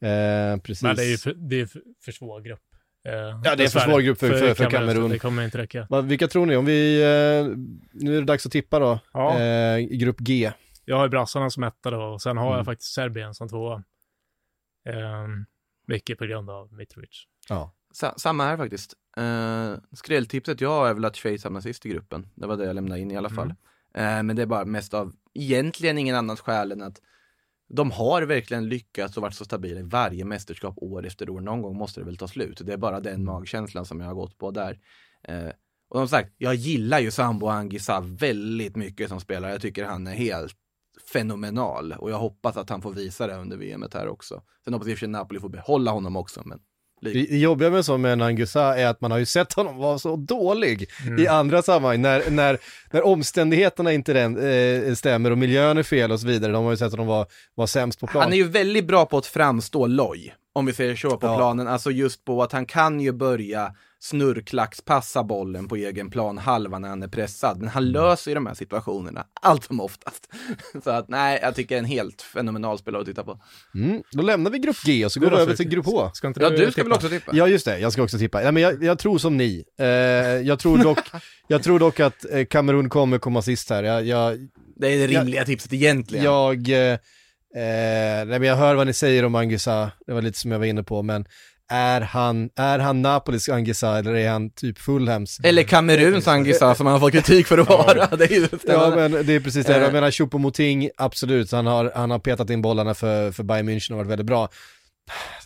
eh, 0.00 0.56
precis. 0.62 0.82
Men 0.82 0.96
det 0.96 1.02
är 1.04 1.10
ju 1.10 1.16
för, 1.18 1.34
det 1.34 1.60
är 1.60 1.66
för, 1.66 1.82
för 2.04 2.12
svår 2.12 2.40
grupp. 2.40 2.60
Eh, 3.08 3.12
Ja, 3.44 3.56
det 3.56 3.64
är 3.64 3.68
för 3.68 3.80
svår 3.80 4.00
grupp 4.00 4.18
för- 4.18 4.38
för- 4.38 4.54
för 4.54 4.70
Kamerun. 4.70 5.10
Det 5.10 5.18
kommer 5.18 5.44
inte 5.44 5.58
räcka. 5.58 5.86
Va, 5.90 6.00
vilka 6.00 6.28
tror 6.28 6.46
ni? 6.46 6.56
Om 6.56 6.64
vi, 6.64 7.00
eh, 7.02 7.56
nu 7.92 8.16
är 8.16 8.20
det 8.20 8.26
dags 8.26 8.46
att 8.46 8.52
tippa 8.52 8.78
då, 8.78 8.98
Ja. 9.12 9.38
eh, 9.40 9.78
grupp 9.78 10.18
G. 10.18 10.52
Jag 10.88 10.96
har 10.96 11.04
ju 11.04 11.08
brassarna 11.10 11.50
som 11.50 11.62
etta 11.64 11.90
då, 11.90 12.02
och 12.02 12.22
sen 12.22 12.36
har 12.36 12.46
Mm. 12.46 12.56
jag 12.56 12.64
faktiskt 12.64 12.92
Serbien 12.92 13.34
som 13.34 13.48
tvåa. 13.48 13.82
Um, 14.88 15.46
mycket 15.86 16.18
på 16.18 16.26
grund 16.26 16.50
av 16.50 16.72
Mitrovic. 16.72 17.24
Ja. 17.48 17.74
Sa 17.92 18.14
samma 18.16 18.44
här 18.44 18.56
faktiskt. 18.56 18.94
Uh, 19.18 19.78
skrälltipset 19.92 20.60
jag 20.60 20.70
har 20.70 20.88
är 20.88 20.94
väl 20.94 21.04
att 21.04 21.16
Schweiz 21.16 21.44
hamnar 21.44 21.60
sist 21.60 21.86
i 21.86 21.88
gruppen. 21.88 22.26
Det 22.34 22.46
var 22.46 22.56
det 22.56 22.64
jag 22.64 22.74
lämnade 22.74 23.00
in 23.00 23.10
i 23.10 23.16
alla 23.16 23.30
fall. 23.30 23.54
Eh, 23.94 24.22
men 24.22 24.36
det 24.36 24.42
är 24.42 24.46
bara 24.46 24.64
mest 24.64 24.94
av, 24.94 25.12
egentligen 25.34 25.98
ingen 25.98 26.16
annat 26.16 26.40
skäl 26.40 26.72
än 26.72 26.82
att 26.82 27.00
de 27.68 27.90
har 27.90 28.22
verkligen 28.22 28.68
lyckats 28.68 29.16
och 29.16 29.22
varit 29.22 29.34
så 29.34 29.44
stabila 29.44 29.80
i 29.80 29.82
varje 29.82 30.24
mästerskap 30.24 30.74
år 30.78 31.06
efter 31.06 31.30
år. 31.30 31.40
Någon 31.40 31.62
gång 31.62 31.76
måste 31.76 32.00
det 32.00 32.04
väl 32.04 32.16
ta 32.16 32.28
slut. 32.28 32.60
Det 32.64 32.72
är 32.72 32.76
bara 32.76 33.00
den 33.00 33.24
magkänslan 33.24 33.84
som 33.84 34.00
jag 34.00 34.06
har 34.06 34.14
gått 34.14 34.38
på 34.38 34.50
där. 34.50 34.78
Eh, 35.22 35.48
och 35.88 35.98
som 35.98 36.08
sagt, 36.08 36.34
jag 36.38 36.54
gillar 36.54 36.98
ju 36.98 37.10
Sambo 37.10 37.46
Angisa 37.46 38.00
väldigt 38.00 38.76
mycket 38.76 39.08
som 39.08 39.20
spelare. 39.20 39.52
Jag 39.52 39.60
tycker 39.60 39.84
han 39.84 40.06
är 40.06 40.14
helt 40.14 40.56
fenomenal 41.12 41.92
och 41.92 42.10
jag 42.10 42.18
hoppas 42.18 42.56
att 42.56 42.70
han 42.70 42.82
får 42.82 42.92
visa 42.92 43.26
det 43.26 43.34
under 43.34 43.56
VM 43.56 43.84
här 43.94 44.08
också. 44.08 44.42
Sen 44.64 44.72
hoppas 44.72 44.88
jag 44.88 44.98
sig 44.98 45.08
Napoli 45.08 45.40
får 45.40 45.48
behålla 45.48 45.90
honom 45.90 46.16
också, 46.16 46.42
men 46.44 46.58
Det 47.00 47.38
jobbiga 47.38 47.70
med 47.70 47.84
så 47.84 47.98
med 47.98 48.12
en 48.12 48.22
Anguissa 48.22 48.78
är 48.78 48.86
att 48.86 49.00
man 49.00 49.10
har 49.10 49.18
ju 49.18 49.26
sett 49.26 49.52
honom 49.52 49.76
vara 49.76 49.98
så 49.98 50.16
dålig 50.16 50.88
i 51.18 51.26
andra 51.26 51.62
sammanhang 51.62 52.02
när, 52.02 52.30
när, 52.30 52.58
när 52.90 53.06
omständigheterna 53.06 53.92
inte 53.92 54.12
den, 54.12 54.36
eh, 54.38 54.94
stämmer 54.94 55.30
och 55.30 55.38
miljön 55.38 55.78
är 55.78 55.82
fel 55.82 56.12
och 56.12 56.20
så 56.20 56.26
vidare. 56.26 56.52
De 56.52 56.64
har 56.64 56.70
ju 56.70 56.76
sett 56.76 56.90
honom 56.90 57.06
vara, 57.06 57.26
vara 57.54 57.66
sämst 57.66 58.00
på 58.00 58.06
plan. 58.06 58.22
Han 58.22 58.32
är 58.32 58.36
ju 58.36 58.48
väldigt 58.48 58.86
bra 58.86 59.06
på 59.06 59.18
att 59.18 59.26
framstå 59.26 59.86
loj, 59.86 60.34
om 60.52 60.66
vi 60.66 60.72
säger 60.72 60.96
så 60.96 61.10
på 61.16 61.26
Ja. 61.26 61.36
planen. 61.36 61.68
Alltså 61.68 61.90
just 61.90 62.24
på 62.24 62.42
att 62.42 62.52
han 62.52 62.66
kan 62.66 63.00
ju 63.00 63.12
börja 63.12 63.74
snurrklackspassa 64.00 65.24
bollen 65.24 65.68
på 65.68 65.76
egen 65.76 66.10
plan 66.10 66.38
halva 66.38 66.78
när 66.78 66.88
han 66.88 67.02
är 67.02 67.08
pressad. 67.08 67.58
Men 67.58 67.68
han 67.68 67.82
Mm. 67.82 67.92
löser 67.92 68.30
ju 68.30 68.34
de 68.34 68.46
här 68.46 68.54
situationerna 68.54 69.26
allt 69.42 69.64
som 69.64 69.80
oftast. 69.80 70.28
Så 70.84 70.90
att 70.90 71.08
nej, 71.08 71.38
jag 71.42 71.54
tycker 71.54 71.78
en 71.78 71.84
helt 71.84 72.22
fenomenal 72.22 72.78
spelare 72.78 73.00
att 73.00 73.06
titta 73.08 73.24
på. 73.24 73.40
Mm, 73.74 74.02
då 74.12 74.22
lämnar 74.22 74.50
vi 74.50 74.58
grupp 74.58 74.76
G 74.84 75.04
och 75.04 75.12
så 75.12 75.20
går 75.20 75.30
vi 75.30 75.36
över 75.36 75.54
till 75.54 75.68
grupp 75.68 75.86
H. 75.86 76.10
Ska 76.14 76.28
inte 76.28 76.40
Ja, 76.42 76.50
du 76.50 76.56
ska 76.56 76.70
tippa? 76.70 76.82
väl 76.82 76.92
också 76.92 77.08
tippa? 77.08 77.30
Ja, 77.34 77.48
just 77.48 77.64
det. 77.64 77.78
Jag 77.78 77.92
ska 77.92 78.02
också 78.02 78.18
tippa. 78.18 78.42
Ja, 78.42 78.52
men 78.52 78.62
jag, 78.62 78.84
jag 78.84 78.98
tror 78.98 79.18
som 79.18 79.36
ni. 79.36 79.64
Eh, 79.78 79.86
jag, 79.86 80.58
tror 80.58 80.78
dock, 80.78 80.98
jag 81.48 81.62
tror 81.62 81.78
dock 81.78 82.00
att 82.00 82.24
eh, 82.30 82.44
Kamerun 82.44 82.88
kommer 82.88 83.18
komma 83.18 83.42
sist 83.42 83.70
här. 83.70 83.82
Jag, 83.82 84.06
jag, 84.06 84.38
Det 84.76 84.88
är 84.88 84.98
det 84.98 85.06
rimliga 85.06 85.44
tipset 85.44 85.72
egentligen. 85.72 86.24
jag, 86.24 86.68
eh, 86.92 86.98
eh, 87.58 88.26
nej, 88.26 88.38
men 88.38 88.42
jag 88.42 88.56
hör 88.56 88.74
vad 88.74 88.86
ni 88.86 88.92
säger 88.92 89.24
om 89.24 89.34
Anguissa. 89.34 89.90
Det 90.06 90.12
var 90.12 90.22
lite 90.22 90.38
som 90.38 90.50
jag 90.52 90.58
var 90.58 90.66
inne 90.66 90.82
på, 90.82 91.02
men 91.02 91.24
är 91.70 92.00
han, 92.00 92.50
är 92.56 92.78
han 92.78 93.02
Napolis 93.02 93.48
Anguissa 93.48 93.98
eller 93.98 94.14
är 94.14 94.30
han 94.30 94.50
typ 94.50 94.78
Fulhams? 94.78 95.40
Eller 95.42 95.62
Kameruns 95.62 96.28
Angisa 96.28 96.74
som 96.74 96.86
han 96.86 97.00
fått 97.00 97.12
kritik 97.12 97.46
för 97.46 97.58
att 97.58 97.68
vara. 97.68 98.06
Det 98.16 98.24
är 98.24 98.48
Ja 98.66 98.92
men 98.96 99.12
det 99.12 99.32
är 99.34 99.40
precis 99.40 99.66
det, 99.66 99.72
jag 99.72 99.82
Eh. 99.82 99.92
menar 99.92 100.10
Choupo-Moting, 100.10 100.90
absolut, 100.96 101.52
han 101.52 101.66
har, 101.66 101.92
han 101.94 102.10
har 102.10 102.18
petat 102.18 102.50
in 102.50 102.62
bollarna 102.62 102.94
för, 102.94 103.32
för 103.32 103.42
Bayern 103.42 103.68
München 103.68 103.90
och 103.92 103.96
varit 103.96 104.10
väldigt 104.10 104.26
bra. 104.26 104.48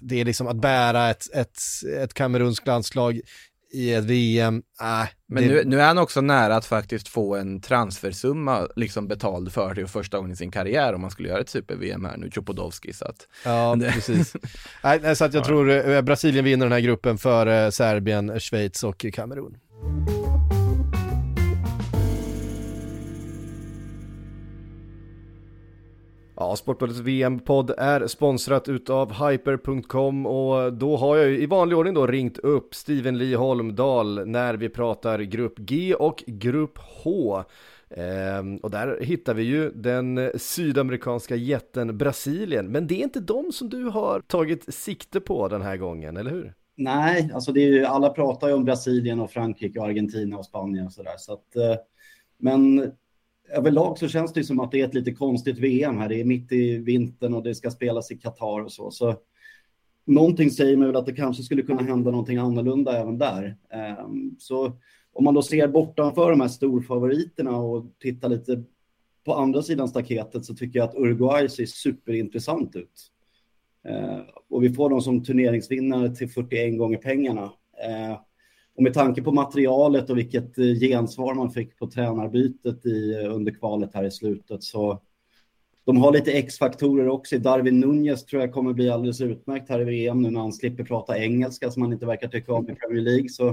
Det 0.01 0.21
är 0.21 0.25
liksom 0.25 0.47
att 0.47 0.57
bära 0.57 1.11
ett, 1.11 1.35
ett, 1.35 1.59
ett 2.03 2.15
kamerunskt 2.15 2.67
landslag 2.67 3.21
i 3.73 3.93
ett 3.95 4.05
VM, 4.05 4.63
äh, 4.81 5.09
Men 5.29 5.43
det, 5.43 5.49
nu, 5.49 5.63
nu 5.65 5.81
är 5.81 5.87
han 5.87 5.99
också 5.99 6.21
nära 6.21 6.57
att 6.57 6.65
faktiskt 6.67 7.09
få 7.09 7.37
en 7.37 7.61
transfersumma 7.61 8.69
liksom 8.77 9.09
betald 9.09 9.53
för 9.53 9.75
det 9.75 9.87
första 9.87 10.17
gången 10.17 10.33
i 10.33 10.37
sin 10.37 10.51
karriär 10.51 10.93
om 10.95 11.01
man 11.01 11.11
skulle 11.11 11.29
göra 11.29 11.41
ett 11.41 11.49
super-VM 11.49 12.05
här 12.05 12.17
nu, 12.17 12.31
Chopodowski. 12.31 12.93
Så 12.93 13.05
att 13.05 13.29
Ja, 13.45 13.75
det- 13.79 13.93
precis. 13.93 14.37
Nej, 14.83 15.17
så 15.17 15.25
att 15.25 15.35
jag 15.35 15.45
tror 15.45 15.91
eh, 15.91 16.03
Brasilien 16.03 16.45
vinner 16.45 16.67
den 16.67 16.73
här 16.73 16.81
gruppen 16.81 17.19
för 17.19 17.47
eh, 17.65 17.71
Serbien, 17.71 18.41
Schweiz 18.41 18.85
och 18.85 19.05
Kamerun. 19.13 19.57
Ja, 26.43 26.57
Sportbladets 26.57 27.01
VM-podd 27.01 27.71
är 27.79 28.07
sponsrat 28.07 28.69
utav 28.69 29.13
Hyper.com 29.13 30.27
och 30.27 30.73
då 30.73 30.97
har 30.97 31.17
jag 31.17 31.29
ju 31.29 31.43
i 31.43 31.47
vanlig 31.47 31.79
ordning 31.79 31.95
då 31.95 32.07
ringt 32.07 32.39
upp 32.39 32.75
Steven 32.75 33.19
Lee 33.19 33.37
Holmdahl 33.37 34.27
när 34.27 34.55
vi 34.55 34.69
pratar 34.69 35.19
grupp 35.19 35.59
G 35.59 35.95
och 35.95 36.25
grupp 36.27 36.79
H. 37.05 37.43
Ehm, 37.91 38.57
och 38.57 38.71
där 38.71 38.99
hittar 39.01 39.35
vi 39.35 39.43
ju 39.43 39.71
den 39.71 40.31
sydamerikanska 40.37 41.37
jätten 41.37 41.99
Brasilien, 41.99 42.73
men 42.73 42.87
det 42.87 42.95
är 42.95 43.03
inte 43.03 43.21
de 43.21 43.53
som 43.53 43.69
du 43.69 43.85
har 43.85 44.21
tagit 44.21 44.75
sikte 44.75 45.21
på 45.21 45.49
den 45.49 45.63
här 45.63 45.77
gången, 45.77 46.17
eller 46.17 46.31
hur? 46.31 46.55
Nej, 46.77 47.31
alltså 47.35 47.53
det 47.53 47.61
är 47.61 47.69
ju, 47.69 47.85
alla 47.85 48.11
pratar 48.11 48.49
ju 48.49 48.55
om 48.55 48.65
Brasilien 48.65 49.21
och 49.21 49.31
Frankrike 49.31 49.79
och 49.79 49.87
Argentina 49.87 50.39
och 50.39 50.45
Spanien 50.45 50.87
och 50.87 50.93
sådär. 50.93 51.17
Så 51.19 51.33
att, 51.33 51.57
eh, 51.57 51.77
men 52.39 52.93
överlag 53.49 53.99
så 53.99 54.09
känns 54.09 54.33
det 54.33 54.45
som 54.45 54.61
att 54.61 54.71
det 54.71 54.81
är 54.81 54.85
ett 54.85 54.95
lite 54.95 55.13
konstigt 55.13 55.59
VM 55.59 55.99
här. 55.99 56.09
Det 56.09 56.21
är 56.21 56.25
mitt 56.25 56.53
i 56.53 56.79
vintern 56.79 57.35
och 57.35 57.43
det 57.43 57.55
ska 57.55 57.71
spelas 57.71 58.11
i 58.11 58.17
Qatar 58.17 58.61
och 58.61 58.73
så. 58.73 58.91
så 58.91 59.17
någonting 60.05 60.51
säger 60.51 60.77
mig 60.77 60.87
väl 60.87 60.97
att 60.97 61.07
det 61.07 61.13
kanske 61.13 61.43
skulle 61.43 61.63
kunna 61.63 61.83
hända 61.83 62.11
någonting 62.11 62.39
annorlunda 62.39 62.99
även 62.99 63.19
där. 63.19 63.57
Ehm, 63.71 64.37
så 64.39 64.73
om 65.13 65.25
man 65.25 65.35
då 65.35 65.43
ser 65.43 65.69
bortanför 65.69 66.31
de 66.31 66.41
här 66.41 66.49
storfavoriterna 66.49 67.57
och 67.57 67.87
tittar 67.99 68.29
lite 68.29 68.63
på 69.25 69.35
andra 69.35 69.63
sidan 69.63 69.89
staketet 69.89 70.45
så 70.45 70.55
tycker 70.55 70.79
jag 70.79 70.89
att 70.89 70.95
Uruguay 70.95 71.49
ser 71.49 71.67
superintressant 71.67 72.77
ut. 72.77 73.11
Ehm, 73.85 74.21
och 74.49 74.65
vi 74.65 74.71
får 74.71 74.91
dem 74.91 75.01
som 75.01 75.25
turneringsvinnare 75.25 76.15
till 76.15 76.29
41 76.29 76.79
gånger 76.79 76.99
pengarna. 76.99 77.53
Ehm, 77.85 78.17
och 78.77 78.83
med 78.83 78.95
tanke 78.95 79.23
på 79.23 79.33
materialet 79.33 80.11
och 80.11 80.19
vilket 80.19 80.59
eh, 80.59 80.65
gensvar 80.65 81.35
man 81.35 81.51
fick 81.51 81.79
på 81.79 81.87
tränarbytet 81.87 82.87
i, 82.87 83.15
eh, 83.15 83.35
under 83.35 83.53
kvalet 83.53 83.95
här 83.95 84.05
i 84.05 84.11
slutet 84.11 84.63
så 84.63 85.01
de 85.85 85.97
har 85.97 86.13
lite 86.13 86.33
X-faktorer 86.33 87.09
också. 87.09 87.39
Darwin 87.39 87.81
Nunez 87.81 88.25
tror 88.25 88.43
jag 88.43 88.53
kommer 88.53 88.73
bli 88.73 88.91
alldeles 88.91 89.21
utmärkt 89.21 89.69
här 89.69 89.81
i 89.81 89.85
VM 89.85 90.23
nu 90.23 90.31
när 90.31 90.41
han 90.41 90.53
slipper 90.53 90.85
prata 90.85 91.19
engelska 91.19 91.71
som 91.71 91.83
han 91.83 91.93
inte 91.93 92.07
verkar 92.07 92.29
tycka 92.29 92.53
om 92.53 92.71
i 92.71 92.75
Premier 92.75 93.03
League. 93.03 93.29
Så, 93.29 93.49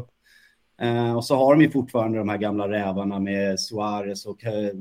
eh, 0.82 1.16
och 1.16 1.26
så 1.26 1.36
har 1.36 1.56
de 1.56 1.62
ju 1.62 1.70
fortfarande 1.70 2.18
de 2.18 2.30
här 2.30 2.38
gamla 2.38 2.70
rävarna 2.70 3.20
med 3.20 3.60
Suarez 3.60 4.26
och 4.26 4.40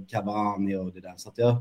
Cavani 0.08 0.76
och 0.76 0.92
det 0.92 1.00
där. 1.00 1.14
Så 1.16 1.28
att 1.28 1.38
jag, 1.38 1.56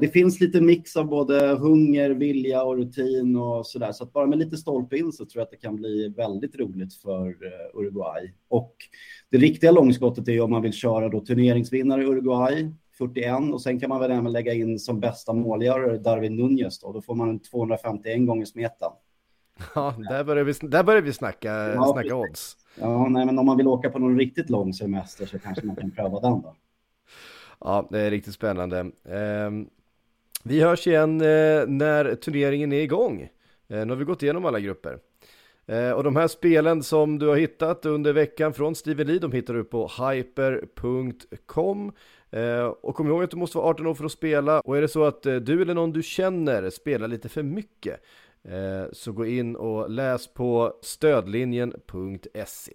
det 0.00 0.12
finns 0.12 0.40
lite 0.40 0.60
mix 0.60 0.96
av 0.96 1.06
både 1.06 1.54
hunger, 1.54 2.10
vilja 2.10 2.62
och 2.62 2.76
rutin 2.76 3.36
och 3.36 3.66
sådär. 3.66 3.92
Så 3.92 4.04
att 4.04 4.12
bara 4.12 4.26
med 4.26 4.38
lite 4.38 4.56
stolpe 4.56 4.96
in 4.96 5.12
så 5.12 5.24
tror 5.24 5.40
jag 5.40 5.44
att 5.44 5.50
det 5.50 5.56
kan 5.56 5.76
bli 5.76 6.14
väldigt 6.16 6.56
roligt 6.56 6.94
för 6.94 7.26
eh, 7.26 7.78
Uruguay. 7.80 8.34
Och 8.48 8.74
det 9.30 9.38
riktiga 9.38 9.70
långskottet 9.70 10.28
är 10.28 10.40
om 10.40 10.50
man 10.50 10.62
vill 10.62 10.72
köra 10.72 11.08
då 11.08 11.20
turneringsvinnare 11.20 12.04
Uruguay, 12.04 12.70
41, 12.98 13.52
och 13.52 13.62
sen 13.62 13.80
kan 13.80 13.88
man 13.88 14.00
väl 14.00 14.10
även 14.10 14.32
lägga 14.32 14.54
in 14.54 14.78
som 14.78 15.00
bästa 15.00 15.32
målgörare 15.32 15.98
Darwin 15.98 16.36
Nunez 16.36 16.80
då. 16.80 16.92
Då 16.92 17.02
får 17.02 17.14
man 17.14 17.28
en 17.28 17.38
251 17.38 18.26
gånger 18.26 18.44
smeten. 18.44 18.90
Ja, 19.74 19.94
där 20.10 20.24
börjar 20.24 20.44
vi, 20.44 20.52
där 20.62 20.82
börjar 20.82 21.02
vi 21.02 21.12
snacka, 21.12 21.48
Ja, 21.48 21.92
snacka 21.92 22.16
odds. 22.16 22.56
Ja, 22.80 23.08
nej, 23.08 23.26
men 23.26 23.38
om 23.38 23.46
man 23.46 23.56
vill 23.56 23.66
åka 23.66 23.90
på 23.90 23.98
någon 23.98 24.18
riktigt 24.18 24.50
lång 24.50 24.72
semester 24.74 25.26
så 25.26 25.38
kanske 25.38 25.66
man 25.66 25.76
kan 25.76 25.90
pröva 25.90 26.20
den 26.20 26.42
då. 26.42 26.56
Ja, 27.60 27.88
det 27.90 28.00
är 28.00 28.10
riktigt 28.10 28.34
spännande. 28.34 28.90
Ehm, 29.04 29.68
vi 30.44 30.60
hörs 30.60 30.86
igen 30.86 31.20
eh, 31.20 31.66
när 31.66 32.14
turneringen 32.14 32.72
är 32.72 32.80
igång. 32.80 33.22
Eh, 33.68 33.86
nu 33.86 33.88
har 33.88 33.96
vi 33.96 34.04
gått 34.04 34.22
igenom 34.22 34.44
alla 34.44 34.60
grupper. 34.60 34.98
Eh, 35.66 35.90
och 35.90 36.04
de 36.04 36.16
här 36.16 36.28
spelen 36.28 36.82
som 36.82 37.18
du 37.18 37.26
har 37.26 37.36
hittat 37.36 37.86
under 37.86 38.12
veckan 38.12 38.52
från 38.52 38.74
Steven 38.74 39.06
Lee, 39.06 39.18
de 39.18 39.32
hittar 39.32 39.54
du 39.54 39.64
på 39.64 39.90
hyper.com. 40.10 41.92
Och 42.80 42.94
kom 42.94 43.06
ihåg 43.06 43.22
att 43.22 43.30
du 43.30 43.36
måste 43.36 43.58
vara 43.58 43.68
18 43.68 43.86
år 43.86 43.94
för 43.94 44.04
att 44.04 44.12
spela. 44.12 44.60
Och 44.60 44.76
är 44.76 44.80
det 44.80 44.88
så 44.88 45.04
att 45.04 45.22
du 45.22 45.62
eller 45.62 45.74
någon 45.74 45.92
du 45.92 46.02
känner 46.02 46.70
spelar 46.70 47.08
lite 47.08 47.28
för 47.28 47.42
mycket, 47.42 48.00
så 48.92 49.12
gå 49.12 49.26
in 49.26 49.56
och 49.56 49.90
läs 49.90 50.34
på 50.34 50.72
stödlinjen.se. 50.82 52.72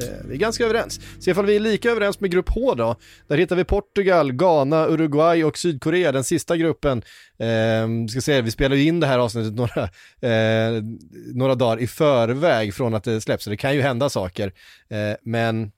Eh, 0.00 0.26
vi 0.28 0.34
är 0.34 0.38
ganska 0.38 0.64
överens. 0.64 1.00
Se 1.20 1.30
ifall 1.30 1.46
vi 1.46 1.56
är 1.56 1.60
lika 1.60 1.90
överens 1.90 2.20
med 2.20 2.30
grupp 2.30 2.48
H 2.48 2.74
då. 2.74 2.96
Där 3.26 3.36
hittar 3.36 3.56
vi 3.56 3.64
Portugal, 3.64 4.32
Ghana, 4.32 4.86
Uruguay 4.86 5.44
och 5.44 5.58
Sydkorea, 5.58 6.12
den 6.12 6.24
sista 6.24 6.56
gruppen. 6.56 7.02
Eh, 7.38 8.06
ska 8.10 8.20
säga, 8.20 8.42
vi 8.42 8.50
spelar 8.50 8.76
ju 8.76 8.84
in 8.84 9.00
det 9.00 9.06
här 9.06 9.18
avsnittet 9.18 9.54
några, 9.54 9.82
eh, 10.20 10.82
några 11.34 11.54
dagar 11.54 11.80
i 11.80 11.86
förväg 11.86 12.74
från 12.74 12.94
att 12.94 13.04
det 13.04 13.20
släpps, 13.20 13.44
så 13.44 13.50
det 13.50 13.56
kan 13.56 13.74
ju 13.74 13.80
hända 13.80 14.08
saker. 14.08 14.52
Eh, 14.88 15.16
men 15.22 15.72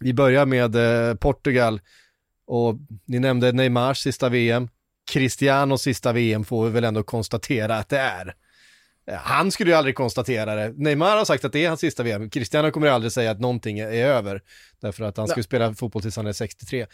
vi 0.00 0.14
börjar 0.14 0.46
med 0.46 0.76
eh, 0.76 1.14
Portugal 1.14 1.80
och 2.46 2.76
ni 3.04 3.18
nämnde 3.18 3.52
Neymars 3.52 3.98
sista 3.98 4.28
VM. 4.28 4.68
Cristianos 5.10 5.82
sista 5.82 6.12
VM 6.12 6.44
får 6.44 6.64
vi 6.64 6.70
väl 6.70 6.84
ändå 6.84 7.02
konstatera 7.02 7.76
att 7.76 7.88
det 7.88 7.98
är. 7.98 8.34
Eh, 9.10 9.14
Han 9.14 9.50
skulle 9.50 9.70
ju 9.70 9.76
aldrig 9.76 9.94
konstatera 9.94 10.54
det. 10.54 10.72
Neymar 10.76 11.16
har 11.16 11.24
sagt 11.24 11.44
att 11.44 11.52
det 11.52 11.64
är 11.64 11.68
hans 11.68 11.80
sista 11.80 12.02
VM. 12.02 12.30
Cristiano 12.30 12.70
kommer 12.70 12.86
ju 12.86 12.92
aldrig 12.92 13.12
säga 13.12 13.30
att 13.30 13.40
någonting 13.40 13.78
är 13.78 13.92
över. 13.92 14.40
Därför 14.82 15.04
att 15.04 15.16
han 15.16 15.28
ju 15.36 15.42
spela 15.42 15.74
fotboll 15.74 16.02
tills 16.02 16.16
han 16.16 16.26
är 16.26 16.32
63. 16.32 16.80
Eh, 16.80 16.86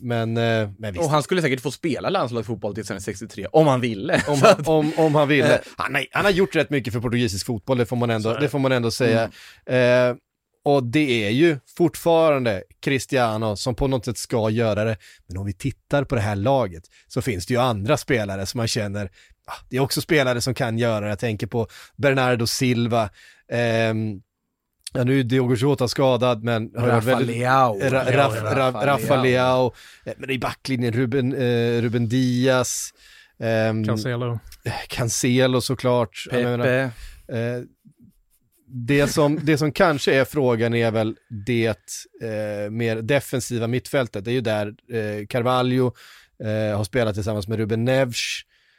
men, 0.00 0.36
eh, 0.36 0.70
men 0.78 0.92
visst. 0.92 1.04
Och 1.04 1.10
han 1.10 1.22
skulle 1.22 1.42
säkert 1.42 1.60
få 1.60 1.70
spela 1.70 2.08
landslagsfotboll 2.10 2.74
tills 2.74 2.88
han 2.88 2.96
är 2.96 3.00
63, 3.00 3.46
om 3.52 3.66
han 3.66 3.80
ville. 3.80 4.22
Om, 4.28 4.38
han, 4.42 4.54
om, 4.66 4.92
om 4.96 5.14
han 5.14 5.28
ville. 5.28 5.60
Han, 5.76 5.94
har- 5.94 6.06
han 6.12 6.24
har 6.24 6.32
gjort 6.32 6.56
rätt 6.56 6.70
mycket 6.70 6.92
för 6.92 7.00
portugisisk 7.00 7.46
fotboll, 7.46 7.78
det 7.78 7.86
får 7.86 7.96
man 7.96 8.10
ändå, 8.10 8.34
det 8.34 8.48
får 8.48 8.58
man 8.58 8.72
ändå 8.72 8.90
säga. 8.90 9.30
Eh, 9.66 10.14
och 10.64 10.84
det 10.84 11.26
är 11.26 11.30
ju 11.30 11.58
fortfarande 11.76 12.62
Cristiano 12.82 13.56
som 13.56 13.74
på 13.74 13.86
något 13.88 14.04
sätt 14.04 14.18
ska 14.18 14.50
göra 14.50 14.84
det. 14.84 14.96
Men 15.28 15.36
om 15.38 15.46
vi 15.46 15.52
tittar 15.52 16.04
på 16.04 16.14
det 16.14 16.20
här 16.20 16.36
laget 16.36 16.82
så 17.08 17.22
finns 17.22 17.46
det 17.46 17.54
ju 17.54 17.60
andra 17.60 17.96
spelare 17.96 18.46
som 18.46 18.58
man 18.58 18.68
känner, 18.68 19.10
det 19.68 19.76
är 19.76 19.80
också 19.80 20.00
spelare 20.00 20.40
som 20.40 20.54
kan 20.54 20.78
göra 20.78 21.00
det. 21.00 21.08
Jag 21.08 21.18
tänker 21.18 21.46
på 21.46 21.66
Bernardo 21.96 22.46
Silva. 22.46 23.10
ehm, 23.52 24.20
ja, 24.94 25.04
nu 25.04 25.20
är 25.20 25.24
Diogo 25.24 25.54
Jota 25.54 25.88
skadad, 25.88 26.44
men 26.44 26.70
Rafa 26.74 27.00
väldigt- 27.00 27.36
Leao. 27.36 27.78
Ra- 27.80 28.12
Rafa 28.12 28.54
Ra- 28.54 28.86
Rafa 28.86 29.22
Leao, 29.22 29.72
eh, 30.04 30.12
men 30.18 30.30
i 30.30 30.38
backlinjen 30.38 30.92
Ruben, 30.92 31.34
eh, 31.34 31.82
Ruben 31.82 32.08
Diaz, 32.08 32.90
ehm, 33.40 33.84
Cancelo. 33.84 34.38
Cancelo 34.88 35.60
såklart. 35.60 36.24
Jag 36.30 36.42
menar, 36.42 36.64
Pepe. 36.64 37.38
eh, 37.38 37.62
det, 38.72 39.06
som, 39.08 39.38
det 39.42 39.58
som 39.58 39.72
kanske 39.72 40.14
är 40.14 40.24
frågan 40.24 40.74
är 40.74 40.90
väl 40.90 41.16
det 41.46 41.66
eh, 42.22 42.70
mer 42.70 42.96
defensiva 43.02 43.66
mittfältet. 43.66 44.24
Det 44.24 44.30
är 44.30 44.32
ju 44.32 44.40
där 44.40 44.66
eh, 44.66 45.26
Carvalho 45.26 45.92
eh, 46.44 46.76
har 46.76 46.84
spelat 46.84 47.14
tillsammans 47.14 47.48
med 47.48 47.58
Ruben 47.58 47.84
Neves. 47.84 48.16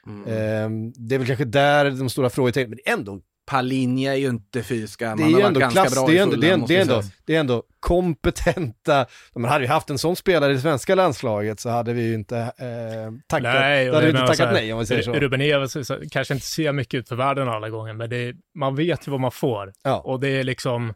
Mm. 0.07 0.21
Eh, 0.23 0.91
det 0.95 1.15
är 1.15 1.19
väl 1.19 1.27
kanske 1.27 1.45
där 1.45 1.91
de 1.91 2.09
stora 2.09 2.29
frågetecknen, 2.29 2.69
men 2.69 2.79
det 2.83 2.89
är 2.89 2.93
ändå 2.93 3.21
Palinja 3.45 4.13
är 4.13 4.17
ju 4.17 4.27
inte 4.29 4.63
fysiska. 4.63 5.07
Man 5.07 5.17
det 5.17 5.23
är 5.23 5.31
varit 5.31 5.45
ändå 5.45 5.59
klass, 5.59 6.05
det 6.07 6.17
är 6.17 6.21
ändå, 6.23 6.35
det 6.35 6.47
är, 6.47 6.51
Fulham, 6.51 6.67
det 6.67 6.75
är 6.77 6.81
ändå, 6.81 7.01
det 7.25 7.35
är 7.35 7.39
ändå 7.39 7.63
kompetenta, 7.79 9.05
man 9.35 9.51
hade 9.51 9.63
ju 9.63 9.69
haft 9.69 9.89
en 9.89 9.97
sån 9.97 10.15
spelare 10.15 10.51
i 10.51 10.55
det 10.55 10.61
svenska 10.61 10.95
landslaget 10.95 11.59
så 11.59 11.69
hade 11.69 11.93
vi 11.93 12.03
ju 12.07 12.13
inte 12.13 12.37
eh, 12.37 13.11
tackat, 13.27 13.43
Nej, 13.53 13.91
hade 13.91 14.05
vi 14.05 14.11
inte 14.11 14.21
tackat 14.27 14.39
här, 14.47 14.53
nej 14.53 14.73
om 14.73 14.79
vi 14.79 14.85
säger 14.85 15.01
så. 15.01 15.13
Ruben 15.13 15.39
Neves 15.39 15.87
så- 15.87 15.99
kanske 16.11 16.33
inte 16.33 16.45
ser 16.45 16.71
mycket 16.71 16.97
ut 16.97 17.07
för 17.09 17.15
världen 17.15 17.49
alla 17.49 17.69
gånger, 17.69 17.93
men 17.93 18.09
det 18.09 18.35
man 18.55 18.75
vet 18.75 19.07
ju 19.07 19.11
vad 19.11 19.19
man 19.19 19.31
får. 19.31 19.73
Ja. 19.83 19.99
Och 19.99 20.19
det 20.19 20.29
är 20.29 20.43
liksom, 20.43 20.93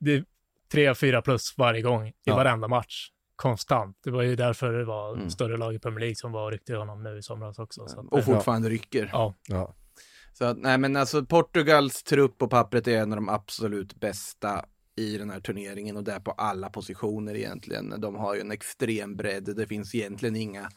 det 0.00 0.12
är 0.14 0.24
tre, 0.72 0.94
fyra 0.94 1.22
plus 1.22 1.54
varje 1.58 1.82
gång 1.82 2.08
i 2.08 2.12
Ja. 2.24 2.36
varenda 2.36 2.68
match. 2.68 3.08
Konstant. 3.36 3.96
Det 4.04 4.10
var 4.10 4.22
ju 4.22 4.36
därför 4.36 4.72
det 4.72 4.84
var 4.84 5.14
Mm. 5.16 5.30
större 5.30 5.56
lag 5.56 5.74
i 5.74 5.78
Premier 5.78 6.00
League 6.00 6.14
som 6.16 6.32
var 6.32 6.44
och 6.44 6.50
ryckte 6.52 6.76
honom 6.76 7.02
nu 7.02 7.18
i 7.18 7.22
somras 7.22 7.58
också. 7.58 7.88
Så 7.88 8.00
att, 8.00 8.06
Och 8.06 8.18
eh, 8.18 8.24
fortfarande 8.24 8.68
rycker. 8.68 9.10
ja. 9.12 9.34
Ja. 9.48 9.74
Så 10.32 10.44
att, 10.44 10.58
nej 10.58 10.78
men 10.78 10.96
alltså 10.96 11.24
Portugals 11.24 12.02
trupp 12.02 12.38
på 12.38 12.48
pappret 12.48 12.88
är 12.88 12.98
en 12.98 13.12
av 13.12 13.16
de 13.16 13.28
absolut 13.28 13.94
bästa 14.00 14.64
i 14.96 15.18
den 15.18 15.30
här 15.30 15.40
turneringen 15.40 15.96
och 15.96 16.04
det 16.04 16.12
är 16.12 16.20
på 16.20 16.30
alla 16.30 16.70
positioner 16.70 17.34
egentligen. 17.34 17.94
De 18.00 18.14
har 18.16 18.34
ju 18.34 18.40
en 18.40 18.50
extrem 18.52 19.16
bredd. 19.16 19.56
Det 19.56 19.66
finns 19.66 19.94
egentligen 19.94 20.36
inga 20.36 20.68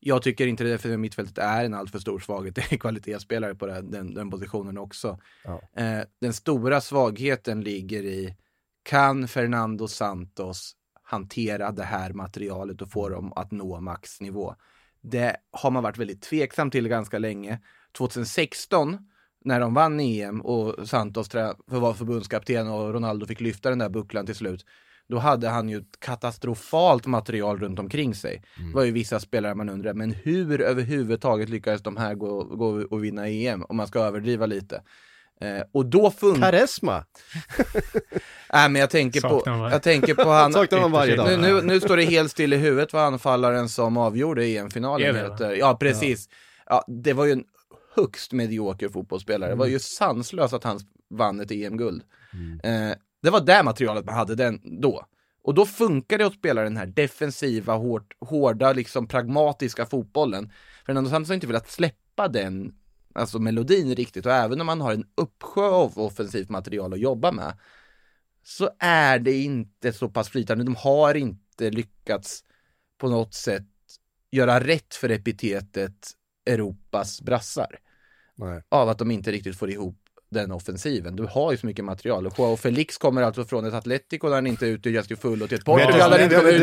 jag 0.00 0.22
tycker 0.22 0.46
inte 0.46 0.64
det 0.64 0.70
defensiva 0.70 0.96
mittfältet 0.98 1.38
är 1.38 1.64
en 1.64 1.74
alltför 1.74 1.98
stor 1.98 2.18
svaghet. 2.18 2.54
Det 2.54 2.72
är 2.72 2.76
kvalitetsspelare 2.76 3.54
på 3.54 3.66
den, 3.66 3.90
den, 3.90 4.14
den 4.14 4.30
positionen 4.30 4.78
också. 4.78 5.18
Ja. 5.44 5.82
Eh, 5.82 6.00
den 6.20 6.32
stora 6.32 6.80
svagheten 6.80 7.60
ligger 7.60 8.02
i 8.02 8.36
kan 8.82 9.28
Fernando 9.28 9.88
Santos 9.88 10.75
hantera 11.06 11.72
det 11.72 11.84
här 11.84 12.12
materialet 12.12 12.82
och 12.82 12.90
få 12.90 13.08
dem 13.08 13.32
att 13.36 13.50
nå 13.50 13.80
maxnivå? 13.80 14.54
Det 15.00 15.36
har 15.50 15.70
man 15.70 15.82
varit 15.82 15.98
väldigt 15.98 16.22
tveksam 16.22 16.70
till 16.70 16.88
ganska 16.88 17.18
länge. 17.18 17.60
2016 17.98 18.98
när 19.44 19.60
de 19.60 19.74
vann 19.74 20.00
EM 20.00 20.40
och 20.40 20.88
Santos 20.88 21.34
var 21.66 21.94
förbundskapten 21.94 22.68
och 22.68 22.92
Ronaldo 22.92 23.26
fick 23.26 23.40
lyfta 23.40 23.70
den 23.70 23.78
där 23.78 23.88
bucklan 23.88 24.26
till 24.26 24.34
slut. 24.34 24.66
Då 25.08 25.18
hade 25.18 25.48
han 25.48 25.68
ju 25.68 25.78
ett 25.78 26.00
katastrofalt 26.00 27.06
material 27.06 27.58
runt 27.58 27.78
omkring 27.78 28.14
sig. 28.14 28.42
Det 28.56 28.74
var 28.74 28.84
ju 28.84 28.92
vissa 28.92 29.20
spelare 29.20 29.54
man 29.54 29.68
undrar, 29.68 29.94
men 29.94 30.12
hur 30.12 30.60
överhuvudtaget 30.60 31.48
lyckades 31.48 31.82
de 31.82 31.96
här 31.96 32.14
gå, 32.14 32.44
gå 32.44 32.66
och 32.66 33.04
vinna 33.04 33.28
EM? 33.28 33.62
Om 33.62 33.76
man 33.76 33.86
ska 33.86 33.98
överdriva 33.98 34.46
lite. 34.46 34.82
Eh, 35.40 35.62
och 35.72 35.86
då 35.86 36.10
funkar... 36.10 36.52
Karesma, 36.52 37.04
Nej, 38.52 38.68
men 38.68 38.74
jag 38.80 38.90
tänker 38.90 39.20
på, 39.20 39.42
jag 39.70 39.82
tänker 39.82 40.14
på 40.14 40.28
han... 40.30 40.52
saknar 40.52 40.80
man 40.80 40.90
varje 40.92 41.16
dag. 41.16 41.26
Nu, 41.26 41.36
nu, 41.36 41.62
nu 41.62 41.80
står 41.80 41.96
det 41.96 42.02
helt 42.04 42.30
still 42.30 42.52
i 42.52 42.56
huvudet 42.56 42.92
vad 42.92 43.02
anfallaren 43.02 43.68
som 43.68 43.96
avgjorde 43.96 44.44
EM-finalen 44.46 45.16
heter. 45.16 45.52
Ja, 45.54 45.76
precis. 45.80 46.28
Ja, 46.66 46.84
det 46.88 47.12
var 47.12 47.24
ju 47.24 47.32
en 47.32 47.44
högst 47.94 48.32
medioker 48.32 48.88
fotbollsspelare. 48.88 49.50
Det 49.50 49.56
var 49.56 49.66
Mm. 49.66 49.72
ju 49.72 49.78
sanslöst 49.78 50.54
att 50.54 50.64
han 50.64 50.80
vann 51.10 51.40
ett 51.40 51.50
EM-guld. 51.50 52.02
Eh, 52.62 52.90
det 53.22 53.30
var 53.30 53.40
det 53.40 53.62
materialet 53.62 54.04
man 54.04 54.14
hade 54.14 54.34
den 54.34 54.60
då. 54.82 55.04
Och 55.42 55.54
då 55.54 55.66
funkar 55.66 56.18
det 56.18 56.26
att 56.26 56.34
spela 56.34 56.62
den 56.62 56.76
här 56.76 56.86
defensiva, 56.86 57.74
hårt, 57.74 58.12
hårda, 58.20 58.72
liksom 58.72 59.08
pragmatiska 59.08 59.86
fotbollen. 59.86 60.52
Fernando 60.86 61.10
Santos 61.10 61.28
har 61.28 61.34
inte 61.34 61.46
velat 61.46 61.70
släppa 61.70 62.28
den 62.28 62.72
alltså 63.16 63.38
melodin 63.38 63.94
riktigt 63.94 64.26
och 64.26 64.32
även 64.32 64.60
om 64.60 64.66
man 64.66 64.80
har 64.80 64.92
en 64.92 65.06
uppsjö 65.14 65.62
av 65.62 65.98
offensivt 65.98 66.48
material 66.48 66.92
att 66.92 67.00
jobba 67.00 67.32
med 67.32 67.58
så 68.42 68.70
är 68.78 69.18
det 69.18 69.42
inte 69.42 69.92
så 69.92 70.08
pass 70.08 70.28
flytande. 70.28 70.64
De 70.64 70.76
har 70.76 71.14
inte 71.14 71.70
lyckats 71.70 72.44
på 72.98 73.08
något 73.08 73.34
sätt 73.34 73.66
göra 74.30 74.60
rätt 74.60 74.94
för 74.94 75.08
epitetet 75.08 76.10
Europas 76.46 77.22
brassar 77.22 77.78
Nej. 78.34 78.62
av 78.68 78.88
att 78.88 78.98
de 78.98 79.10
inte 79.10 79.32
riktigt 79.32 79.56
får 79.56 79.70
ihop 79.70 80.05
den 80.36 80.52
offensiven. 80.52 81.16
Du 81.16 81.26
har 81.30 81.52
ju 81.52 81.58
så 81.58 81.66
mycket 81.66 81.84
material. 81.84 82.26
Och 82.26 82.38
Joao 82.38 82.56
Felix 82.56 82.98
kommer 82.98 83.22
alltså 83.22 83.44
från 83.44 83.64
ett 83.64 83.74
Atletico 83.74 84.28
där 84.28 84.34
han 84.34 84.46
inte 84.46 84.66
utnyttjas 84.66 85.06
till 85.06 85.16
fullo 85.16 85.46
till 85.46 85.58
ett 85.58 85.64
Portugal 85.64 86.10
där 86.10 86.18
han 86.18 86.20
inte 86.20 86.36
kommer 86.36 86.52
ut. 86.52 86.62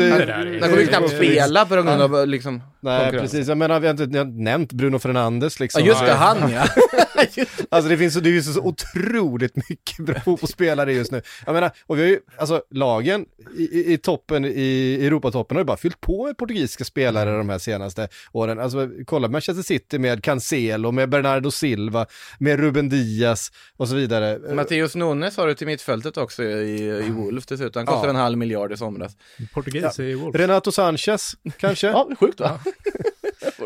eh? 0.00 0.60
Han 0.60 0.68
kommer 0.70 0.80
ju 0.82 0.86
knappt 0.86 1.10
spela 1.10 1.66
på 1.66 1.74
grund 1.74 1.88
av 1.88 2.28
liksom 2.28 2.62
Nej, 2.80 3.10
precis. 3.10 3.48
Jag 3.48 3.58
menar, 3.58 3.80
vi 3.80 3.86
har 3.86 3.90
inte 3.94 4.06
ni 4.06 4.18
har 4.18 4.24
inte 4.24 4.42
nämnt 4.42 4.72
Bruno 4.72 4.98
Fernandes 4.98 5.60
liksom. 5.60 5.82
Ja 5.82 5.86
just 5.88 6.00
det, 6.06 6.12
han 6.12 6.52
ja. 6.52 6.64
Alltså 7.68 7.88
det 7.90 7.98
finns 7.98 8.14
så, 8.14 8.20
det 8.20 8.30
ju 8.30 8.42
så 8.42 8.60
otroligt 8.60 9.56
mycket 9.70 9.98
bra 9.98 10.20
fotbollsspelare 10.24 10.92
just 10.92 11.12
nu. 11.12 11.22
Jag 11.46 11.52
menar, 11.52 11.70
och 11.86 11.98
vi 11.98 12.02
har 12.02 12.08
ju, 12.08 12.20
alltså 12.36 12.62
lagen 12.70 13.26
i, 13.58 13.92
i, 13.92 13.98
toppen, 13.98 14.44
i 14.44 14.98
Europatoppen 15.06 15.56
har 15.56 15.60
ju 15.60 15.66
bara 15.66 15.76
fyllt 15.76 16.00
på 16.00 16.26
med 16.26 16.36
portugisiska 16.38 16.84
spelare 16.84 17.36
de 17.38 17.48
här 17.48 17.58
senaste 17.58 18.08
åren. 18.32 18.58
Alltså 18.60 18.88
kolla 19.06 19.28
Manchester 19.28 19.62
City 19.62 19.98
med 19.98 20.24
Cancelo, 20.24 20.92
med 20.92 21.08
Bernardo 21.08 21.50
Silva, 21.50 22.06
med 22.38 22.60
Ruben 22.60 22.88
Diaz 22.88 23.52
och 23.76 23.88
så 23.88 23.94
vidare. 23.94 24.54
Matteus 24.54 24.94
Nunes 24.94 25.36
har 25.36 25.46
du 25.46 25.54
till 25.54 25.66
mittfältet 25.66 26.16
också 26.16 26.42
i, 26.42 26.82
i 27.06 27.10
Wolf 27.10 27.46
dessutom. 27.46 27.80
Han 27.80 27.86
kostade 27.86 28.06
Ja. 28.06 28.10
en 28.10 28.16
halv 28.16 28.38
miljard 28.38 28.72
i 28.72 28.76
somras. 28.76 29.12
Portugis 29.54 29.98
i 29.98 30.14
Wolves. 30.14 30.40
Renato 30.40 30.72
Sanchez 30.72 31.32
kanske? 31.58 31.86
Ja, 31.90 32.08
sjukt 32.20 32.40
va? 32.40 32.60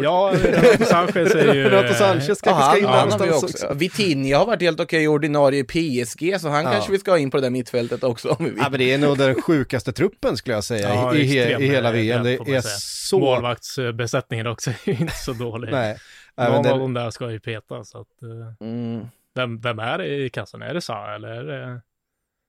Ja, 0.02 0.32
Renato 0.44 0.84
Sanchez 0.84 1.34
är 1.34 1.54
ju... 1.54 1.64
Renato 1.70 1.94
Sanchez 1.94 2.40
kanske 2.40 2.62
ska 2.64 2.78
in 2.78 2.84
ja, 2.84 2.90
han 2.90 3.10
har 3.12 3.18
vi 3.18 3.26
någonstans 3.26 3.64
också. 3.64 3.74
Vitinha 3.74 4.38
har 4.38 4.46
varit 4.46 4.62
helt 4.62 4.80
okej 4.80 5.08
ordinarie 5.08 5.60
i 5.60 5.64
PSG, 6.04 6.40
så 6.40 6.48
han 6.48 6.64
Ja. 6.64 6.72
kanske 6.72 6.92
vi 6.92 6.98
ska 6.98 7.10
ha 7.10 7.18
in 7.18 7.30
på 7.30 7.36
det 7.36 7.40
där 7.42 7.50
mittfältet 7.50 8.04
också 8.04 8.28
om 8.30 8.44
vi 8.44 8.50
vill. 8.50 8.58
Ja 8.62 8.68
men 8.70 8.78
det 8.78 8.92
är 8.92 8.98
nog 8.98 9.18
den 9.18 9.42
sjukaste 9.42 9.92
truppen 9.92 10.36
skulle 10.36 10.54
jag 10.54 10.64
säga 10.64 10.88
Ja, 10.88 11.14
i, 11.14 11.38
extrem, 11.38 11.62
i 11.62 11.66
hela 11.66 11.92
VM. 11.92 12.22
Det 12.24 12.32
är 12.34 12.60
så... 12.80 13.18
Målvaktsbesättningen 13.18 14.46
också 14.46 14.70
är 14.70 14.74
ju 14.84 14.92
inte 14.92 15.14
så 15.14 15.32
dålig. 15.32 15.72
Nej. 15.72 15.96
Någon 16.36 16.62
det- 16.62 16.72
av 16.72 16.78
dem 16.78 16.94
där 16.94 17.10
ska 17.10 17.30
ju 17.30 17.40
peta, 17.40 17.84
så 17.84 17.98
att... 18.00 18.22
eh, 18.22 18.66
Mm. 18.68 19.06
Vem, 19.36 19.60
vem 19.60 19.78
är 19.78 19.98
det 19.98 20.06
i 20.06 20.30
kassan? 20.30 20.62
Är 20.62 20.74
det 20.74 20.80
Sa 20.80 21.14
eller 21.14 21.28
är 21.28 21.44
det... 21.44 21.80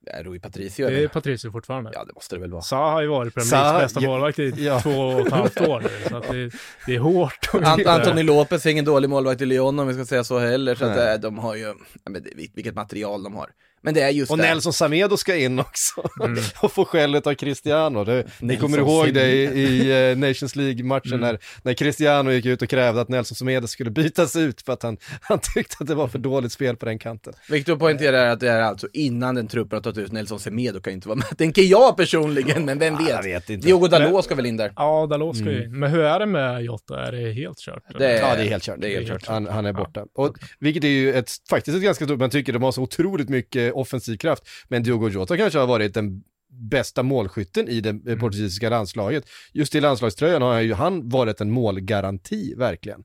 är 0.06 0.24
Rui 0.24 0.38
Patricio 0.38 0.88
Det 0.88 1.04
är? 1.04 1.08
Patricio 1.08 1.50
fortfarande. 1.50 1.90
Ja, 1.94 2.04
det 2.04 2.14
måste 2.14 2.36
det 2.36 2.40
väl 2.40 2.50
vara. 2.50 2.62
Zaha 2.62 2.90
har 2.90 3.02
ju 3.02 3.08
varit 3.08 3.34
Premier 3.34 3.50
Leagues 3.50 3.82
bästa 3.82 4.00
ja, 4.00 4.08
målvakt 4.08 4.38
i 4.38 4.54
ja. 4.58 4.80
två 4.80 4.90
och 4.90 5.26
ett 5.26 5.32
halvt 5.32 5.60
år 5.60 5.80
nu, 5.80 6.08
så 6.08 6.16
att 6.16 6.28
det, 6.28 6.50
det 6.86 6.94
är 6.94 6.98
hårt. 6.98 7.48
Ant 7.54 7.86
Antoni 7.86 8.22
Lopez 8.22 8.66
är 8.66 8.70
ingen 8.70 8.84
dålig 8.84 9.10
målvakt 9.10 9.40
i 9.40 9.46
Lyon 9.46 9.78
om 9.78 9.88
vi 9.88 9.94
ska 9.94 10.04
säga 10.04 10.24
så 10.24 10.38
heller, 10.38 10.74
så 10.74 10.84
att 10.84 10.98
eh, 10.98 11.14
de 11.14 11.38
har 11.38 11.54
ju, 11.54 11.74
men 12.04 12.26
vilket 12.54 12.74
material 12.74 13.22
de 13.22 13.34
har. 13.34 13.50
Men 13.86 13.94
det 13.94 14.00
är 14.02 14.10
just 14.10 14.30
Och 14.30 14.36
det. 14.38 14.42
Nelson 14.42 14.72
Samedo 14.72 15.16
ska 15.16 15.36
in 15.36 15.58
också 15.58 16.02
Mm. 16.24 16.38
och 16.62 16.72
få 16.72 16.84
skället 16.84 17.26
av 17.26 17.34
Cristiano. 17.34 18.04
Det, 18.04 18.24
ni 18.40 18.56
kommer 18.56 18.78
ihåg 18.78 19.14
det 19.14 19.32
i, 19.32 19.42
i 19.44 20.10
eh, 20.10 20.18
Nations 20.18 20.56
League-matchen 20.56 21.12
Mm. 21.12 21.20
när, 21.20 21.38
när 21.62 21.74
Cristiano 21.74 22.30
gick 22.32 22.46
ut 22.46 22.62
och 22.62 22.68
krävde 22.68 23.00
att 23.00 23.08
Nelson 23.08 23.36
Samedo 23.36 23.66
skulle 23.66 23.90
bytas 23.90 24.36
ut 24.36 24.62
för 24.62 24.72
att 24.72 24.82
han, 24.82 24.96
han 25.20 25.38
tyckte 25.54 25.76
att 25.80 25.86
det 25.86 25.94
var 25.94 26.08
för 26.08 26.18
dåligt 26.18 26.52
spel 26.52 26.76
på 26.76 26.86
den 26.86 26.98
kanten. 26.98 27.32
Viktor 27.50 27.76
poängterar 27.76 28.26
att 28.28 28.40
det 28.40 28.48
är 28.50 28.60
alltså 28.62 28.88
innan 28.92 29.34
den 29.34 29.48
truppen 29.48 29.76
har 29.76 29.82
tagit 29.82 29.98
ut 29.98 30.12
Nelson 30.12 30.40
Semedo 30.40 30.80
kan 30.80 30.92
inte 30.92 31.08
vara 31.08 31.16
med, 31.16 31.26
tänker 31.38 31.62
jag 31.62 31.96
personligen, 31.96 32.64
men 32.64 32.78
vem 32.78 32.96
vet? 32.98 33.08
jag 33.08 33.22
vet 33.22 33.50
inte. 33.50 33.66
Diogo 33.66 33.88
Dalot 33.88 34.24
ska 34.24 34.34
väl 34.34 34.46
in 34.46 34.56
där? 34.56 34.72
Ja, 34.76 35.06
Dalot 35.10 35.36
ska 35.36 35.50
ju 35.50 35.64
in. 35.64 35.78
Men 35.78 35.90
hur 35.90 36.00
är 36.00 36.18
det 36.18 36.26
med 36.26 36.62
Jota? 36.64 37.06
Är 37.06 37.12
det 37.12 37.32
helt 37.32 37.58
kört? 37.58 37.82
Det 37.98 38.06
är- 38.06 38.20
Ja, 38.20 38.34
det 38.36 38.42
är 38.42 38.48
helt 38.48 38.62
kört. 38.62 38.76
det 38.80 38.88
är 38.88 38.94
helt 38.94 39.08
kört. 39.08 39.26
Han, 39.26 39.46
han 39.46 39.66
är 39.66 39.72
borta. 39.72 40.04
Och, 40.14 40.36
vilket 40.58 40.84
är 40.84 40.88
ju 40.88 41.14
ett, 41.14 41.30
faktiskt 41.50 41.76
ett 41.76 41.82
ganska 41.82 42.04
stort, 42.04 42.18
man 42.18 42.30
tycker 42.30 42.52
de 42.52 42.62
har 42.62 42.72
så 42.72 42.82
otroligt 42.82 43.28
mycket 43.28 43.72
offensiv 43.76 44.16
kraft. 44.16 44.42
Men 44.68 44.82
Diogo 44.82 45.08
Jota 45.08 45.36
kanske 45.36 45.58
har 45.58 45.66
varit 45.66 45.94
den 45.94 46.22
bästa 46.70 47.02
målskytten 47.02 47.68
i 47.68 47.80
det 47.80 47.90
Mm. 47.90 48.18
portugisiska 48.18 48.68
landslaget. 48.70 49.24
Just 49.52 49.74
i 49.74 49.80
landslagströjan 49.80 50.42
har 50.42 50.60
ju 50.60 50.74
han 50.74 51.08
varit 51.08 51.40
en 51.40 51.50
målgaranti, 51.50 52.54
verkligen, 52.54 53.04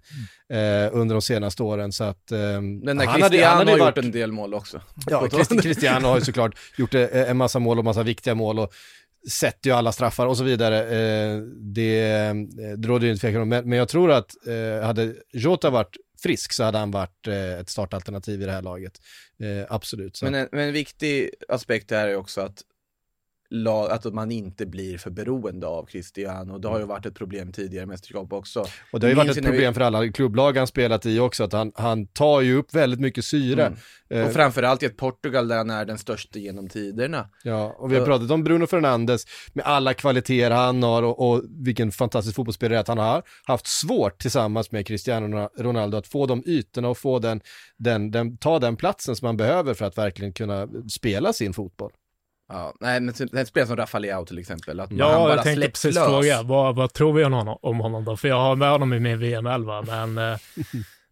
eh, 0.53 0.89
under 0.91 1.15
de 1.15 1.21
senaste 1.21 1.63
åren. 1.63 1.91
Så 1.91 2.03
att, 2.03 2.31
eh, 2.31 2.37
där 2.37 2.45
han 2.55 2.61
Cristiano 2.97 3.23
hade- 3.23 3.45
han 3.45 3.57
hade 3.57 3.71
har 3.71 3.79
varit- 3.79 3.97
gjort 3.97 4.05
en 4.05 4.11
del 4.11 4.31
mål 4.31 4.53
också. 4.53 4.81
Ja, 5.09 5.27
Christi- 5.27 5.61
Cristiano 5.61 6.07
har 6.07 6.15
ju 6.19 6.25
såklart 6.25 6.55
gjort 6.77 6.93
eh, 6.95 7.29
en 7.29 7.37
massa 7.37 7.59
mål 7.59 7.77
och 7.79 7.85
massa 7.85 8.03
viktiga 8.03 8.35
mål 8.35 8.59
och 8.59 8.71
sätter 9.31 9.69
ju 9.69 9.75
alla 9.75 9.91
straffar 9.91 10.27
och 10.27 10.37
så 10.37 10.43
vidare. 10.43 10.79
Eh, 10.83 11.37
Det, 11.57 11.99
eh, 12.01 12.33
det 12.77 12.87
råder 12.87 13.05
ju 13.05 13.11
inte 13.11 13.21
tvekan 13.21 13.41
om, 13.41 13.49
men, 13.49 13.69
men 13.69 13.77
jag 13.77 13.89
tror 13.89 14.11
att 14.11 14.31
eh, 14.47 14.85
hade 14.85 15.13
Jota 15.33 15.69
varit 15.69 15.95
frisk 16.23 16.53
så 16.53 16.63
hade 16.63 16.77
han 16.77 16.91
varit 16.91 17.27
eh, 17.27 17.59
ett 17.59 17.69
startalternativ 17.69 18.41
i 18.41 18.45
det 18.45 18.51
här 18.51 18.61
laget. 18.61 18.93
Eh, 19.41 19.65
Absolut. 19.69 20.15
Så. 20.15 20.25
Men 20.25 20.35
en, 20.35 20.49
men 20.51 20.67
en 20.67 20.73
viktig 20.73 21.29
aspekt 21.47 21.91
här 21.91 22.07
är 22.07 22.15
också 22.15 22.41
att, 22.41 22.63
lag, 23.51 23.91
att 23.91 24.13
man 24.13 24.31
inte 24.31 24.65
blir 24.65 24.97
för 24.97 25.09
beroende 25.09 25.67
av 25.67 25.85
Cristiano. 25.85 26.57
Det 26.57 26.67
har 26.67 26.79
ju 26.79 26.85
varit 26.85 27.05
ett 27.05 27.15
problem 27.15 27.51
tidigare 27.51 27.83
i 27.83 27.87
mästerskap 27.87 28.33
också. 28.33 28.65
och 28.91 28.99
det 28.99 29.05
har 29.05 29.09
ju 29.09 29.15
varit 29.15 29.29
ett 29.29 29.35
när 29.43 29.51
vi- 29.51 29.57
problem 29.57 29.73
för 29.73 29.81
alla 29.81 30.07
klubblag 30.11 30.57
han 30.57 30.67
spelat 30.67 31.05
i 31.05 31.19
också, 31.19 31.43
att 31.43 31.53
han, 31.53 31.71
han 31.75 32.07
tar 32.07 32.41
ju 32.41 32.55
upp 32.55 32.73
väldigt 32.75 32.99
mycket 32.99 33.25
syre. 33.25 33.65
Mm. 33.65 33.77
Eh, 34.09 34.27
Och 34.27 34.33
framförallt 34.33 34.83
i 34.83 34.85
ett 34.85 34.97
Portugal 34.97 35.47
där 35.47 35.57
han 35.57 35.69
är 35.69 35.85
den 35.85 35.97
största 35.97 36.39
genom 36.39 36.69
tiderna. 36.69 37.29
Ja, 37.43 37.75
och 37.77 37.91
vi 37.91 37.97
har 37.99 38.05
pratat 38.05 38.31
om 38.31 38.43
Bruno 38.43 38.67
Fernandes 38.67 39.25
med 39.53 39.65
alla 39.65 39.93
kvaliteter 39.93 40.51
han 40.51 40.83
har 40.83 41.03
och, 41.03 41.29
och 41.31 41.43
vilken 41.49 41.91
fantastisk 41.91 42.35
fotbollsspelare 42.35 42.79
att 42.79 42.87
han 42.87 42.97
har 42.97 43.23
haft 43.43 43.67
svårt 43.67 44.21
tillsammans 44.21 44.71
med 44.71 44.87
Cristiano 44.87 45.49
Ronaldo 45.57 45.97
att 45.97 46.07
få 46.07 46.25
de 46.25 46.43
ytorna 46.45 46.89
och 46.89 46.97
få 46.97 47.19
den, 47.19 47.41
den, 47.77 48.11
den, 48.11 48.37
ta 48.37 48.59
den 48.59 48.75
platsen 48.75 49.15
som 49.15 49.25
man 49.25 49.37
behöver 49.37 49.73
för 49.73 49.85
att 49.85 49.97
verkligen 49.97 50.33
kunna 50.33 50.67
spela 50.89 51.33
sin 51.33 51.53
fotboll. 51.53 51.91
Ja, 52.53 52.73
nej 52.79 52.99
men 52.99 53.13
typ- 53.13 53.33
en 53.33 53.45
spelare 53.45 53.67
som 53.67 53.77
Rafael 53.77 54.01
Leao 54.01 54.25
till 54.25 54.39
exempel, 54.39 54.79
att 54.79 54.89
han 54.89 54.97
Ja, 54.97 55.05
bara 55.19 55.35
jag 55.35 55.43
tänkte 55.43 55.67
precis 55.69 55.95
lös. 55.95 56.05
fråga, 56.05 56.41
vad, 56.43 56.75
vad 56.75 56.93
tror 56.93 57.13
vi 57.13 57.23
om 57.23 57.33
honom, 57.33 57.57
om 57.61 57.79
honom 57.79 58.05
då? 58.05 58.17
För 58.17 58.27
jag 58.27 58.39
har 58.39 58.55
med 58.55 58.71
honom 58.71 58.93
i 58.93 58.99
min 58.99 59.19
VM-11, 59.19 59.85
men 59.85 60.31
eh, 60.33 60.39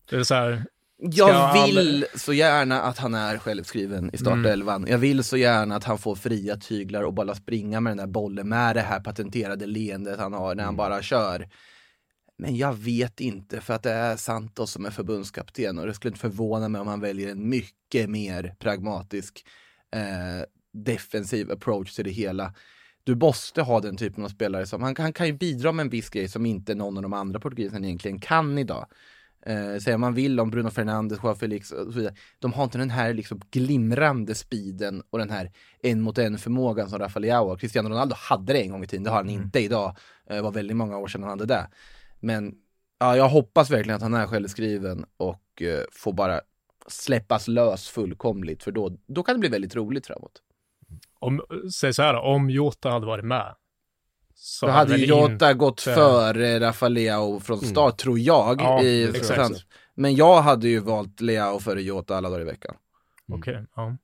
det 0.10 0.16
är 0.16 0.24
så 0.24 0.34
här, 0.36 0.64
Jag 0.98 1.66
vill 1.66 2.06
så 2.16 2.34
gärna 2.34 2.82
att 2.82 2.98
han 2.98 3.14
är 3.16 3.38
självskriven 3.38 4.10
i 4.14 4.18
startelvan. 4.18 4.76
Mm. 4.76 4.92
Jag 4.92 4.98
vill 4.98 5.24
så 5.24 5.38
gärna 5.38 5.76
att 5.76 5.84
han 5.84 5.98
får 5.98 6.16
fria 6.16 6.56
tyglar 6.58 7.04
och 7.04 7.14
bara 7.14 7.36
springa 7.36 7.80
med 7.80 7.92
den 7.92 7.98
där 7.98 8.08
bollen 8.08 8.50
med 8.50 8.76
det 8.76 8.82
här 8.82 9.00
patenterade 9.00 9.66
leendet 9.66 10.20
han 10.20 10.34
har 10.34 10.48
när 10.48 10.52
Mm. 10.64 10.66
han 10.66 10.76
bara 10.76 11.02
kör. 11.02 11.50
Men 12.38 12.58
jag 12.58 12.74
vet 12.74 13.20
inte 13.22 13.62
för 13.62 13.74
att 13.74 13.84
det 13.84 13.92
är 13.92 14.16
Santos 14.16 14.72
som 14.72 14.86
är 14.86 14.90
förbundskapten 14.92 15.80
och 15.80 15.88
det 15.88 15.94
skulle 15.94 16.10
inte 16.10 16.20
förvåna 16.22 16.70
mig 16.70 16.82
om 16.82 16.88
han 16.88 17.02
väljer 17.02 17.32
en 17.32 17.50
mycket 17.50 18.10
mer 18.10 18.56
pragmatisk 18.60 19.46
eh, 19.96 20.44
defensiv 20.72 21.52
approach 21.52 21.96
till 21.96 22.06
det 22.06 22.12
hela. 22.12 22.54
Du 23.04 23.16
måste 23.16 23.62
ha 23.62 23.80
den 23.80 23.98
typen 23.98 24.24
av 24.24 24.30
spelare 24.30 24.66
som, 24.66 24.84
han, 24.84 24.96
han 24.98 25.14
kan 25.14 25.28
ju 25.28 25.34
bidra 25.34 25.72
med 25.72 25.84
en 25.84 25.90
viss 25.90 26.10
grej 26.10 26.28
som 26.28 26.46
inte 26.46 26.76
någon 26.76 26.98
av 26.98 27.04
de 27.04 27.14
andra 27.14 27.40
portugiserna 27.40 27.86
egentligen 27.86 28.20
kan 28.20 28.58
idag. 28.58 28.88
Eh, 29.46 29.78
säga 29.78 29.98
man 29.98 30.14
vill 30.14 30.40
om 30.40 30.50
Bruno 30.50 30.70
Fernandes, 30.70 31.20
Joao 31.24 31.36
Felix 31.36 31.72
och 31.72 31.94
så 31.94 32.00
vidare. 32.00 32.16
De 32.40 32.54
har 32.54 32.64
inte 32.64 32.78
den 32.78 32.90
här 32.90 33.14
liksom 33.14 33.42
glimrande 33.52 34.36
speeden 34.36 35.04
och 35.10 35.20
den 35.20 35.30
här 35.30 35.52
en 35.82 36.02
mot 36.02 36.18
en 36.18 36.38
förmågan 36.38 36.90
som 36.90 37.00
Rafael 37.00 37.22
Leao 37.22 37.52
och 37.52 37.60
Cristiano 37.60 37.90
Ronaldo 37.90 38.16
hade 38.18 38.54
det 38.54 38.62
en 38.62 38.72
gång 38.72 38.84
i 38.84 38.88
tiden. 38.88 39.04
Det 39.04 39.10
har 39.10 39.18
han 39.18 39.30
inte 39.30 39.60
idag. 39.60 39.98
Eh, 40.30 40.36
Det 40.36 40.42
var 40.42 40.52
väldigt 40.52 40.78
många 40.78 40.98
år 40.98 41.08
sedan 41.08 41.22
han 41.24 41.30
hade 41.30 41.46
det. 41.46 41.70
Men 42.20 42.56
ja, 43.00 43.16
jag 43.18 43.30
hoppas 43.30 43.70
verkligen 43.70 43.96
att 43.96 44.02
han 44.02 44.14
är 44.14 44.28
självskriven 44.28 45.06
och 45.18 45.62
eh, 45.62 45.84
får 45.92 46.14
bara 46.14 46.42
släppas 46.88 47.48
lös 47.48 47.90
fullkomligt 47.90 48.64
för 48.64 48.72
då, 48.72 48.98
då 49.08 49.24
kan 49.24 49.36
det 49.36 49.40
bli 49.40 49.50
väldigt 49.50 49.76
roligt 49.76 50.08
framåt. 50.08 50.42
Om, 51.20 51.42
säg 51.74 51.94
så 51.94 52.02
här 52.02 52.16
om 52.16 52.50
Jota 52.50 52.90
hade 52.90 53.06
varit 53.06 53.26
med. 53.26 53.56
Så 54.36 54.66
Då 54.66 54.72
hade 54.72 54.98
ju 54.98 55.06
Jota 55.06 55.32
inte- 55.32 55.54
gått 55.54 55.82
före 55.82 56.60
Rafael 56.60 56.94
Leao 56.94 57.40
från 57.40 57.58
start 57.60 57.98
tror 57.98 58.20
jag. 58.20 58.62
Ja, 58.62 58.82
i, 58.84 59.10
exakt. 59.10 59.66
Men 59.96 60.16
jag 60.16 60.42
hade 60.42 60.68
ju 60.68 60.80
valt 60.80 61.22
Leao 61.22 61.60
före 61.60 61.82
Jota 61.82 62.18
alla 62.18 62.30
dagar 62.30 62.42
i 62.42 62.46
veckan. 62.46 62.76
Okej, 63.34 63.66
ja. 63.76 63.98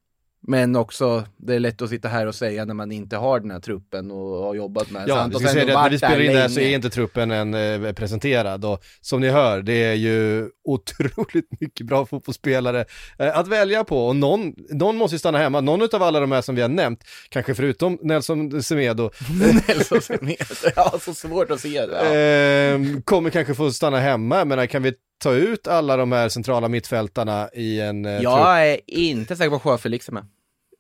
Men 0.47 0.75
också, 0.75 1.25
det 1.37 1.55
är 1.55 1.59
lätt 1.59 1.81
att 1.81 1.89
sitta 1.89 2.07
här 2.07 2.25
och 2.25 2.35
säga 2.35 2.65
när 2.65 2.73
man 2.73 2.91
inte 2.91 3.17
har 3.17 3.39
den 3.39 3.51
här 3.51 3.59
truppen 3.59 4.11
och 4.11 4.43
har 4.43 4.55
jobbat 4.55 4.91
med 4.91 5.03
Ja, 5.07 5.27
vi 5.29 5.35
ska 5.35 5.47
säga 5.47 5.65
det, 5.65 5.77
att 5.77 5.83
när 5.83 5.89
vi 5.89 5.97
spelar 5.97 6.21
in 6.21 6.33
det 6.33 6.39
här 6.39 6.47
så 6.47 6.59
är 6.59 6.75
inte 6.75 6.89
truppen 6.89 7.31
än 7.31 7.53
eh, 7.53 7.93
presenterad 7.93 8.65
och 8.65 8.83
som 9.01 9.21
ni 9.21 9.29
hör, 9.29 9.61
det 9.61 9.83
är 9.83 9.93
ju 9.93 10.49
otroligt 10.63 11.47
mycket 11.59 11.85
bra 11.85 12.05
fotbollsspelare 12.05 12.85
eh, 13.19 13.37
att 13.37 13.47
välja 13.47 13.83
på 13.83 14.07
och 14.07 14.15
någon, 14.15 14.53
någon 14.69 14.97
måste 14.97 15.15
ju 15.15 15.19
stanna 15.19 15.37
hemma, 15.37 15.61
någon 15.61 15.89
av 15.93 16.03
alla 16.03 16.19
de 16.19 16.31
här 16.31 16.41
som 16.41 16.55
vi 16.55 16.61
har 16.61 16.69
nämnt, 16.69 17.03
kanske 17.29 17.55
förutom 17.55 17.97
Nelson 18.01 18.63
Semedo, 18.63 19.09
Nelson 19.67 20.01
Semedo. 20.01 20.45
Ja, 20.75 20.93
så 21.01 21.13
svårt 21.13 21.51
att 21.51 21.59
se 21.59 21.85
det. 21.85 22.13
Ja. 22.13 22.15
eh, 22.15 23.01
kommer 23.03 23.29
kanske 23.29 23.53
få 23.55 23.71
stanna 23.71 23.99
hemma, 23.99 24.45
menar 24.45 24.65
kan 24.65 24.83
vi 24.83 24.93
ta 25.25 25.33
ut 25.33 25.67
alla 25.67 25.97
de 25.97 26.11
här 26.11 26.29
centrala 26.29 26.67
mittfältarna 26.67 27.49
i 27.53 27.81
en 27.81 28.05
eh, 28.05 28.11
trupp? 28.11 28.23
Jag 28.23 28.67
är 28.67 28.79
inte 28.87 29.35
säker 29.35 29.49
på 29.49 29.55
att 29.55 29.65
Joao 29.65 29.77
Felix 29.77 30.09
är 30.09 30.13
med. 30.13 30.25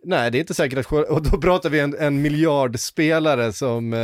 Nej, 0.07 0.31
det 0.31 0.37
är 0.37 0.39
inte 0.39 0.53
säkert 0.53 0.79
att, 0.79 0.91
och 0.91 1.23
då 1.23 1.37
pratar 1.37 1.69
vi 1.69 1.79
en, 1.79 1.95
en 1.99 2.21
miljardspelare 2.21 3.53
som 3.53 3.93
eh, 3.93 3.99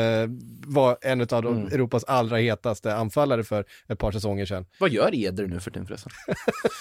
var 0.66 0.98
en 1.02 1.22
av 1.22 1.46
Mm. 1.46 1.68
Europas 1.68 2.04
allra 2.04 2.38
hetaste 2.38 2.96
anfallare 2.96 3.44
för 3.44 3.66
ett 3.88 4.00
par 4.00 4.12
säsonger 4.12 4.46
sedan. 4.46 4.66
Vad 4.80 4.89
gör 4.89 5.16
Eder 5.16 5.48
nu 5.48 5.60
för 5.60 5.72
tiden 5.72 5.88
förresten? 5.88 6.12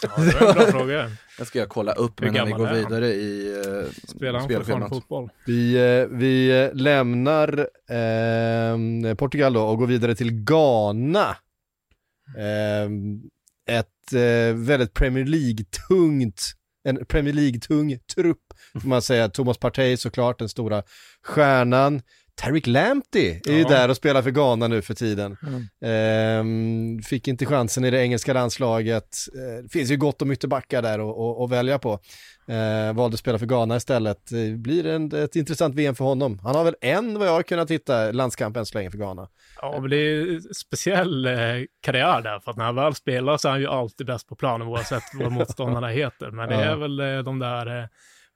ja, 0.02 0.10
det 0.16 0.40
var 0.40 0.48
en 0.48 0.54
bra 0.54 0.66
fråga. 0.66 1.10
Jag 1.38 1.46
ska 1.46 1.58
jag 1.58 1.68
kolla 1.68 1.92
upp 1.92 2.20
medan 2.20 2.46
vi 2.46 2.52
går 2.52 2.68
är 2.68 2.74
vidare 2.74 3.06
i 3.06 3.54
uh, 3.66 3.84
Spelar 4.08 4.40
spelschemat. 4.40 4.88
fotboll? 4.88 5.30
Vi, 5.46 5.74
eh, 5.74 6.18
vi 6.18 6.62
eh, 6.62 6.74
lämnar 6.74 7.68
eh, 9.10 9.14
Portugal 9.14 9.52
då 9.52 9.62
och 9.62 9.78
går 9.78 9.86
vidare 9.86 10.14
till 10.14 10.30
Ghana. 10.32 11.36
Ett 13.70 14.12
eh, 14.12 14.54
väldigt 14.54 14.94
Premier 14.94 15.24
League-tungt, 15.24 16.52
en 16.84 17.06
Premier 17.06 17.34
League-tung 17.34 17.98
trupp, 18.14 18.42
får 18.80 18.88
man 18.88 19.02
säga. 19.02 19.28
Thomas 19.28 19.58
Partey 19.58 19.96
såklart, 19.96 20.38
den 20.38 20.48
stora 20.48 20.82
stjärnan. 21.22 22.02
Tarek 22.40 22.66
Lamptey 22.66 23.40
är 23.48 23.52
ju 23.52 23.60
Ja. 23.60 23.68
där 23.68 23.88
och 23.88 23.96
spelar 23.96 24.22
för 24.22 24.30
Ghana 24.30 24.68
nu 24.68 24.82
för 24.82 24.94
tiden. 24.94 25.36
Mm. 25.46 25.66
Ehm, 25.84 27.02
fick 27.02 27.28
inte 27.28 27.46
chansen 27.46 27.84
i 27.84 27.90
det 27.90 28.00
engelska 28.02 28.32
landslaget. 28.32 29.08
Eh, 29.34 29.62
det 29.62 29.68
finns 29.68 29.90
ju 29.90 29.96
gott 29.96 30.22
om 30.22 30.32
ytterbackar 30.32 30.82
där 30.82 30.98
att- 31.44 31.50
välja 31.50 31.78
på. 31.78 31.92
Eh, 32.48 32.92
valde 32.94 33.14
att 33.14 33.18
spela 33.20 33.38
för 33.38 33.46
Ghana 33.46 33.76
istället. 33.76 34.30
Blir 34.56 34.86
en, 34.86 35.14
ett 35.14 35.36
intressant 35.36 35.74
VM 35.74 35.94
för 35.94 36.04
honom. 36.04 36.38
Han 36.42 36.54
har 36.56 36.64
väl 36.64 36.76
en, 36.80 37.18
vad 37.18 37.28
jag 37.28 37.32
har 37.32 37.42
kunnat 37.42 37.70
hitta, 37.70 38.12
landskamp 38.12 38.56
än 38.56 38.66
så 38.66 38.78
länge 38.78 38.90
för 38.90 38.98
Ghana. 38.98 39.28
Ja, 39.60 39.78
men 39.80 39.90
det 39.90 39.96
är 39.96 40.34
en 40.34 40.42
speciell 40.54 41.26
eh, 41.26 41.32
karriär 41.82 42.22
där, 42.22 42.40
för 42.40 42.50
att 42.50 42.56
när 42.56 42.64
han 42.64 42.74
väl 42.74 42.94
spelar 42.94 43.36
så 43.36 43.48
är 43.48 43.52
han 43.52 43.60
ju 43.60 43.66
alltid 43.66 44.06
bäst 44.06 44.28
på 44.28 44.36
planen 44.36 44.68
oavsett 44.68 45.02
vad 45.14 45.32
motståndarna 45.38 45.88
heter. 45.88 46.30
Men 46.30 46.48
det 46.48 46.54
Ja. 46.54 46.60
är 46.60 46.76
väl 46.76 47.00
eh, 47.00 47.18
de 47.18 47.38
där 47.38 47.78
eh, 47.82 47.86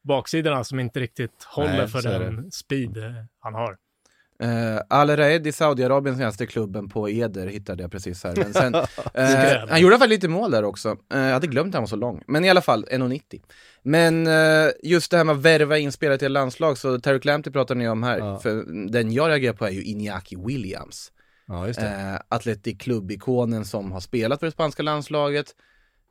baksidorna 0.08 0.64
som 0.64 0.80
inte 0.80 1.00
riktigt 1.00 1.44
håller 1.46 1.76
Nej, 1.78 1.88
för 1.88 2.02
den 2.02 2.50
speed 2.50 2.96
eh, 2.96 3.04
han 3.40 3.54
har. 3.54 3.76
Uh, 4.42 4.80
Al 4.88 5.10
Raed 5.16 5.46
i 5.46 5.52
Saudiarabien, 5.52 6.16
senaste 6.16 6.46
klubben 6.46 6.88
på 6.88 7.08
Eder, 7.10 7.46
hittade 7.46 7.82
jag 7.82 7.92
precis 7.92 8.24
här. 8.24 8.36
Men 8.36 8.52
sen, 8.52 8.74
eh, 8.74 8.84
Skräll. 9.28 9.68
han 9.68 9.80
gjorde 9.80 9.98
faktiskt 9.98 10.22
lite 10.22 10.28
mål 10.28 10.50
där 10.50 10.64
också. 10.64 10.96
Eh, 11.12 11.20
jag 11.20 11.32
hade 11.32 11.46
glömt 11.46 11.68
att 11.68 11.74
han 11.74 11.82
var 11.82 11.88
så 11.88 11.96
lång. 11.96 12.22
Men 12.26 12.44
i 12.44 12.50
alla 12.50 12.60
fall, 12.60 12.84
1,90. 12.90 13.42
Men 13.82 14.26
eh, 14.26 14.70
just 14.82 15.10
det 15.10 15.16
här 15.16 15.24
med 15.24 15.34
att 15.36 15.42
värva 15.42 15.78
in 15.78 15.92
spelare 15.92 16.18
till 16.18 16.32
landslag, 16.32 16.78
så 16.78 16.98
Tarek 17.00 17.24
Lamptey 17.24 17.52
pratar 17.52 17.74
ni 17.74 17.88
om 17.88 18.02
här. 18.02 18.18
Ja. 18.18 18.38
För 18.38 18.64
den 18.90 19.12
jag 19.12 19.28
reagerar 19.28 19.54
på 19.54 19.66
är 19.66 19.70
ju 19.70 19.82
Iñaki 19.82 20.46
Williams. 20.46 21.12
Ja, 21.46 21.66
just 21.66 21.80
Eh, 21.80 22.16
Atletic 22.28 22.78
klubbikonen 22.78 23.64
som 23.64 23.92
har 23.92 24.00
spelat 24.00 24.40
för 24.40 24.46
det 24.46 24.52
spanska 24.52 24.82
landslaget. 24.82 25.46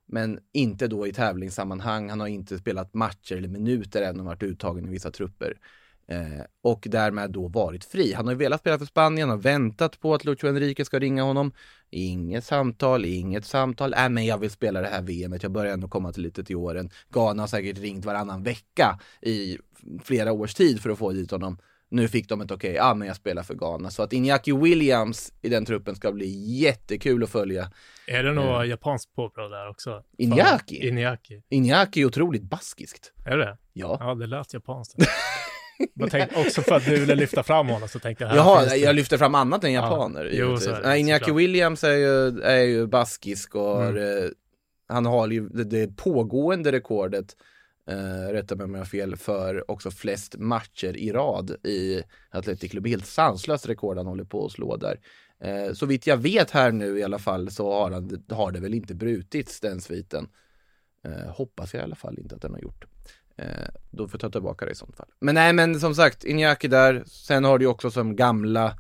men 0.08 0.40
inte 0.54 0.88
då 0.88 1.08
i 1.08 1.14
tävlingssammanhang. 1.14 2.10
Han 2.10 2.20
har 2.20 2.28
inte 2.28 2.58
spelat 2.58 2.94
matcher 2.94 3.36
eller 3.36 3.48
minuter 3.48 4.02
än 4.02 4.20
och 4.20 4.26
varit 4.26 4.44
uttagen 4.44 4.86
i 4.86 4.90
vissa 4.90 5.12
trupper. 5.12 5.58
Eh, 6.08 6.46
och 6.62 6.88
därmed 6.90 7.32
då 7.32 7.48
varit 7.48 7.86
fri. 7.86 8.14
Han 8.14 8.26
har 8.26 8.34
ju 8.34 8.38
velat 8.38 8.60
spela 8.60 8.80
för 8.80 8.86
Spanien, 8.86 9.30
har 9.30 9.38
väntat 9.38 10.00
på 10.00 10.14
att 10.14 10.26
Lucho 10.26 10.48
Enrique 10.48 10.86
ska 10.86 11.00
ringa 11.00 11.24
honom. 11.24 11.52
Inget 11.90 12.44
samtal, 12.44 13.06
inget 13.06 13.46
samtal. 13.46 13.94
Äh, 13.94 14.10
men 14.10 14.26
jag 14.26 14.38
vill 14.38 14.52
spela 14.52 14.82
det 14.82 14.88
här 14.88 15.02
VMet, 15.02 15.44
jag 15.44 15.52
börjar 15.52 15.74
ändå 15.74 15.88
komma 15.88 16.12
till 16.12 16.24
lite 16.24 16.44
till 16.44 16.56
åren. 16.56 16.90
Ghana 17.10 17.44
har 17.44 17.48
säkert 17.48 17.78
ringt 17.78 18.06
varannan 18.06 18.44
vecka 18.44 19.00
i 19.22 19.58
flera 20.04 20.32
års 20.32 20.54
tid 20.54 20.82
för 20.82 20.90
att 20.90 20.98
få 20.98 21.12
dit 21.12 21.32
honom. 21.32 21.58
Nu 21.90 22.08
fick 22.08 22.30
de 22.30 22.42
ett 22.42 22.52
okej, 22.52 22.70
okay, 22.70 22.78
ja 22.78 22.94
men 22.94 23.08
jag 23.08 23.18
spelar 23.18 23.44
för 23.44 23.54
Ghana. 23.54 23.90
Så 23.90 24.04
att 24.04 24.14
Iñaki 24.14 24.64
Williams 24.64 25.34
i 25.42 25.50
den 25.50 25.66
truppen 25.66 25.96
ska 25.96 26.12
bli 26.12 26.60
jättekul 26.60 27.24
att 27.24 27.30
följa. 27.30 27.72
Är 28.08 28.24
det 28.24 28.34
något 28.34 28.56
mm. 28.56 28.70
japanskt 28.70 29.16
påbrå 29.16 29.50
där 29.50 29.70
också? 29.70 30.04
Iñaki? 30.18 30.82
Iñaki. 30.82 31.42
Iñaki 31.50 32.02
är 32.02 32.06
otroligt 32.06 32.44
baskiskt. 32.44 33.14
Är 33.26 33.38
det? 33.38 33.58
Ja. 33.74 33.98
Ja, 34.00 34.16
det 34.16 34.28
lät 34.28 34.54
japanskt. 34.54 34.96
Tänkte, 36.10 36.40
också 36.40 36.62
för 36.62 36.76
att 36.76 36.86
du 36.86 37.00
ville 37.00 37.16
lyfta 37.16 37.44
fram 37.44 37.68
honom 37.68 37.90
så 37.90 38.00
tänkte 38.00 38.24
jag 38.24 38.36
Jaha, 38.36 38.76
jag 38.76 38.96
lyfter 38.96 39.18
fram 39.18 39.36
annat 39.36 39.64
än 39.64 39.74
japaner. 39.74 40.26
Ja, 40.26 40.32
jo, 40.34 40.58
så 40.58 40.70
är 40.70 40.82
det, 40.82 40.88
Nej, 40.88 41.04
Iñaki 41.04 41.34
Williams 41.34 41.84
är 41.84 41.96
ju, 41.98 42.42
är 42.42 42.64
ju 42.64 42.88
baskisk 42.88 43.56
och 43.56 43.84
mm. 43.84 44.34
han 44.88 45.06
har 45.06 45.28
ju 45.28 45.50
det, 45.50 45.64
det 45.64 45.98
pågående 45.98 46.72
rekordet 46.72 47.36
eh, 47.90 48.34
rätta 48.34 48.56
mig 48.56 48.64
om 48.64 48.74
jag 48.74 48.80
har 48.80 48.86
fel, 48.86 49.16
för 49.16 49.72
också 49.72 49.92
flest 49.92 50.36
matcher 50.38 50.98
i 50.98 51.12
rad 51.12 51.52
i 51.66 52.04
Atletic 52.30 52.72
Club. 52.72 52.88
Helt 52.88 53.06
sanslöst 53.06 53.70
rekord 53.70 53.98
han 53.98 54.08
håller 54.08 54.24
på 54.24 54.46
att 54.46 54.52
slå 54.52 54.78
där. 54.78 55.00
Eh, 55.44 55.74
så 55.74 55.86
vitt 55.86 56.08
jag 56.08 56.18
vet 56.18 56.52
här 56.52 56.72
nu 56.72 57.00
i 57.00 57.04
alla 57.04 57.20
fall 57.20 57.52
så 57.52 57.72
har, 57.72 57.92
han, 57.92 58.24
har 58.30 58.52
det 58.52 58.60
väl 58.60 58.74
inte 58.74 58.96
brutits 58.96 59.60
den 59.60 59.82
sviten. 59.82 60.28
Eh, 61.06 61.32
hoppas 61.32 61.74
jag 61.74 61.82
i 61.82 61.84
alla 61.84 61.96
fall 61.96 62.20
inte 62.20 62.36
att 62.36 62.42
den 62.42 62.54
har 62.54 62.60
gjort. 62.60 62.86
Eh, 63.38 63.46
då 63.92 64.08
får 64.08 64.14
jag 64.14 64.22
ta 64.22 64.30
tillbaka 64.30 64.66
det 64.66 64.72
i 64.72 64.76
sånt 64.76 64.96
fall. 64.96 65.08
Men 65.20 65.36
nej, 65.36 65.54
men 65.54 65.80
som 65.80 65.96
sagt, 65.96 66.24
Iñaki 66.24 66.68
där. 66.68 67.04
Sen 67.08 67.44
har 67.44 67.60
du 67.60 67.66
också 67.66 67.92
som 67.92 68.16
gamla 68.16 68.78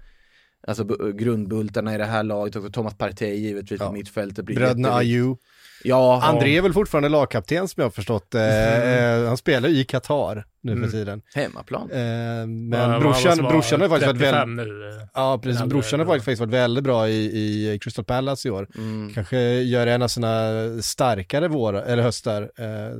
Alltså 0.67 0.83
grundbultarna 1.13 1.95
i 1.95 1.97
det 1.97 2.05
här 2.05 2.23
laget, 2.23 2.55
också 2.55 2.71
Thomas 2.71 2.97
Partey 2.97 3.35
givetvis 3.35 3.79
ja. 3.81 3.87
på 3.87 3.93
mittfältet. 3.93 4.45
Bröderna 4.45 4.93
Ayew. 4.93 5.35
Ja, 5.83 6.21
André 6.23 6.57
är 6.57 6.61
väl 6.61 6.73
fortfarande 6.73 7.09
lagkapten 7.09 7.67
som 7.67 7.81
jag 7.81 7.85
har 7.85 7.91
förstått. 7.91 8.35
Mm. 8.35 9.21
Eh, 9.21 9.27
han 9.27 9.37
spelar 9.37 9.69
i 9.69 9.83
Qatar 9.83 10.45
nu 10.61 10.71
mm. 10.71 10.83
för 10.83 10.97
tiden. 10.97 11.21
Hemmaplan. 11.33 11.91
Eh, 11.91 11.97
men 12.47 12.71
ja, 12.71 12.99
brorsan, 12.99 13.37
brorsan 13.37 13.81
har 13.81 13.89
faktiskt 13.89 14.07
varit 14.07 14.21
väldigt... 14.21 14.67
Nu. 14.67 15.07
Ja, 15.13 15.39
precis. 15.43 15.61
Äldre, 15.61 15.75
brorsan 15.75 15.99
har 15.99 16.07
faktiskt 16.07 16.39
varit 16.39 16.53
väldigt 16.53 16.83
bra 16.83 17.09
i, 17.09 17.23
i 17.73 17.79
Crystal 17.79 18.05
Palace 18.05 18.47
i 18.47 18.51
år. 18.51 18.67
Mm. 18.75 19.13
Kanske 19.13 19.39
gör 19.61 19.87
en 19.87 20.01
av 20.01 20.07
sina 20.07 20.51
starkare 20.81 21.47
vår, 21.47 21.73
eller 21.73 22.03
höstar. 22.03 22.41
Eh, 22.41 22.97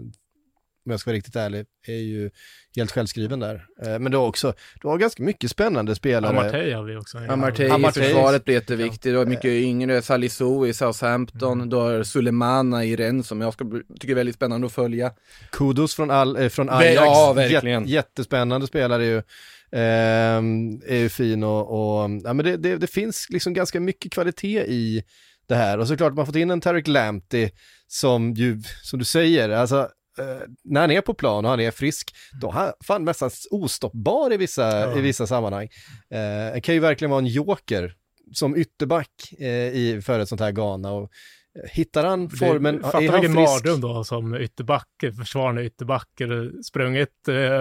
om 0.86 0.92
jag 0.92 1.00
ska 1.00 1.10
vara 1.10 1.18
riktigt 1.18 1.36
ärlig, 1.36 1.66
är 1.88 1.94
ju 1.94 2.30
helt 2.76 2.92
självskriven 2.92 3.40
där. 3.40 3.66
Eh, 3.82 4.00
men 4.00 4.12
du 4.12 4.18
har 4.18 4.28
också, 4.28 4.54
du 4.82 4.88
har 4.88 4.98
ganska 4.98 5.24
mycket 5.24 5.52
spännande 5.52 5.96
spelare. 5.96 6.30
Amartey 6.30 6.74
har 6.74 6.84
vi 6.84 6.96
också. 6.96 7.18
Amartey 7.18 7.66
i 7.66 7.92
försvaret 7.92 8.46
blir 8.46 8.56
jätteviktigt, 8.56 9.02
du 9.02 9.18
har 9.18 9.26
mycket 9.26 9.46
yngre, 9.46 10.02
Salisu 10.02 10.68
i 10.68 10.74
Southampton, 10.74 11.58
mm. 11.58 11.70
du 11.70 11.76
har 11.76 12.04
Sulemana 12.04 12.86
i 12.86 12.96
Rennes 12.96 13.28
som 13.28 13.42
jag 13.42 13.54
ska, 13.54 13.66
tycker 14.00 14.10
är 14.10 14.16
väldigt 14.16 14.36
spännande 14.36 14.68
att 14.68 14.74
följa. 14.74 15.12
Kudos 15.52 15.96
från, 15.96 16.12
all, 16.12 16.36
eh, 16.36 16.50
från 16.50 16.70
Ajax, 16.70 16.96
ja, 16.96 17.34
verkligen. 17.34 17.88
jättespännande 17.88 18.68
spelare 18.68 19.06
ju. 19.06 19.18
Eh, 19.72 20.38
är 20.88 20.96
ju 20.96 21.10
fin 21.10 21.44
och, 21.44 21.62
och 21.70 22.10
ja 22.24 22.34
men 22.34 22.46
det, 22.46 22.58
det, 22.58 22.78
det, 22.78 22.88
finns 22.88 23.30
liksom 23.30 23.54
ganska 23.54 23.80
mycket 23.80 24.12
kvalitet 24.12 24.66
i 24.68 25.04
det 25.48 25.56
här 25.56 25.78
och 25.78 25.88
såklart 25.88 26.14
man 26.14 26.26
fått 26.26 26.36
in 26.36 26.52
en 26.52 26.62
Tarek 26.62 26.88
Lamptey 26.88 27.50
som 27.88 28.34
ju, 28.34 28.62
som 28.84 29.00
du 29.00 29.06
säger, 29.06 29.50
alltså 29.50 29.90
Uh, 30.20 30.42
när 30.64 30.82
han 30.82 30.92
är 30.92 31.02
på 31.02 31.14
plan 31.14 31.46
och 31.46 31.52
han 31.52 31.60
är 31.60 31.72
frisk, 31.72 32.16
då 32.42 32.48
är 32.48 32.52
han 32.52 32.74
fan 32.84 33.06
nästan 33.06 33.30
ostoppbar 33.52 34.34
i 34.34 34.38
vissa, 34.38 34.80
ja. 34.80 34.98
i 34.98 35.02
vissa 35.02 35.28
sammanhang. 35.28 35.70
Uh, 36.54 36.62
kan 36.62 36.76
ju 36.76 36.80
verkligen 36.82 37.12
vara 37.12 37.22
en 37.22 37.28
joker 37.28 37.94
som 38.34 38.56
ytterback 38.56 39.10
uh, 39.42 39.48
i, 39.48 40.02
för 40.06 40.20
ett 40.20 40.30
sånt 40.30 40.42
här 40.42 40.52
Ghana. 40.52 40.92
Och, 40.92 41.10
Hittar 41.72 42.04
han 42.04 42.30
formen, 42.30 42.82
det, 42.82 42.88
är 42.88 43.12
han 43.12 43.22
frisk? 43.22 43.36
mardröm 43.36 43.82
då 43.82 44.04
som 44.04 44.36
ytterback, 44.36 44.88
försvarande 45.18 45.66
ytterback, 45.66 46.10
sprungit 46.66 47.10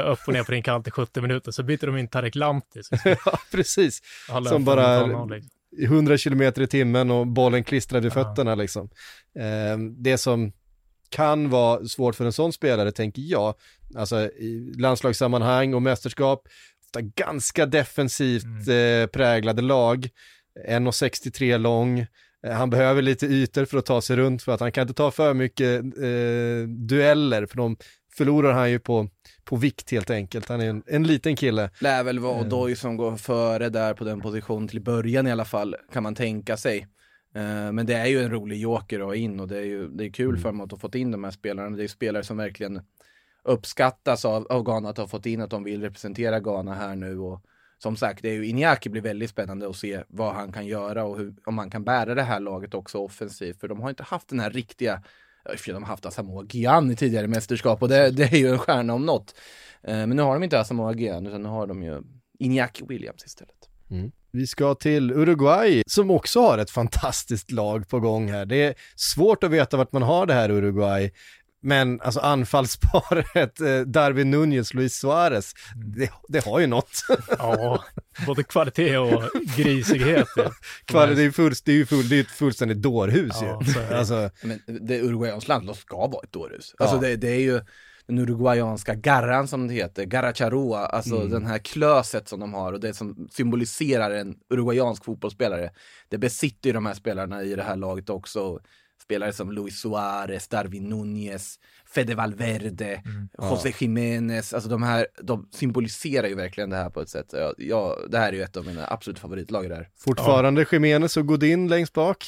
upp 0.06 0.18
och 0.26 0.32
ner 0.32 0.44
på 0.44 0.52
din 0.52 0.62
kant 0.62 0.88
i 0.88 0.90
70 0.90 1.20
minuter, 1.20 1.50
så 1.50 1.62
byter 1.62 1.86
de 1.86 1.96
in 1.96 2.08
Tarek 2.08 2.34
Lamti. 2.34 2.80
ja, 3.04 3.38
precis. 3.50 4.00
Som 4.48 4.64
bara 4.64 5.10
100 5.82 6.18
km 6.18 6.42
i 6.42 6.66
timmen 6.66 7.10
och 7.10 7.26
bollen 7.26 7.64
klistrad 7.64 8.06
i 8.06 8.10
fötterna 8.10 8.54
liksom. 8.54 8.90
det 9.98 10.18
som 10.18 10.52
kan 11.12 11.50
vara 11.50 11.84
svårt 11.84 12.14
för 12.14 12.24
en 12.24 12.32
sån 12.32 12.52
spelare, 12.52 12.92
tänker 12.92 13.22
jag. 13.22 13.54
Alltså 13.94 14.20
i 14.20 14.72
landslagssammanhang 14.78 15.74
och 15.74 15.82
mästerskap, 15.82 16.48
ofta 16.86 17.00
ganska 17.00 17.66
defensivt 17.66 18.66
mm. 18.68 19.02
eh, 19.02 19.06
präglade 19.06 19.62
lag. 19.62 20.08
1,63 20.68 21.58
lång, 21.58 21.98
eh, 22.46 22.52
han 22.52 22.70
behöver 22.70 23.02
lite 23.02 23.26
ytor 23.26 23.64
för 23.64 23.78
att 23.78 23.86
ta 23.86 24.00
sig 24.00 24.16
runt 24.16 24.42
för 24.42 24.52
att 24.52 24.60
han 24.60 24.72
kan 24.72 24.82
inte 24.82 24.94
ta 24.94 25.10
för 25.10 25.34
mycket 25.34 25.80
eh, 25.80 26.68
dueller 26.68 27.46
för 27.46 27.56
de 27.56 27.76
förlorar 28.16 28.52
han 28.52 28.70
ju 28.70 28.78
på, 28.78 29.08
på 29.44 29.56
vikt 29.56 29.90
helt 29.90 30.10
enkelt. 30.10 30.48
Han 30.48 30.60
är 30.60 30.68
en, 30.68 30.82
en 30.86 31.06
liten 31.06 31.36
kille. 31.36 31.70
Lär 31.80 32.02
väl 32.02 32.18
vara 32.18 32.40
Odoi 32.40 32.76
som 32.76 32.96
går 32.96 33.16
före 33.16 33.68
där 33.68 33.94
på 33.94 34.04
den 34.04 34.20
positionen 34.20 34.68
till 34.68 34.80
början 34.80 35.26
i 35.26 35.32
alla 35.32 35.44
fall, 35.44 35.76
kan 35.92 36.02
man 36.02 36.14
tänka 36.14 36.56
sig. 36.56 36.86
Eh, 37.34 37.72
men 37.72 37.86
det 37.86 37.94
är 37.94 38.06
ju 38.06 38.22
en 38.22 38.30
rolig 38.30 38.58
joker 38.58 39.00
att 39.00 39.06
ha 39.06 39.14
in 39.14 39.40
och 39.40 39.48
det 39.48 39.58
är 39.58 39.64
ju 39.64 39.88
det 39.88 40.04
är 40.04 40.10
kul 40.10 40.28
mm. 40.28 40.40
för 40.40 40.48
dem 40.48 40.60
att 40.60 40.70
ha 40.70 40.78
fått 40.78 40.94
in 40.94 41.10
de 41.10 41.24
här 41.24 41.30
spelarna. 41.30 41.76
Det 41.76 41.84
är 41.84 41.88
spelare 41.88 42.24
som 42.24 42.36
verkligen 42.36 42.82
uppskattas 43.44 44.24
av, 44.24 44.46
av 44.46 44.62
Ghana 44.62 44.88
att 44.88 44.98
ha 44.98 45.06
fått 45.06 45.26
in, 45.26 45.40
att 45.40 45.50
de 45.50 45.64
vill 45.64 45.80
representera 45.80 46.40
Ghana 46.40 46.74
här 46.74 46.96
nu. 46.96 47.18
Och 47.18 47.44
som 47.78 47.96
sagt, 47.96 48.22
det 48.22 48.28
är 48.28 48.34
ju 48.34 48.44
Iñaki 48.44 48.88
blir 48.88 49.02
väldigt 49.02 49.30
spännande 49.30 49.68
att 49.68 49.76
se 49.76 50.02
vad 50.08 50.34
han 50.34 50.52
kan 50.52 50.66
göra 50.66 51.04
och 51.04 51.18
hur, 51.18 51.34
om 51.44 51.58
han 51.58 51.70
kan 51.70 51.84
bära 51.84 52.14
det 52.14 52.22
här 52.22 52.40
laget 52.40 52.74
också 52.74 52.98
offensivt. 52.98 53.60
För 53.60 53.68
de 53.68 53.80
har 53.80 53.90
inte 53.90 54.02
haft 54.02 54.28
den 54.28 54.40
här 54.40 54.50
riktiga, 54.50 55.02
de 55.66 55.72
har 55.72 55.80
haft 55.80 56.06
Asamoah 56.06 56.46
Gyan 56.48 56.90
i 56.90 56.96
tidigare 56.96 57.26
mästerskap 57.26 57.82
och 57.82 57.88
det, 57.88 58.10
det 58.10 58.32
är 58.32 58.36
ju 58.36 58.48
en 58.48 58.58
stjärna 58.58 58.94
om 58.94 59.06
något. 59.06 59.34
Eh, 59.82 60.06
men 60.06 60.10
nu 60.10 60.22
har 60.22 60.34
de 60.34 60.42
inte 60.42 60.60
Asamoah 60.60 60.96
Gyan 60.96 61.26
utan 61.26 61.42
nu 61.42 61.48
har 61.48 61.66
de 61.66 61.82
ju 61.82 62.02
Iñaki 62.38 62.88
Williams 62.88 63.24
istället. 63.24 63.68
Mm. 63.90 64.12
Vi 64.34 64.46
ska 64.46 64.74
till 64.74 65.10
Uruguay 65.10 65.82
som 65.86 66.10
också 66.10 66.40
har 66.40 66.58
ett 66.58 66.70
fantastiskt 66.70 67.50
lag 67.50 67.88
på 67.88 68.00
gång 68.00 68.30
här. 68.30 68.46
Det 68.46 68.62
är 68.62 68.74
svårt 68.96 69.44
att 69.44 69.50
veta 69.50 69.76
vart 69.76 69.92
man 69.92 70.02
har 70.02 70.26
det 70.26 70.34
här 70.34 70.50
Uruguay. 70.50 71.12
Men 71.62 72.00
alltså 72.00 72.20
anfallsparet 72.20 73.60
eh, 73.60 73.80
Darwin 73.80 74.30
Nunez, 74.30 74.74
Luis 74.74 74.94
Suarez, 74.94 75.54
mm. 75.74 75.92
det, 75.92 76.10
det, 76.28 76.44
har 76.44 76.60
ju 76.60 76.66
något. 76.66 77.04
Ja, 77.38 77.84
både 78.26 78.42
kvalitet 78.42 78.98
och 78.98 79.22
grisighet. 79.56 80.28
Kvalitet, 80.84 81.22
det 81.22 81.26
är, 81.26 81.30
full, 81.30 81.54
det 81.64 81.72
är 81.72 81.76
ju 81.76 81.86
full, 81.86 82.08
det 82.08 82.16
är 82.16 82.20
ett 82.20 82.30
fullständigt 82.30 82.82
dårhus 82.82 83.36
ja, 83.40 83.62
ju. 83.66 83.94
Alltså, 83.94 84.30
Men 84.42 84.60
det 84.86 85.00
Uruguayans 85.00 85.48
landslag 85.48 85.76
ska 85.76 85.96
vara 85.96 86.24
ett 86.24 86.32
dårhus. 86.32 86.74
Alltså 86.78 86.96
ja. 86.96 87.00
det, 87.00 87.16
det 87.16 87.30
är 87.30 87.40
ju 87.40 87.60
den 88.12 88.24
uruguayanska 88.24 88.94
garran 88.94 89.48
som 89.48 89.68
det 89.68 89.74
heter, 89.74 90.04
garracharua, 90.04 90.86
alltså 90.86 91.16
mm. 91.16 91.30
den 91.30 91.46
här 91.46 91.58
klöset 91.58 92.28
som 92.28 92.40
de 92.40 92.54
har 92.54 92.72
och 92.72 92.80
det 92.80 92.94
som 92.94 93.28
symboliserar 93.30 94.10
en 94.10 94.34
uruguayansk 94.50 95.04
fotbollsspelare. 95.04 95.70
Det 96.08 96.18
besitter 96.18 96.68
ju 96.68 96.72
de 96.72 96.86
här 96.86 96.94
spelarna 96.94 97.42
i 97.42 97.54
det 97.54 97.62
här 97.62 97.76
laget 97.76 98.10
också. 98.10 98.60
Spelare 99.02 99.32
som 99.32 99.52
Luis 99.52 99.80
Suarez, 99.80 100.48
Darwin 100.48 100.92
Núñez, 100.92 101.58
Fede 101.94 102.14
Valverde, 102.14 103.02
mm. 103.04 103.28
José 103.38 103.72
Jiménez, 103.78 104.54
alltså 104.54 104.70
de 104.70 104.82
här, 104.82 105.06
de 105.22 105.48
symboliserar 105.52 106.28
ju 106.28 106.34
verkligen 106.34 106.70
det 106.70 106.76
här 106.76 106.90
på 106.90 107.00
ett 107.00 107.08
sätt. 107.08 107.26
Ja, 107.32 107.54
ja 107.58 107.96
det 108.08 108.18
här 108.18 108.28
är 108.28 108.32
ju 108.32 108.42
ett 108.42 108.56
av 108.56 108.66
mina 108.66 108.86
absolut 108.86 109.18
favoritlag 109.18 109.68
där. 109.68 109.88
Fortfarande 109.96 110.60
ja. 110.60 110.66
Jiménez 110.72 111.16
och 111.16 111.26
Godin 111.26 111.68
längst 111.68 111.92
bak. 111.92 112.26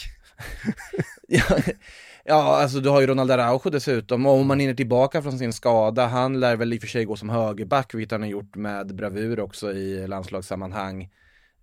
ja, 2.25 2.57
alltså 2.62 2.81
du 2.81 2.89
har 2.89 3.01
ju 3.01 3.07
Ronald 3.07 3.31
Araujo 3.31 3.70
dessutom, 3.70 4.27
och 4.27 4.33
om 4.33 4.47
man 4.47 4.61
hinner 4.61 4.75
tillbaka 4.75 5.22
från 5.22 5.39
sin 5.39 5.53
skada, 5.53 6.07
han 6.07 6.41
lär 6.41 6.57
väl 6.57 6.72
i 6.72 6.79
och 6.79 6.81
för 6.81 6.89
sig 6.89 7.05
gå 7.05 7.16
som 7.16 7.29
högerback, 7.29 7.95
vilket 7.95 8.12
han 8.12 8.22
har 8.22 8.29
gjort 8.29 8.57
med 8.57 8.95
bravur 8.95 9.41
också 9.41 9.72
i 9.72 10.07
landslagssammanhang. 10.07 11.03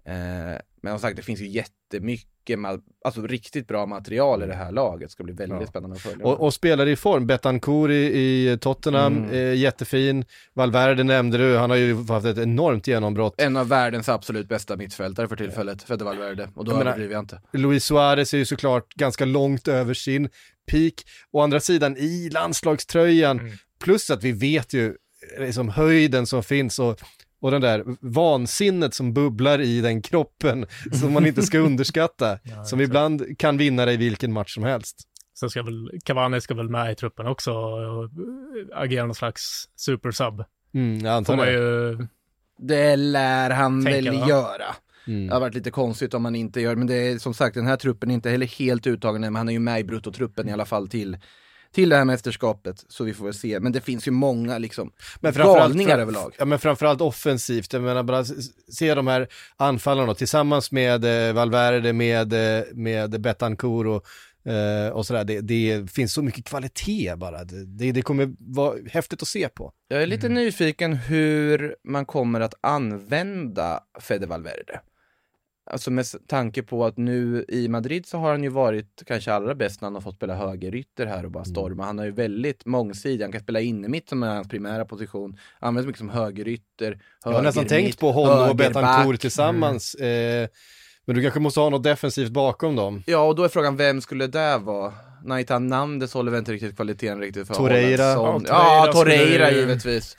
Eh, 0.05 0.59
men 0.81 0.93
som 0.93 0.99
sagt, 0.99 1.15
det 1.17 1.23
finns 1.23 1.41
ju 1.41 1.47
jättemycket 1.93 2.31
alltså 3.05 3.21
riktigt 3.27 3.67
bra 3.67 3.85
material 3.85 4.43
i 4.43 4.45
det 4.45 4.53
här 4.53 4.71
laget. 4.71 5.07
Det 5.07 5.11
ska 5.11 5.23
bli 5.23 5.33
väldigt 5.33 5.61
ja. 5.61 5.67
spännande 5.67 5.95
att 5.95 6.01
följa. 6.01 6.25
Och, 6.25 6.41
och 6.41 6.53
spelare 6.53 6.91
i 6.91 6.95
form, 6.95 7.27
Betancourt 7.27 7.89
i, 7.89 7.93
i 7.93 8.57
Tottenham, 8.61 9.17
mm. 9.17 9.31
eh, 9.31 9.53
jättefin. 9.53 10.25
Valverde 10.53 11.03
nämnde 11.03 11.37
du, 11.37 11.57
han 11.57 11.69
har 11.69 11.77
ju 11.77 11.95
haft 11.95 12.25
ett 12.25 12.37
enormt 12.37 12.87
genombrott. 12.87 13.41
En 13.41 13.57
av 13.57 13.67
världens 13.67 14.09
absolut 14.09 14.47
bästa 14.47 14.75
mittfältare 14.77 15.27
för 15.27 15.35
tillfället, 15.35 15.83
Fede 15.83 16.03
Valverde. 16.03 16.49
Och 16.55 16.65
då 16.65 16.71
överdriver 16.71 17.13
jag 17.13 17.21
inte. 17.21 17.41
Luis 17.53 17.85
Suarez 17.85 18.33
är 18.33 18.37
ju 18.37 18.45
såklart 18.45 18.93
ganska 18.93 19.25
långt 19.25 19.67
över 19.67 19.93
sin 19.93 20.29
peak. 20.71 20.93
Å 21.31 21.41
andra 21.41 21.59
sidan 21.59 21.97
i 21.97 22.29
landslagströjan, 22.29 23.39
mm. 23.39 23.51
plus 23.83 24.09
att 24.09 24.23
vi 24.23 24.31
vet 24.31 24.73
ju 24.73 24.95
liksom 25.39 25.69
höjden 25.69 26.27
som 26.27 26.43
finns 26.43 26.79
och 26.79 26.99
och 27.41 27.51
den 27.51 27.61
där 27.61 27.83
vansinnet 27.99 28.93
som 28.93 29.13
bubblar 29.13 29.61
i 29.61 29.81
den 29.81 30.01
kroppen 30.01 30.65
som 31.01 31.13
man 31.13 31.25
inte 31.25 31.41
ska 31.41 31.59
underskatta, 31.59 32.39
ja, 32.43 32.63
som 32.63 32.81
ibland 32.81 33.37
kan 33.39 33.57
vinna 33.57 33.85
dig 33.85 33.97
vilken 33.97 34.33
match 34.33 34.53
som 34.53 34.63
helst. 34.63 34.97
Sen 35.39 35.49
ska 35.49 35.63
väl, 35.63 35.99
Cavani 36.05 36.41
ska 36.41 36.53
väl 36.53 36.69
med 36.69 36.91
i 36.91 36.95
truppen 36.95 37.27
också 37.27 37.51
och 37.53 38.09
agera 38.75 39.05
någon 39.05 39.15
slags 39.15 39.41
supersub. 39.75 40.43
Mm, 40.73 40.99
jag 41.05 41.13
antar 41.13 41.33
Får 41.33 41.37
man 41.37 41.45
det. 41.45 41.51
ju, 41.53 42.07
Det 42.57 42.95
lär 42.95 43.49
han 43.49 43.85
Tänker 43.85 44.11
väl 44.11 44.19
jag. 44.19 44.29
göra. 44.29 44.75
Mm. 45.07 45.27
Det 45.27 45.33
har 45.33 45.39
varit 45.39 45.55
lite 45.55 45.71
konstigt 45.71 46.13
om 46.13 46.23
man 46.23 46.35
inte 46.35 46.61
gör, 46.61 46.75
men 46.75 46.87
det 46.87 46.95
är 46.95 47.17
som 47.17 47.33
sagt 47.33 47.55
den 47.55 47.67
här 47.67 47.77
truppen 47.77 48.09
är 48.09 48.13
inte 48.13 48.29
heller 48.29 48.45
helt 48.45 48.87
uttagen 48.87 49.21
men 49.21 49.35
han 49.35 49.49
är 49.49 49.53
ju 49.53 49.59
med 49.59 49.79
i 49.79 49.83
bruttotruppen 49.83 50.49
i 50.49 50.53
alla 50.53 50.65
fall 50.65 50.87
till, 50.87 51.17
till 51.73 51.89
det 51.89 51.95
här 51.95 52.05
mästerskapet. 52.05 52.85
Så 52.87 53.03
vi 53.03 53.13
får 53.13 53.25
väl 53.25 53.33
se, 53.33 53.59
men 53.59 53.71
det 53.71 53.81
finns 53.81 54.07
ju 54.07 54.11
många 54.11 54.57
liksom 54.57 54.91
Men 55.19 55.33
galningar 55.33 55.89
fram- 55.91 55.99
överlag. 55.99 56.35
Ja 56.39 56.45
men 56.45 56.59
framförallt 56.59 57.01
offensivt, 57.01 57.73
jag 57.73 57.81
menar 57.81 58.03
bara 58.03 58.25
se 58.71 58.95
de 58.95 59.07
här 59.07 59.27
anfallarna 59.57 60.13
tillsammans 60.13 60.71
med 60.71 61.27
eh, 61.27 61.33
Valverde, 61.33 61.93
med, 61.93 62.33
eh, 62.59 62.63
med 62.73 63.21
Betancourt 63.21 63.87
och, 63.87 64.51
eh, 64.51 64.89
och 64.89 65.05
sådär, 65.05 65.23
det, 65.23 65.41
det 65.41 65.91
finns 65.91 66.13
så 66.13 66.21
mycket 66.21 66.45
kvalitet 66.45 67.15
bara. 67.17 67.43
Det, 67.43 67.65
det, 67.65 67.91
det 67.91 68.01
kommer 68.01 68.33
vara 68.39 68.75
häftigt 68.91 69.21
att 69.21 69.27
se 69.27 69.49
på. 69.49 69.71
Jag 69.87 70.01
är 70.03 70.07
lite 70.07 70.29
nyfiken 70.29 70.93
hur 70.93 71.75
man 71.83 72.05
kommer 72.05 72.41
att 72.41 72.53
använda 72.61 73.79
Fede 73.99 74.25
Valverde. 74.27 74.79
Alltså 75.71 75.91
med 75.91 76.05
tanke 76.27 76.63
på 76.63 76.85
att 76.85 76.97
nu 76.97 77.45
i 77.47 77.67
Madrid 77.67 78.05
så 78.05 78.17
har 78.17 78.31
han 78.31 78.43
ju 78.43 78.49
varit 78.49 79.03
kanske 79.05 79.33
allra 79.33 79.55
bäst 79.55 79.81
när 79.81 79.85
han 79.85 79.93
har 79.95 80.01
fått 80.01 80.15
spela 80.15 80.35
högerytter 80.35 81.05
här 81.05 81.25
och 81.25 81.31
bara 81.31 81.45
storma. 81.45 81.85
Han 81.85 81.97
har 81.97 82.05
ju 82.05 82.11
väldigt 82.11 82.65
mångsidig, 82.65 83.23
han 83.23 83.31
kan 83.31 83.41
spela 83.41 83.59
inne 83.59 83.87
mitt 83.87 84.09
som 84.09 84.23
är 84.23 84.27
hans 84.35 84.47
primära 84.47 84.85
position, 84.85 85.37
används 85.59 85.87
mycket 85.87 85.99
som 85.99 86.09
högerytter, 86.09 86.99
Jag 87.25 87.31
har 87.31 87.41
nästan 87.41 87.63
högermitt, 87.63 87.85
tänkt 87.85 87.99
på 87.99 88.11
honom 88.11 88.49
och. 88.49 88.55
Betancourt 88.55 89.19
tillsammans, 89.21 89.95
eh, 89.95 90.47
men 91.05 91.15
du 91.15 91.21
kanske 91.21 91.39
måste 91.39 91.59
ha 91.59 91.69
något 91.69 91.83
defensivt 91.83 92.29
bakom 92.31 92.75
dem. 92.75 93.03
Ja, 93.05 93.23
och 93.27 93.35
då 93.35 93.43
är 93.43 93.47
frågan, 93.49 93.77
vem 93.77 94.01
skulle 94.01 94.27
det 94.27 94.57
vara? 94.57 94.93
Naitan 95.25 95.67
Nandes 95.67 96.13
håller 96.13 96.31
väl 96.31 96.39
inte 96.39 96.51
riktigt 96.51 96.75
kvaliteten 96.75 97.19
riktigt 97.19 97.47
för 97.47 97.53
Torreira. 97.53 98.03
Ja, 98.03 98.41
Ja, 98.47 98.89
Torreira 98.93 98.93
Torreira 98.93 99.45
skulle- 99.45 99.59
givetvis. 99.61 100.17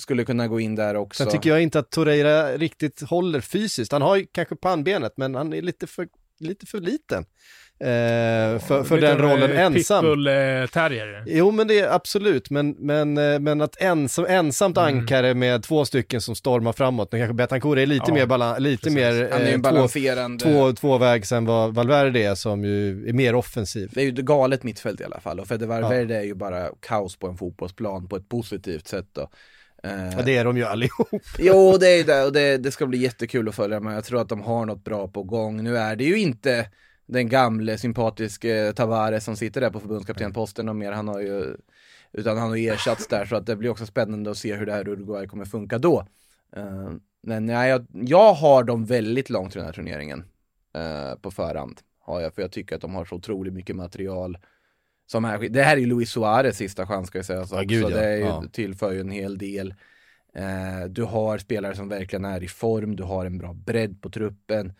Skulle 0.00 0.24
kunna 0.24 0.48
gå 0.48 0.60
in 0.60 0.74
där 0.74 0.94
också. 0.96 1.24
Sen 1.24 1.32
tycker 1.32 1.50
jag 1.50 1.62
inte 1.62 1.78
att 1.78 1.90
Torreira 1.90 2.52
riktigt 2.56 3.00
håller 3.02 3.40
fysiskt. 3.40 3.92
Han 3.92 4.02
har 4.02 4.16
ju 4.16 4.26
kanske 4.32 4.56
pannbenet, 4.56 5.12
men 5.16 5.34
han 5.34 5.52
är 5.52 5.62
lite 5.62 5.86
för, 5.86 6.08
lite 6.40 6.66
för 6.66 6.80
liten. 6.80 7.24
Eh, 7.82 8.58
för 8.58 8.82
för 8.84 9.00
den 9.00 9.18
rollen 9.18 9.50
ensam. 9.52 10.04
Pitbull-terrier. 10.04 11.24
Jo 11.26 11.50
men 11.50 11.68
det 11.68 11.78
är 11.80 11.94
absolut, 11.94 12.50
men, 12.50 12.70
men, 12.70 13.18
eh, 13.18 13.38
men 13.38 13.60
att 13.60 13.80
ensam, 13.80 14.24
ensamt 14.28 14.76
Mm. 14.78 14.98
ankare 14.98 15.34
med 15.34 15.62
två 15.62 15.84
stycken 15.84 16.20
som 16.20 16.34
stormar 16.34 16.72
framåt, 16.72 17.12
men 17.12 17.20
kanske 17.20 17.34
Betancourt 17.34 17.78
är 17.78 17.86
lite 17.86 18.04
Ja, 18.08 18.14
mer, 18.14 18.26
balan, 18.26 18.62
lite 18.62 18.82
precis. 18.82 18.94
mer 18.94 19.28
Han 19.32 19.40
är 19.42 19.46
ju 19.46 19.48
eh, 19.48 19.54
en 19.54 19.62
två, 19.62 19.70
balanserande... 19.70 20.44
två, 20.44 20.72
tvåvägs 20.72 21.32
än 21.32 21.44
vad 21.44 21.74
Valverde 21.74 22.20
är 22.20 22.34
som 22.34 22.64
ju 22.64 23.08
är 23.08 23.12
mer 23.12 23.34
offensiv. 23.34 23.90
Det 23.94 24.00
är 24.00 24.04
ju 24.04 24.10
ett 24.10 24.14
galet 24.16 24.62
mittfält 24.62 25.00
i 25.00 25.04
alla 25.04 25.20
fall 25.20 25.40
och 25.40 25.48
Fede 25.48 25.66
Valverde 25.66 26.16
är 26.16 26.22
ju 26.22 26.34
bara 26.34 26.68
kaos 26.80 27.16
på 27.16 27.26
en 27.28 27.36
fotbollsplan 27.36 28.08
på 28.08 28.16
ett 28.16 28.28
positivt 28.28 28.86
sätt 28.88 29.06
då. 29.12 29.30
Eh, 29.82 30.10
Ja, 30.16 30.22
det 30.22 30.36
är 30.36 30.44
de 30.44 30.56
ju 30.56 30.64
allihop. 30.64 31.22
Jo, 31.38 31.76
det 31.80 31.88
är 31.88 32.04
det 32.04 32.24
och 32.24 32.32
det, 32.32 32.56
det 32.56 32.70
ska 32.70 32.86
bli 32.86 32.98
jättekul 32.98 33.48
att 33.48 33.54
följa 33.54 33.80
men 33.80 33.94
jag 33.94 34.04
tror 34.04 34.20
att 34.20 34.28
de 34.28 34.40
har 34.40 34.66
något 34.66 34.84
bra 34.84 35.08
på 35.08 35.22
gång. 35.22 35.64
Nu 35.64 35.76
är 35.76 35.96
det 35.96 36.04
ju 36.04 36.18
inte 36.18 36.70
den 37.06 37.28
gamle 37.28 37.78
sympatiske 37.78 38.72
Tavares 38.76 39.24
som 39.24 39.36
sitter 39.36 39.60
där 39.60 39.70
på 39.70 39.80
förbundskaptenposten 39.80 40.68
och 40.68 40.76
mer, 40.76 40.92
han 40.92 41.08
har 41.08 41.20
ju 41.20 41.56
utan 42.12 42.38
han 42.38 42.48
har 42.48 42.56
ersatts 42.56 43.06
där 43.06 43.24
så 43.24 43.36
att 43.36 43.46
det 43.46 43.56
blir 43.56 43.70
också 43.70 43.86
spännande 43.86 44.30
att 44.30 44.36
se 44.38 44.54
hur 44.54 44.66
det 44.66 44.72
här 44.72 44.88
Uruguay 44.88 45.26
kommer 45.26 45.44
funka 45.44 45.78
då. 45.78 46.06
Eh, 46.56 46.90
men 47.22 47.48
ja, 47.48 47.66
jag, 47.66 47.86
jag 47.92 48.34
har 48.34 48.64
dem 48.64 48.84
väldigt 48.84 49.30
långt 49.30 49.56
i 49.56 49.58
den 49.58 49.66
här 49.66 49.72
turneringen 49.72 50.24
eh, 50.74 51.14
på 51.14 51.30
förhand. 51.30 51.80
Har 52.00 52.20
jag, 52.20 52.34
för 52.34 52.42
jag 52.42 52.52
tycker 52.52 52.76
att 52.76 52.82
de 52.82 52.94
har 52.94 53.04
så 53.04 53.14
otroligt 53.14 53.52
mycket 53.52 53.76
material. 53.76 54.38
Som 55.10 55.24
är, 55.24 55.38
det 55.48 55.62
här 55.62 55.76
är 55.76 55.80
ju 55.80 55.86
Luis 55.86 56.10
Suarez 56.10 56.56
sista 56.56 56.86
chans 56.86 57.06
ska 57.08 57.18
jag 57.18 57.24
säga. 57.26 57.46
Så 57.46 57.54
Ja, 57.54 57.62
gud, 57.62 57.84
så 57.84 57.90
ja. 57.90 57.96
det 57.96 58.04
är 58.08 58.16
ju, 58.16 58.22
Ja. 58.24 58.44
tillför 58.52 58.92
ju 58.92 59.00
en 59.00 59.10
hel 59.10 59.38
del. 59.38 59.74
Eh, 60.34 60.88
du 60.88 61.02
har 61.02 61.38
spelare 61.38 61.76
som 61.76 61.88
verkligen 61.88 62.24
är 62.24 62.42
i 62.42 62.48
form, 62.48 62.96
du 62.96 63.02
har 63.02 63.26
en 63.26 63.38
bra 63.38 63.52
bredd 63.52 64.02
på 64.02 64.10
truppen. 64.10 64.72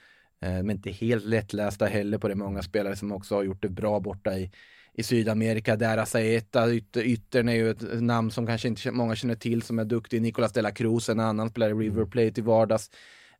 Eh, 0.43 0.51
men 0.51 0.71
inte 0.71 0.91
helt 0.91 1.25
lättlästa 1.25 1.87
heller 1.87 2.19
på 2.19 2.29
det. 2.29 2.35
Många 2.35 2.63
spelare 2.63 2.97
som 2.97 3.13
också 3.13 3.35
har 3.35 3.43
gjort 3.43 3.63
det 3.63 3.69
bra 3.69 4.01
borta 4.01 4.39
i, 4.39 4.51
i 4.95 5.03
Sydamerika. 5.03 5.77
Där 5.77 5.99
Asaeta, 5.99 6.73
ytter, 6.73 7.03
yttern 7.03 7.49
är 7.49 7.55
ju 7.55 7.71
ett 7.71 8.03
namn 8.03 8.31
som 8.31 8.47
kanske 8.47 8.69
inte 8.69 8.91
många 8.91 9.17
känner 9.17 9.35
till 9.35 9.63
som 9.63 9.79
är 9.79 9.85
duktig. 9.85 10.23
Nicolas 10.23 10.53
de 10.53 10.63
la 10.63 10.71
Cruz, 10.71 11.09
en 11.09 11.21
annan 11.21 11.51
spelare 11.51 11.71
i 11.71 11.75
River 11.75 12.05
Plate 12.05 12.41
i 12.41 12.43
vardags. 12.43 12.91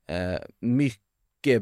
Eh, 0.09 0.41
mycket 0.61 1.01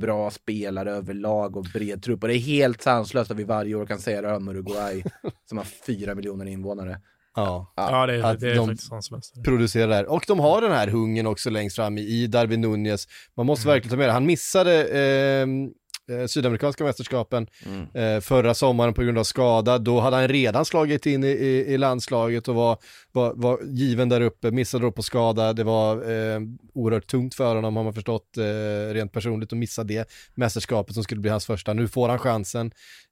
bra 0.01 0.31
spelare 0.31 0.91
överlag 0.93 1.57
och 1.57 1.67
bred 1.75 2.03
trupp. 2.03 2.23
Och 2.23 2.29
det 2.29 2.35
är 2.37 2.39
helt 2.39 2.83
sanslöst 2.83 3.31
att 3.31 3.37
vi 3.37 3.45
varje 3.45 3.75
år 3.75 3.87
kan 3.87 3.99
säga 3.99 4.23
det 4.23 4.37
om 4.37 4.49
Uruguay 4.49 5.03
som 5.49 5.59
har 5.59 5.65
fyra 5.65 6.15
miljoner 6.15 6.47
invånare. 6.47 7.01
Ja. 7.37 7.73
Ja, 7.77 8.07
det 8.07 8.15
är, 8.15 8.23
Att 8.23 8.41
det 8.41 8.51
är 8.51 8.55
de- 8.55 8.67
faktiskt 8.69 8.89
sanslöst. 8.89 9.45
producerar 9.45 9.89
där. 9.89 10.07
Och 10.07 10.25
de 10.27 10.39
har 10.41 10.61
den 10.61 10.73
här 10.73 10.87
hungern 10.89 11.27
också 11.27 11.51
längst 11.51 11.77
fram 11.77 11.99
i, 11.99 12.27
Darwin 12.27 12.61
Nunez. 12.61 13.09
Man 13.37 13.47
måste 13.47 13.69
verkligen 13.69 13.91
ta 13.91 13.97
med 13.97 14.09
det. 14.09 14.13
Han 14.13 14.27
missade 14.27 14.85
ehm, 14.85 15.65
eh, 16.11 16.27
Sydamerikanska 16.27 16.85
mästerskapen 16.85 17.47
Mm. 17.67 17.87
eh, 18.17 18.21
förra 18.21 18.55
sommaren 18.55 18.95
på 18.95 19.03
grund 19.03 19.19
av 19.19 19.25
skada. 19.25 19.79
Då 19.79 20.01
hade 20.01 20.17
han 20.17 20.29
redan 20.29 20.65
slagit 20.65 21.07
in 21.07 21.25
i, 21.25 21.29
i, 21.29 21.75
i 21.75 21.79
landslaget 21.79 22.49
och 22.49 22.55
var, 22.55 22.79
var, 23.19 23.33
var 23.37 23.59
given 23.65 24.09
där 24.09 24.21
uppe, 24.21 24.51
missade 24.51 24.85
då 24.85 24.93
på 24.93 25.03
skada. 25.03 25.53
Det 25.53 25.65
var 25.65 25.93
eh, 25.95 26.41
oerhört 26.75 27.07
tungt 27.07 27.35
för 27.35 27.55
honom 27.55 27.77
har 27.77 27.85
man 27.85 27.95
förstått 27.95 28.37
eh, 28.37 28.95
rent 28.95 29.13
personligt 29.13 29.53
att 29.53 29.59
missa 29.59 29.85
det 29.85 30.11
mästerskapet 30.35 30.95
som 30.95 31.05
skulle 31.05 31.21
bli 31.21 31.31
hans 31.31 31.47
första. 31.47 31.73
Nu 31.73 31.89
får 31.89 32.09
han 32.09 32.19
chansen 32.19 32.71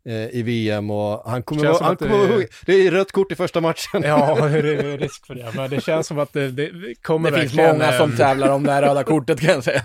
eh, 0.09 0.15
i 0.39 0.43
VM 0.43 0.91
och 0.91 1.31
han 1.31 1.43
kommer 1.43 1.65
vara, 1.65 1.85
han 1.85 1.97
kommer 1.97 2.19
det- 2.19 2.29
vara 2.37 2.43
Det 2.67 2.73
är 2.87 2.91
rött 2.91 3.13
kort 3.13 3.33
i 3.33 3.35
första 3.35 3.61
matchen. 3.61 4.03
Ja, 4.05 4.49
det 4.49 4.59
är 4.59 4.99
risk 4.99 5.27
för 5.27 5.35
det. 5.35 5.53
Men 5.57 5.71
det 5.71 5.81
känns 5.85 6.07
som 6.07 6.19
att 6.19 6.33
det, 6.33 6.51
det 6.51 6.71
kommer 7.03 7.31
Det 7.31 7.41
finns 7.41 7.55
många 7.55 7.93
som 7.93 8.11
eh, 8.11 8.17
tävlar 8.17 8.49
om 8.49 8.63
det 8.63 8.73
här 8.73 8.83
röda 8.83 9.05
kortet 9.05 9.41
kan 9.41 9.51
jag 9.55 9.65
säga. 9.65 9.83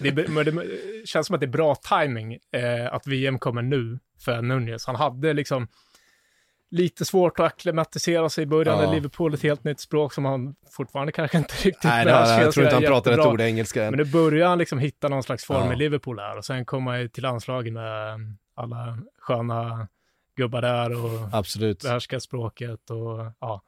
Det, 0.00 0.10
det 0.10 0.52
känns 1.04 1.26
som 1.26 1.34
att 1.34 1.40
det 1.40 1.46
är 1.46 1.48
bra 1.48 1.74
timing 1.74 2.32
eh, 2.32 2.94
att 2.94 3.06
VM 3.06 3.38
kommer 3.38 3.62
nu 3.62 3.98
för 4.24 4.42
Nunez. 4.42 4.86
Han 4.86 4.96
hade 4.96 5.32
liksom 5.32 5.68
lite 6.70 7.04
svårt 7.04 7.40
att 7.40 7.46
acklimatisera 7.46 8.28
sig 8.28 8.42
i 8.42 8.46
början. 8.46 8.82
Ja. 8.82 8.92
Liverpool 8.92 9.34
ett 9.34 9.42
helt 9.42 9.64
nytt 9.64 9.80
språk 9.80 10.12
som 10.12 10.24
han 10.24 10.54
fortfarande 10.70 11.12
kanske 11.12 11.38
inte 11.38 11.54
riktigt 11.54 11.84
Nej, 11.84 11.98
har, 11.98 12.04
behärskar 12.04 12.42
jag 12.44 12.52
tror 12.54 12.66
inte 12.66 12.76
han 12.76 12.84
pratar 12.84 13.12
ett 13.12 13.26
ord 13.26 13.40
engelska 13.40 13.84
än. 13.84 13.90
Men 13.90 13.98
nu 13.98 14.12
börjar 14.12 14.48
han 14.48 14.58
liksom 14.58 14.78
hitta 14.78 15.08
någon 15.08 15.22
slags 15.22 15.44
form 15.44 15.66
Ja. 15.66 15.72
i 15.72 15.76
Liverpool 15.76 16.18
här 16.18 16.36
och 16.36 16.44
sen 16.44 16.64
komma 16.64 17.08
till 17.12 17.22
landslaget 17.22 17.72
med 17.72 18.18
alla 18.54 18.98
sköna 19.18 19.88
gubbar 20.36 20.62
där 20.62 21.04
och 21.04 21.28
Absolut. 21.32 21.82
behärska 21.82 22.20
språket 22.20 22.90
och 22.90 23.32
ja. 23.40 23.62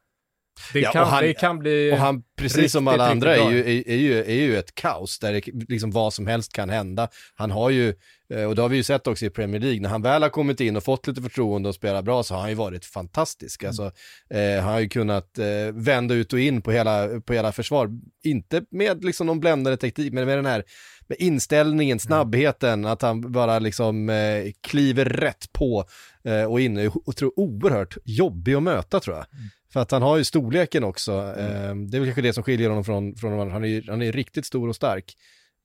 Det, 0.72 0.80
Ja, 0.80 0.92
kan, 0.92 1.06
han- 1.08 1.22
det 1.24 1.34
kan 1.34 1.58
bli... 1.58 1.92
Och 1.92 1.96
han, 1.98 2.22
precis 2.38 2.72
som 2.72 2.88
alla 2.88 3.08
andra, 3.10 3.36
är 3.36 3.50
ju, 3.50 3.60
är, 3.60 3.88
är, 3.88 3.96
ju, 3.96 4.18
är 4.24 4.34
ju 4.34 4.58
ett 4.58 4.74
kaos 4.74 5.18
där 5.18 5.32
det, 5.32 5.42
liksom 5.68 5.90
vad 5.90 6.14
som 6.14 6.26
helst 6.26 6.52
kan 6.52 6.70
hända. 6.70 7.08
Han 7.34 7.50
har 7.50 7.70
ju, 7.70 7.94
eh, 8.34 8.44
och 8.44 8.54
det 8.56 8.62
har 8.62 8.68
vi 8.68 8.76
ju 8.76 8.82
sett 8.82 9.06
också 9.06 9.24
i 9.26 9.30
Premier 9.30 9.60
League, 9.60 9.80
när 9.80 9.88
han 9.88 10.02
väl 10.02 10.22
har 10.22 10.28
kommit 10.30 10.60
in 10.60 10.76
och 10.76 10.84
fått 10.84 11.06
lite 11.06 11.22
förtroende 11.22 11.68
och 11.68 11.74
spelat 11.74 12.04
bra 12.04 12.22
så 12.22 12.34
har 12.34 12.40
han 12.40 12.50
ju 12.50 12.56
varit 12.56 12.84
fantastisk. 12.84 13.64
Alltså, 13.64 13.92
eh, 14.30 14.62
han 14.62 14.72
har 14.72 14.80
ju 14.80 14.88
kunnat 14.88 15.38
eh, 15.38 15.46
vända 15.72 16.14
ut 16.14 16.32
och 16.32 16.40
in 16.40 16.62
på 16.62 16.72
hela, 16.72 17.08
på 17.20 17.32
hela 17.32 17.52
försvar. 17.52 17.88
Inte 18.24 18.62
med 18.70 19.04
liksom 19.04 19.26
någon 19.26 19.40
bländande 19.40 19.76
teknik, 19.76 20.12
men 20.12 20.26
med 20.26 20.38
den 20.38 20.46
här 20.46 20.64
med 21.08 21.18
inställningen, 21.20 21.98
snabbheten, 21.98 22.84
att 22.86 23.02
han 23.02 23.32
bara 23.32 23.58
liksom 23.58 24.08
eh, 24.10 24.52
kliver 24.68 25.04
rätt 25.04 25.52
på 25.52 25.84
eh, 26.24 26.44
och 26.44 26.60
in 26.60 26.90
och 27.06 27.16
tror 27.16 27.32
oerhört 27.40 27.96
jobbig 28.04 28.54
att 28.54 28.62
möta 28.62 29.00
tror 29.00 29.16
jag. 29.16 29.26
För 29.72 29.80
att 29.80 29.90
han 29.90 30.02
har 30.02 30.16
ju 30.16 30.24
storleken 30.24 30.84
också. 30.84 31.12
Eh, 31.12 31.74
det 31.74 31.96
är 31.96 31.98
väl 31.98 32.04
kanske 32.04 32.22
det 32.22 32.32
som 32.32 32.42
skiljer 32.42 32.68
honom 32.68 32.84
från, 32.84 33.16
från 33.16 33.30
de 33.30 33.40
andra. 33.40 33.52
Han 33.52 33.64
är 33.64 33.68
ju 33.68 33.82
han 33.88 34.02
är 34.02 34.12
riktigt 34.12 34.46
stor 34.46 34.68
och 34.68 34.76
stark. 34.76 35.14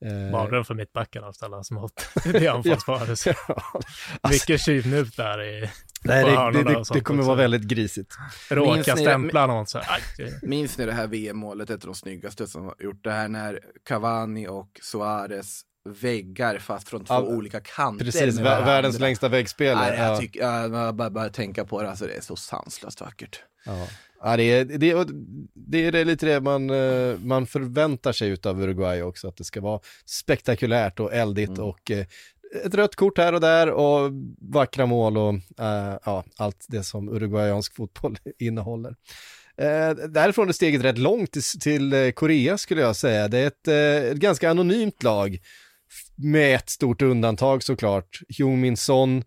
Eh, 0.05 0.31
Mardröm 0.31 0.65
för 0.65 0.73
mittbackarna 0.73 1.27
att 1.27 1.35
ställa 1.35 1.63
som 1.63 1.75
mått. 1.75 2.09
Det 2.31 2.45
är 2.45 2.51
anfallsparet. 2.51 3.25
ja, 3.25 3.33
alltså, 4.21 4.29
Mycket 4.29 4.61
tjuvnut 4.61 5.17
där 5.17 5.43
i 5.43 5.69
nej, 6.03 6.23
det, 6.23 6.51
det, 6.51 6.63
det, 6.63 6.83
det 6.93 7.01
kommer 7.01 7.19
också. 7.19 7.27
vara 7.27 7.37
väldigt 7.37 7.61
grisigt. 7.61 8.13
Råka 8.49 8.95
stämpla 8.95 9.47
någon 9.47 9.67
så 9.67 9.79
här. 9.79 10.01
Minns 10.47 10.77
ni 10.77 10.85
det 10.85 10.93
här 10.93 11.07
VM-målet, 11.07 11.69
ett 11.69 11.83
av 11.83 11.87
de 11.87 11.95
snyggaste 11.95 12.47
som 12.47 12.63
har 12.63 12.75
gjort 12.79 13.03
det 13.03 13.11
här 13.11 13.27
när 13.27 13.59
Cavani 13.83 14.47
och 14.47 14.69
Suarez 14.81 15.61
väggar 15.85 16.59
fast 16.59 16.89
från 16.89 17.05
två 17.05 17.13
Ja, 17.13 17.21
olika 17.21 17.59
kanter. 17.59 18.05
Precis, 18.05 18.39
världens 18.39 18.99
längsta 18.99 19.29
väggspel. 19.29 19.77
Nej, 19.77 19.97
jag 19.97 20.07
ja. 20.07 20.17
tycker, 20.19 20.39
jag 20.39 20.71
bara, 20.71 20.93
bara, 20.93 21.09
bara 21.09 21.29
tänka 21.29 21.65
på 21.65 21.81
det, 21.81 21.89
alltså 21.89 22.05
det 22.05 22.13
är 22.13 22.21
så 22.21 22.35
sanslöst 22.35 23.01
vackert. 23.01 23.39
Ja. 23.65 23.87
Ja, 24.21 24.37
det, 24.37 24.43
är, 24.43 24.65
det, 24.65 24.91
är, 24.91 25.05
det 25.53 25.99
är 25.99 26.05
lite 26.05 26.25
det 26.25 26.41
man, 26.41 26.69
eh, 26.69 27.17
man 27.19 27.47
förväntar 27.47 28.11
sig 28.11 28.29
utav 28.29 28.61
Uruguay 28.61 29.01
också, 29.01 29.27
att 29.27 29.37
det 29.37 29.43
ska 29.43 29.61
vara 29.61 29.79
spektakulärt 30.05 30.99
och 30.99 31.13
eldigt 31.13 31.49
Mm. 31.49 31.63
och 31.63 31.91
eh, 31.91 32.05
ett 32.65 32.75
rött 32.75 32.95
kort 32.95 33.17
här 33.17 33.33
och 33.33 33.41
där 33.41 33.69
och 33.69 34.11
vackra 34.39 34.85
mål 34.85 35.17
och 35.17 35.33
eh, 35.59 35.97
ja, 36.05 36.23
allt 36.37 36.65
det 36.67 36.83
som 36.83 37.09
uruguayansk 37.09 37.75
fotboll 37.75 38.17
innehåller. 38.39 38.95
Eh, 39.57 39.89
därifrån 40.09 40.49
är 40.49 40.53
steget 40.53 40.83
rätt 40.83 40.97
långt 40.97 41.31
till, 41.31 41.43
till 41.59 42.13
Korea 42.15 42.57
skulle 42.57 42.81
jag 42.81 42.95
säga. 42.95 43.27
Det 43.27 43.37
är 43.37 43.47
ett, 43.47 43.67
eh, 43.67 44.11
ett 44.11 44.17
ganska 44.17 44.49
anonymt 44.49 45.03
lag 45.03 45.39
med 46.15 46.55
ett 46.55 46.69
stort 46.69 47.01
undantag 47.01 47.63
såklart. 47.63 48.19
Heung-Min 48.37 48.77
Son, 48.77 49.17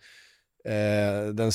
eh, 0.68 1.34
den 1.34 1.53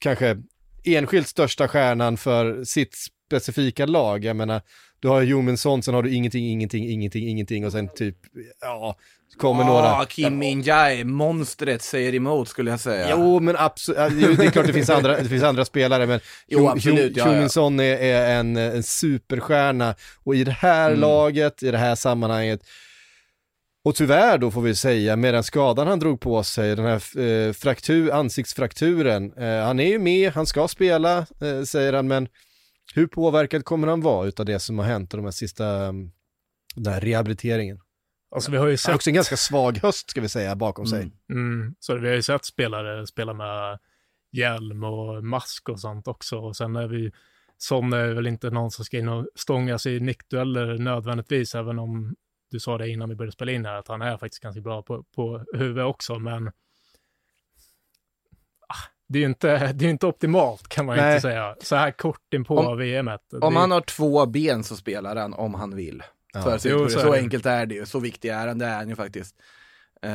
kanske 0.00 0.36
enskilt 0.84 1.28
största 1.28 1.68
stjärnan 1.68 2.16
för 2.16 2.64
sitt 2.64 2.96
specifika 3.28 3.86
lag. 3.86 4.24
Jag 4.24 4.36
menar, 4.36 4.62
du 5.00 5.08
har 5.08 5.22
Jominsson, 5.22 5.82
sen 5.82 5.94
har 5.94 6.02
du 6.02 6.14
ingenting, 6.14 6.46
ingenting, 6.50 6.90
ingenting, 6.90 7.28
ingenting 7.28 7.66
och 7.66 7.72
sen 7.72 7.88
typ, 7.94 8.16
ja, 8.60 8.96
kommer 9.38 9.62
Åh, 9.62 9.66
några. 9.66 10.04
Kim 10.04 10.38
Min-Jae, 10.38 11.04
monstret 11.04 11.82
säger 11.82 12.14
emot 12.14 12.48
skulle 12.48 12.70
jag 12.70 12.80
säga. 12.80 13.08
Jo, 13.10 13.40
men 13.40 13.56
absolut, 13.58 14.38
det 14.38 14.46
är 14.46 14.50
klart 14.50 14.66
det 14.66 14.72
finns 14.72 14.90
andra, 14.90 15.16
det 15.22 15.28
finns 15.28 15.42
andra 15.42 15.64
spelare, 15.64 16.06
men 16.06 16.20
Jo, 16.46 16.68
absolut, 16.68 17.16
ja, 17.16 17.26
ja. 17.26 17.32
Jominsson 17.34 17.80
är, 17.80 17.96
är 17.96 18.36
en, 18.40 18.56
en 18.56 18.82
superstjärna 18.82 19.94
och 20.24 20.34
i 20.34 20.44
det 20.44 20.52
här 20.52 20.88
Mm. 20.88 21.00
laget, 21.00 21.62
i 21.62 21.70
det 21.70 21.78
här 21.78 21.94
sammanhanget, 21.94 22.60
och 23.86 23.94
tyvärr 23.94 24.38
då 24.38 24.50
får 24.50 24.62
vi 24.62 24.74
säga, 24.74 25.16
med 25.16 25.34
den 25.34 25.44
skadan 25.44 25.86
han 25.86 25.98
drog 25.98 26.20
på 26.20 26.42
sig, 26.42 26.76
den 26.76 26.84
här 26.84 27.18
eh, 27.18 27.52
fraktur, 27.52 28.12
ansiktsfrakturen, 28.12 29.32
eh, 29.32 29.64
han 29.64 29.80
är 29.80 29.88
ju 29.88 29.98
med, 29.98 30.32
han 30.32 30.46
ska 30.46 30.68
spela, 30.68 31.18
eh, 31.18 31.62
säger 31.66 31.92
han, 31.92 32.08
men 32.08 32.28
hur 32.94 33.06
påverkad 33.06 33.64
kommer 33.64 33.88
han 33.88 34.00
vara 34.00 34.26
utav 34.26 34.46
det 34.46 34.58
som 34.58 34.78
har 34.78 34.86
hänt 34.86 35.14
och 35.14 35.18
de 35.18 35.24
här 35.24 35.30
sista, 35.30 35.66
mm, 35.66 36.10
den 36.74 36.92
här 36.92 37.00
rehabiliteringen? 37.00 37.80
Alltså 38.34 38.50
vi 38.50 38.56
har 38.56 38.66
ju 38.66 38.70
Han 38.70 38.72
har 38.72 38.76
sett, 38.76 38.94
också 38.94 39.10
en 39.10 39.14
ganska 39.14 39.36
svag 39.36 39.78
höst 39.78 40.10
ska 40.10 40.20
vi 40.20 40.28
säga 40.28 40.56
bakom 40.56 40.86
sig. 40.86 41.00
Mm. 41.00 41.12
mm, 41.30 41.74
så 41.80 41.94
vi 41.94 42.08
har 42.08 42.14
ju 42.14 42.22
sett 42.22 42.44
spelare 42.44 43.06
spela 43.06 43.34
med 43.34 43.78
hjälm 44.32 44.84
och 44.84 45.24
mask 45.24 45.68
och 45.68 45.80
sånt 45.80 46.08
också. 46.08 46.38
Och 46.38 46.56
sen 46.56 46.76
är 46.76 46.88
vi, 46.88 47.12
Son 47.58 47.92
är 47.92 48.14
väl 48.14 48.26
inte 48.26 48.50
någon 48.50 48.70
som 48.70 48.84
ska 48.84 48.98
in 48.98 49.08
och 49.08 49.28
stånga 49.34 49.78
sig 49.78 49.96
i 49.96 50.00
nickdueller 50.00 50.78
nödvändigtvis, 50.78 51.54
även 51.54 51.78
om 51.78 52.14
du 52.50 52.60
sa 52.60 52.78
det 52.78 52.88
innan 52.88 53.08
vi 53.08 53.14
började 53.14 53.32
spela 53.32 53.52
in 53.52 53.64
här, 53.64 53.74
att 53.74 53.88
han 53.88 54.02
är 54.02 54.16
faktiskt 54.16 54.42
ganska 54.42 54.60
bra 54.60 54.82
på, 54.82 55.02
på 55.14 55.44
huvudet 55.54 55.84
också, 55.84 56.18
men 56.18 56.46
ah, 58.68 58.74
det 59.08 59.18
är 59.18 59.20
ju 59.20 59.26
inte, 59.26 59.72
det 59.72 59.84
är 59.86 59.90
inte 59.90 60.06
optimalt 60.06 60.68
kan 60.68 60.86
man 60.86 60.96
Nej. 60.96 61.12
inte 61.14 61.20
säga. 61.22 61.56
Så 61.62 61.76
här 61.76 61.90
kort 61.90 62.34
in 62.34 62.44
på 62.44 62.58
Om- 62.58 62.78
VM. 62.78 63.08
Om 63.08 63.18
Det- 63.54 63.58
han 63.60 63.70
har 63.70 63.80
två 63.80 64.26
ben 64.26 64.64
så 64.64 64.76
spelar 64.76 65.16
han 65.16 65.34
om 65.34 65.54
han 65.54 65.76
vill. 65.76 66.02
Ja. 66.32 66.42
För 66.42 66.68
Jo, 66.70 66.88
så 66.88 67.00
så 67.00 67.08
är 67.08 67.12
det. 67.12 67.18
enkelt 67.18 67.46
är 67.46 67.66
det 67.66 67.74
ju, 67.74 67.86
så 67.86 67.98
viktig 68.00 68.28
är 68.28 68.46
han, 68.48 68.58
det 68.58 68.66
är 68.66 68.76
han 68.76 68.88
ju 68.88 68.96
faktiskt. 68.96 69.36
Eh, 70.02 70.10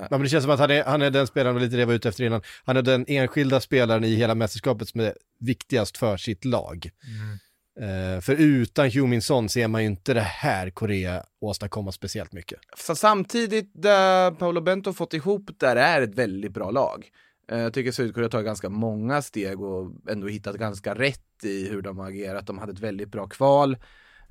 Ja, 0.00 0.06
men 0.10 0.22
det 0.22 0.28
känns 0.28 0.44
som 0.44 0.50
att 0.52 0.58
han 0.60 0.70
är, 0.70 0.84
han 0.84 1.02
är 1.02 1.10
den 1.10 1.26
spelaren, 1.26 1.58
lite 1.58 1.76
det 1.76 1.80
jag 1.80 1.86
var 1.86 1.94
ute 1.94 2.08
efter 2.08 2.24
innan, 2.24 2.42
han 2.64 2.76
är 2.76 2.82
den 2.82 3.04
enskilda 3.08 3.60
spelaren 3.60 4.04
i 4.04 4.14
hela 4.14 4.34
mästerskapet 4.34 4.88
som 4.88 5.00
är 5.00 5.14
viktigast 5.40 5.96
för 5.96 6.16
sitt 6.16 6.44
lag. 6.44 6.90
Mm. 7.06 7.38
Eh, 7.80 8.20
för 8.20 8.34
utan 8.34 8.90
Huminson 8.90 9.48
ser 9.48 9.68
man 9.68 9.82
ju 9.82 9.86
inte 9.86 10.14
det 10.14 10.20
här 10.20 10.70
Korea 10.70 11.22
åstadkomma 11.40 11.92
speciellt 11.92 12.32
mycket. 12.32 12.58
Så 12.76 12.96
samtidigt, 12.96 13.70
där 13.74 14.30
Paolo 14.30 14.60
Bento 14.60 14.92
fått 14.92 15.14
ihop 15.14 15.50
där 15.58 15.76
är 15.76 16.02
ett 16.02 16.14
väldigt 16.14 16.52
bra 16.52 16.70
lag. 16.70 17.10
Eh, 17.52 17.58
jag 17.58 17.74
tycker 17.74 17.92
Sydkorea 17.92 18.28
tar 18.28 18.42
ganska 18.42 18.68
många 18.68 19.22
steg 19.22 19.60
och 19.60 19.92
ändå 20.08 20.28
hittat 20.28 20.56
ganska 20.56 20.94
rätt 20.94 21.44
i 21.44 21.68
hur 21.68 21.82
de 21.82 21.98
har 21.98 22.06
agerat. 22.06 22.46
De 22.46 22.58
hade 22.58 22.72
ett 22.72 22.80
väldigt 22.80 23.08
bra 23.08 23.26
kval. 23.26 23.76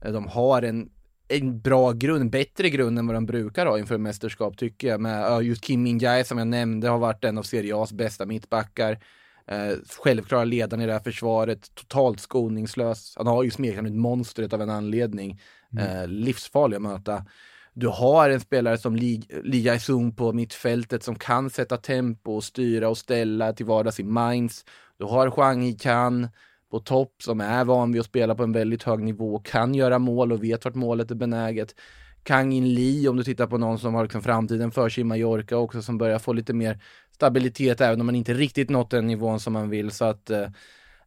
Eh, 0.02 0.12
de 0.12 0.28
har 0.28 0.62
en, 0.62 0.90
en 1.28 1.62
bra 1.62 1.92
grund, 1.92 2.30
bättre 2.30 2.70
grund 2.70 3.00
än 3.00 3.08
vad 3.08 3.16
de 3.16 3.26
brukar 3.26 3.66
ha 3.66 3.80
inför 3.80 3.98
mästerskap 3.98 4.58
tycker 4.58 4.88
jag. 4.88 5.02
Med 5.02 5.44
just 5.44 5.64
Kim 5.64 5.84
Min-Jae 5.84 6.24
som 6.24 6.38
jag 6.38 6.48
nämnde 6.48 6.90
har 6.90 7.00
varit 7.00 7.24
en 7.24 7.38
av 7.38 7.44
Serie 7.44 7.74
A's 7.74 7.96
bästa 7.96 8.26
mittbackar. 8.26 9.00
Eh, 9.48 9.78
självklara 10.00 10.44
ledaren 10.44 10.84
i 10.84 10.86
det 10.86 10.94
här 10.94 11.00
försvaret, 11.00 11.76
totalt 11.76 12.20
skoningslös. 12.20 13.14
Han 13.18 13.28
har 13.28 13.44
ju 13.44 13.52
smeknamnet 13.52 13.94
monstret 13.94 14.54
av 14.54 14.62
en 14.62 14.70
anledning. 14.70 15.42
Eh, 15.80 16.08
livsfarlig 16.08 16.76
att 16.76 16.82
möta. 16.82 17.26
Du 17.74 17.88
har 17.88 18.30
en 18.30 18.40
spelare 18.40 18.78
som 18.78 18.96
Li, 18.96 19.24
Li 19.44 19.60
Jae-sung 19.62 20.16
på 20.16 20.34
mittfältet 20.34 21.04
som 21.04 21.16
kan 21.16 21.50
sätta 21.50 21.78
tempo 21.78 22.36
och 22.36 22.44
styra 22.44 22.90
och 22.90 22.98
ställa 22.98 23.54
till 23.54 23.66
vardags 23.66 24.00
i 24.00 24.04
Mainz. 24.04 24.66
Du 24.98 25.06
har 25.06 25.28
Huang 25.28 25.64
Yi-kan 25.64 26.28
på 26.72 26.80
topp 26.80 27.14
som 27.24 27.42
är 27.42 27.66
van 27.66 27.92
vid 27.92 28.00
att 28.00 28.06
spela 28.06 28.36
på 28.36 28.44
en 28.44 28.52
väldigt 28.52 28.84
hög 28.84 29.00
nivå, 29.00 29.40
kan 29.40 29.76
göra 29.76 30.00
mål 30.00 30.32
och 30.32 30.44
vet 30.44 30.66
vart 30.66 30.76
målet 30.76 31.12
är 31.12 31.16
benäget. 31.16 31.76
Kang 32.24 32.54
In 32.54 32.74
Lee, 32.74 33.10
om 33.10 33.18
du 33.18 33.24
tittar 33.24 33.48
på 33.48 33.58
någon 33.58 33.80
som 33.80 33.94
har 33.94 34.04
liksom 34.04 34.22
framtiden 34.22 34.72
för 34.72 34.90
sig 34.90 35.02
i 35.02 35.04
Mallorca 35.04 35.58
också, 35.58 35.82
som 35.82 35.98
börjar 35.98 36.20
få 36.20 36.34
lite 36.34 36.54
mer 36.54 36.80
stabilitet 37.16 37.82
även 37.82 38.00
om 38.00 38.06
man 38.06 38.16
inte 38.16 38.34
riktigt 38.34 38.70
nått 38.70 38.90
den 38.90 39.08
nivån 39.08 39.40
som 39.40 39.54
man 39.54 39.70
vill. 39.70 39.92
Så 39.92 40.06
att 40.06 40.30
eh, 40.30 40.48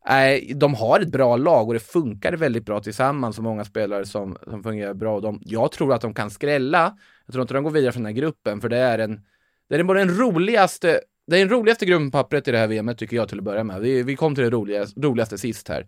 Nej, 0.09 0.53
de 0.57 0.75
har 0.75 1.01
ett 1.01 1.09
bra 1.09 1.37
lag 1.37 1.69
och 1.69 1.75
det 1.75 1.81
funkar 1.81 2.33
väldigt 2.33 2.67
bra 2.67 2.81
tillsammans 2.81 3.39
och 3.39 3.45
många 3.45 3.65
spelare 3.65 4.07
som, 4.07 4.37
som 4.45 4.63
fungerar 4.63 4.95
bra. 4.95 5.21
De, 5.21 5.41
jag 5.45 5.73
tror 5.73 5.95
att 5.95 6.01
de 6.01 6.15
kan 6.15 6.31
skrälla. 6.31 6.97
Jag 7.27 7.33
tror 7.33 7.43
inte 7.43 7.55
de 7.55 7.65
går 7.65 7.71
vidare 7.71 7.93
från 7.93 8.03
den 8.03 8.15
här 8.15 8.21
gruppen 8.21 8.61
för 8.61 8.69
det 8.69 8.77
är 8.77 8.99
en, 8.99 9.21
det 9.69 9.77
är 9.77 9.85
både 9.85 10.01
den 10.01 10.17
roligaste, 10.17 11.01
det 11.27 11.37
är 11.37 11.41
den 11.41 11.49
roligaste 11.49 11.87
gruppen 11.87 12.11
på 12.11 12.19
pappret 12.19 12.49
i 12.49 12.51
det 12.51 12.59
här 12.59 12.67
VMet 12.67 12.99
tycker 12.99 13.17
jag 13.17 13.29
till 13.29 13.39
att 13.39 13.45
börja 13.45 13.65
med. 13.65 13.81
Vi, 13.81 14.03
vi 14.03 14.17
kom 14.17 14.35
till 14.35 14.45
det 14.45 14.51
roligaste, 14.51 15.01
roligaste 15.01 15.39
sist 15.39 15.69
här. 15.69 15.87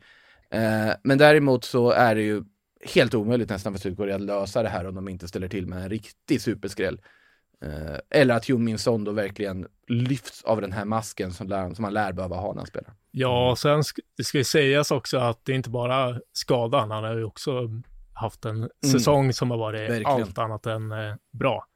Eh, 0.50 0.94
men 1.02 1.18
däremot 1.18 1.64
så 1.64 1.90
är 1.90 2.14
det 2.14 2.22
ju 2.22 2.42
helt 2.94 3.14
omöjligt 3.14 3.50
nästan 3.50 3.72
för 3.72 3.80
Sydkorea 3.80 4.14
att 4.14 4.20
lösa 4.20 4.62
det 4.62 4.68
här 4.68 4.86
om 4.88 4.94
de 4.94 5.08
inte 5.08 5.28
ställer 5.28 5.48
till 5.48 5.66
med 5.66 5.82
en 5.82 5.88
riktig 5.90 6.40
superskräll. 6.40 7.00
Eh, 7.62 7.98
eller 8.10 8.34
att 8.34 8.48
Min 8.48 8.78
Son 8.78 9.04
då 9.04 9.12
verkligen 9.12 9.68
lyfts 9.86 10.44
av 10.44 10.60
den 10.60 10.72
här 10.72 10.84
masken 10.84 11.32
som, 11.32 11.48
lär, 11.48 11.74
som 11.74 11.82
man 11.82 11.92
lär 11.92 12.12
behöva 12.12 12.36
ha 12.36 12.48
när 12.52 12.56
han 12.60 12.66
spelar. 12.66 12.94
Ja, 13.10 13.50
och 13.50 13.58
sen 13.58 13.80
sk- 13.80 14.00
det 14.16 14.24
ska 14.24 14.38
ju 14.38 14.44
sägas 14.44 14.90
också 14.90 15.18
att 15.18 15.44
det 15.44 15.52
är 15.52 15.56
inte 15.56 15.70
bara 15.70 16.20
skadan, 16.32 16.90
han 16.90 17.04
har 17.04 17.16
ju 17.16 17.24
också 17.24 17.68
haft 18.14 18.44
en 18.44 18.70
säsong 18.92 19.32
som 19.32 19.50
har 19.50 19.58
varit 19.58 19.80
Verkligen. 19.90 20.06
allt 20.06 20.38
annat 20.38 20.66
än 20.66 20.92
eh, 20.92 21.14
bra. 21.32 21.66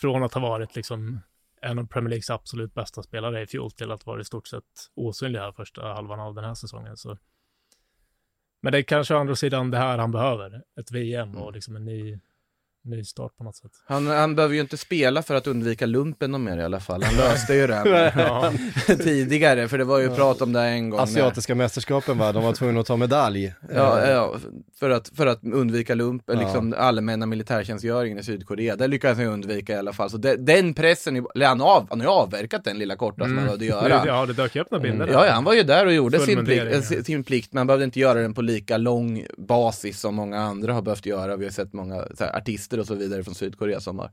Från 0.00 0.22
att 0.22 0.34
ha 0.34 0.40
varit 0.40 0.76
liksom 0.76 1.20
en 1.62 1.78
av 1.78 1.86
Premier 1.86 2.08
Leagues 2.10 2.30
absolut 2.30 2.74
bästa 2.74 3.02
spelare 3.02 3.42
i 3.42 3.46
fjol 3.46 3.70
till 3.70 3.90
att 3.90 4.06
vara 4.06 4.20
i 4.20 4.24
stort 4.24 4.46
sett 4.48 4.64
osynlig 4.94 5.38
här 5.38 5.52
första 5.52 5.92
halvan 5.92 6.20
av 6.20 6.34
den 6.34 6.44
här 6.44 6.54
säsongen. 6.54 6.96
Så. 6.96 7.18
Men 8.62 8.72
det 8.72 8.78
är 8.78 8.82
kanske 8.82 9.14
å 9.14 9.18
andra 9.18 9.36
sidan 9.36 9.70
det 9.70 9.78
här 9.78 9.98
han 9.98 10.12
behöver, 10.12 10.62
ett 10.80 10.90
VM 10.92 11.36
och 11.36 11.52
liksom 11.52 11.76
en 11.76 11.84
ny, 11.84 12.20
ny 12.84 13.04
start 13.04 13.36
på 13.38 13.44
något 13.44 13.56
sätt. 13.56 13.70
Han, 13.88 14.06
han 14.06 14.34
behöver 14.34 14.54
ju 14.54 14.60
inte 14.60 14.76
spela 14.76 15.22
för 15.22 15.34
att 15.34 15.46
undvika 15.46 15.86
lumpen 15.86 16.30
någon 16.30 16.44
mer 16.44 16.58
i 16.58 16.62
alla 16.64 16.80
fall. 16.80 17.02
Han 17.02 17.14
löste 17.14 17.54
ju 17.54 17.66
det 17.66 18.12
Ja, 18.16 18.52
tidigare, 18.98 19.68
för 19.68 19.78
det 19.78 19.84
var 19.84 19.98
ju 19.98 20.10
prat 20.14 20.42
om 20.42 20.52
det 20.52 20.60
en 20.62 20.90
gång. 20.90 20.96
när- 20.98 21.04
Asiatiska 21.04 21.54
mästerskapen 21.54 22.18
va, 22.18 22.32
de 22.32 22.44
var 22.44 22.52
tvungna 22.52 22.80
att 22.80 22.86
ta 22.86 22.96
medalj. 22.96 23.54
Ja, 23.74 24.10
ja 24.10 24.34
för, 24.78 24.90
att, 24.90 25.08
för 25.16 25.26
att 25.26 25.40
undvika 25.44 25.94
lump, 25.94 26.22
Ja. 26.26 26.34
liksom 26.34 26.74
allmänna 26.78 27.26
militärtjänstgöringen 27.26 28.18
i 28.18 28.22
Sydkorea. 28.22 28.76
Det 28.76 28.88
lyckades 28.88 29.16
han 29.18 29.26
ju 29.26 29.32
undvika 29.32 29.72
i 29.72 29.76
alla 29.76 29.92
fall. 29.92 30.10
Så 30.10 30.16
det, 30.16 30.36
den 30.36 30.74
pressen, 30.74 31.26
eller 31.34 31.46
han, 31.46 31.60
av, 31.60 31.86
han 31.90 32.00
har 32.00 32.06
ju 32.06 32.12
avverkat 32.12 32.64
den 32.64 32.78
lilla 32.78 32.96
korta 32.96 33.24
som 33.24 33.36
han 33.36 33.44
behövde 33.44 33.64
göra. 33.64 33.88
det, 34.02 34.08
ja, 34.08 34.26
det 34.26 34.32
dök 34.32 34.54
ju 34.54 34.60
upp 34.62 34.70
några 34.70 34.82
bilder. 34.82 35.06
där. 35.06 35.12
Ja, 35.12 35.26
ja, 35.26 35.32
han 35.32 35.44
var 35.44 35.54
ju 35.54 35.62
där 35.62 35.86
och 35.86 35.92
gjorde 35.92 36.18
sin 36.18 36.44
plikt, 36.44 36.92
eh, 36.92 37.02
sin 37.02 37.24
plikt, 37.24 37.52
men 37.52 37.58
han 37.58 37.66
behövde 37.66 37.84
inte 37.84 38.00
göra 38.00 38.18
den 38.20 38.34
på 38.34 38.42
lika 38.42 38.76
lång 38.76 39.26
basis 39.38 40.00
som 40.00 40.14
många 40.14 40.38
andra 40.40 40.72
har 40.72 40.82
behövt 40.82 41.06
göra. 41.06 41.36
Vi 41.36 41.44
har 41.44 41.52
sett 41.52 41.72
många 41.72 42.04
så 42.14 42.24
här, 42.24 42.36
artister 42.36 42.69
och 42.78 42.86
så 42.86 42.94
vidare 42.94 43.24
från 43.24 43.34
Sydkorea 43.34 43.80
som 43.80 43.98
har 43.98 44.10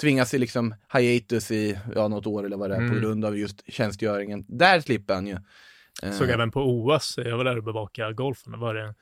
tvingats 0.00 0.34
i 0.34 0.38
liksom 0.38 0.74
hiatus 0.92 1.50
i 1.50 1.78
ja, 1.94 2.08
något 2.08 2.26
år 2.26 2.44
eller 2.46 2.56
vad 2.56 2.70
det 2.70 2.74
är 2.76 2.80
på 2.80 2.84
Mm. 2.84 3.00
grund 3.00 3.24
av 3.24 3.38
just 3.38 3.62
tjänstgöringen. 3.72 4.44
Där 4.48 4.80
slipper 4.80 5.14
han 5.14 5.26
ju. 5.26 5.36
Eh, 6.02 6.12
Såg 6.12 6.28
även 6.30 6.50
på 6.50 6.60
OS, 6.60 7.14
jag 7.24 7.36
var 7.36 7.44
där 7.44 7.56
och 7.58 7.64
bevakade 7.64 8.14
golfen, 8.14 8.52
det 8.52 8.58
var 8.58 8.74
det 8.74 8.82
en 8.82 8.94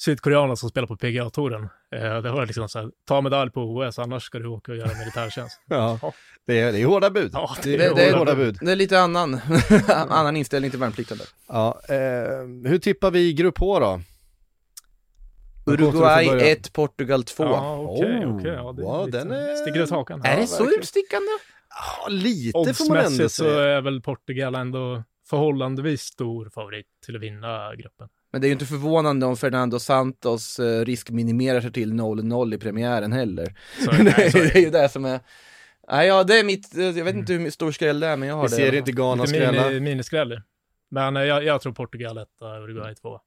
sydkoreaner 0.00 0.54
som 0.54 0.68
spelar 0.70 0.86
på 0.88 0.96
PGA-touren. 0.96 1.68
Eh, 1.94 2.22
det 2.22 2.30
var 2.30 2.46
liksom 2.46 2.68
så 2.68 2.78
här, 2.78 2.90
ta 3.04 3.20
medalj 3.20 3.50
på 3.50 3.60
OS, 3.62 3.98
annars 3.98 4.22
ska 4.22 4.38
du 4.38 4.46
åka 4.48 4.72
och 4.72 4.78
göra 4.78 4.98
militärtjänst. 4.98 5.60
Ja, 5.68 5.98
det 6.46 6.60
är, 6.60 6.72
det 6.72 6.78
är 6.80 6.86
hårda 6.86 7.10
bud. 7.10 7.30
Ja, 7.32 7.56
det, 7.62 7.76
det, 7.76 7.84
är 7.86 7.94
det, 7.94 8.16
hårda 8.18 8.34
bud. 8.34 8.58
det 8.60 8.72
är 8.72 8.76
lite 8.76 9.00
annan, 9.00 9.40
annan 9.88 10.36
inställning 10.36 10.70
till 10.70 10.80
värnplikten 10.80 11.18
där. 11.18 11.26
Ja, 11.48 11.80
eh, 11.88 12.70
hur 12.70 12.78
tippar 12.78 13.10
vi 13.10 13.32
grupp 13.32 13.58
H 13.58 13.80
då? 13.80 14.00
Uruguay 15.72 16.24
Låter 16.24 16.24
det 16.24 16.24
få 16.30 16.30
börja. 16.38 16.52
1, 16.52 16.72
Portugal 16.72 17.24
2. 17.24 17.44
Ja, 17.44 17.76
okej, 17.78 18.24
Oh, 18.26 18.36
okej. 18.38 18.50
Ja, 18.52 18.72
det 18.72 18.82
wow, 18.82 19.06
lite- 19.06 19.18
den 19.18 19.30
är- 19.30 19.54
Sticker 19.56 19.80
ut 19.80 19.90
hakan. 19.90 20.22
är 20.24 20.30
Ja, 20.34 20.40
det 20.40 20.46
så 20.46 20.58
verkligen. 20.62 20.80
utstickande? 20.80 21.28
Ja, 22.02 22.08
lite 22.08 22.74
får 22.74 22.88
man 22.88 22.96
ändå 22.96 23.08
Oddsmässigt 23.08 23.32
så 23.34 23.44
säga. 23.44 23.62
är 23.76 23.80
väl 23.80 24.00
Portugal 24.02 24.54
ändå 24.54 25.02
förhållandevis 25.30 26.02
stor 26.02 26.50
favorit 26.54 26.86
till 27.06 27.16
att 27.16 27.22
vinna 27.22 27.74
gruppen. 27.74 28.08
Men 28.32 28.40
det 28.40 28.46
är 28.46 28.48
ju 28.48 28.52
inte 28.52 28.66
förvånande 28.66 29.26
om 29.26 29.36
Fernando 29.36 29.78
Santos 29.78 30.58
eh, 30.58 30.84
riskminimerar 30.84 31.60
sig 31.60 31.72
till 31.72 31.92
0-0 31.92 32.54
i 32.54 32.58
premiären 32.58 33.12
heller. 33.12 33.54
Så, 33.84 33.90
det, 33.96 34.02
nej, 34.02 34.30
så, 34.32 34.38
är 34.38 34.56
ju 34.56 34.70
det 34.70 34.88
som 34.88 35.04
är... 35.04 35.20
Nej, 35.90 36.06
ja, 36.08 36.24
det 36.24 36.38
är 36.38 36.44
mitt, 36.44 36.76
eh, 36.78 36.84
jag 36.84 37.04
vet 37.04 37.14
inte 37.14 37.32
hur 37.32 37.50
stor 37.50 37.72
skräll 37.72 38.00
det 38.00 38.06
är, 38.06 38.16
men 38.16 38.28
jag 38.28 38.36
har 38.36 38.42
Vi 38.42 38.48
det. 38.48 38.56
ser 38.56 38.74
inte 38.74 38.92
Ghana 38.92 39.22
lite 39.24 39.34
skrälla. 39.34 39.68
mini, 39.68 39.80
miniskräll. 39.80 40.40
Men 40.90 41.16
eh, 41.16 41.22
jag, 41.22 41.44
jag 41.44 41.60
tror 41.60 41.72
Portugal 41.72 42.18
1 42.18 42.28
och 42.40 42.62
Uruguay 42.64 42.94
2. 42.94 43.20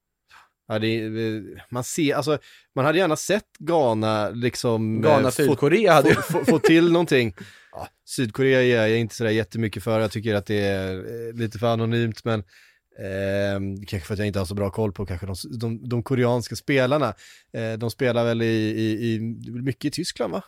Ja, 0.72 0.80
det 0.80 0.88
är, 0.88 1.44
man 1.70 1.84
ser, 1.84 2.16
alltså, 2.16 2.38
man 2.76 2.86
hade 2.86 2.98
gärna 2.98 3.16
sett 3.16 3.58
Ghana 3.60 4.30
liksom... 4.30 4.96
eh, 4.98 5.02
Ghana, 5.02 5.24
få- 5.32 5.32
Sydkorea 5.32 5.94
hade 5.94 6.16
få, 6.16 6.22
få, 6.22 6.46
få 6.46 6.60
till 6.60 6.92
någonting. 6.92 7.36
Ja, 7.72 7.88
Sydkorea 8.10 8.62
ger 8.64 8.78
jag 8.88 9.00
inte 9.00 9.16
sådär 9.16 9.32
jättemycket 9.32 9.84
för, 9.84 10.00
jag 10.00 10.12
tycker 10.12 10.36
att 10.36 10.46
det 10.46 10.60
är 10.60 10.96
eh, 10.96 11.34
lite 11.34 11.60
för 11.60 11.68
anonymt, 11.68 12.24
men 12.26 12.40
eh, 13.00 13.86
kanske 13.88 14.08
för 14.08 14.14
att 14.14 14.18
jag 14.18 14.28
inte 14.28 14.40
har 14.40 14.46
så 14.46 14.56
bra 14.56 14.70
koll 14.70 14.92
på 14.94 15.06
kanske 15.06 15.26
de, 15.26 15.36
de, 15.60 15.90
de 15.90 16.04
koreanska 16.04 16.56
spelarna. 16.56 17.14
Eh, 17.54 17.74
de 17.78 17.92
spelar 17.92 18.26
väl 18.26 18.42
i, 18.42 18.46
i, 18.46 19.14
i, 19.14 19.20
mycket 19.62 19.86
i 19.86 19.92
Tyskland 19.92 20.34
va? 20.34 20.44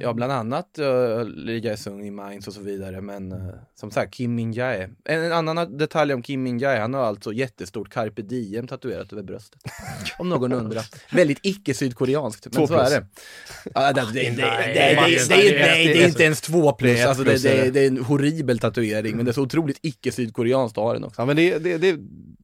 Ja, 0.00 0.12
bland 0.12 0.32
annat 0.32 0.78
uh, 0.78 1.24
Lee 1.24 1.58
Jae-sung 1.58 2.06
i 2.06 2.10
Mainz 2.10 2.48
och 2.48 2.54
så 2.54 2.60
vidare. 2.60 3.00
Men 3.00 3.32
uh, 3.32 3.54
som 3.74 3.90
sagt, 3.90 4.14
Kim 4.14 4.34
Min-jae. 4.34 4.90
En, 5.04 5.22
en, 5.22 5.32
annan 5.32 5.78
detalj 5.78 6.14
om 6.14 6.22
Kim 6.22 6.42
Min-jae, 6.42 6.80
han 6.80 6.94
har 6.94 7.02
alltså 7.04 7.32
jättestort 7.32 7.90
carpe 7.90 8.22
diem 8.22 8.66
tatuerat 8.66 9.12
över 9.12 9.22
bröstet. 9.22 9.60
om 10.18 10.28
någon 10.28 10.52
undrar. 10.52 10.84
Väldigt 11.12 11.38
icke-sydkoreanskt, 11.42 12.48
men 12.52 12.66
så 12.66 12.74
är 12.74 12.90
det. 12.90 12.96
Uh, 12.96 13.94
det, 13.94 14.30
det, 14.30 14.46
det 14.68 16.02
är 16.02 16.08
inte 16.08 16.24
ens 16.24 16.40
två 16.40 16.72
plus, 16.72 17.04
alltså 17.04 17.24
det, 17.24 17.42
det, 17.42 17.70
det 17.70 17.80
är 17.80 17.86
en 17.86 18.04
horril 18.04 18.58
tatuering, 18.58 19.16
men 19.16 19.24
det 19.24 19.30
är 19.30 19.32
så 19.32 19.42
otroligt 19.42 19.78
icke-sydkoreanskt 19.82 20.78
att 20.78 20.84
ha 20.84 20.92
den 20.92 21.04
också. 21.04 21.22
Ja 21.22 21.26
men 21.26 21.36
det, 21.36 21.58
det, 21.58 21.78
det, 21.78 21.98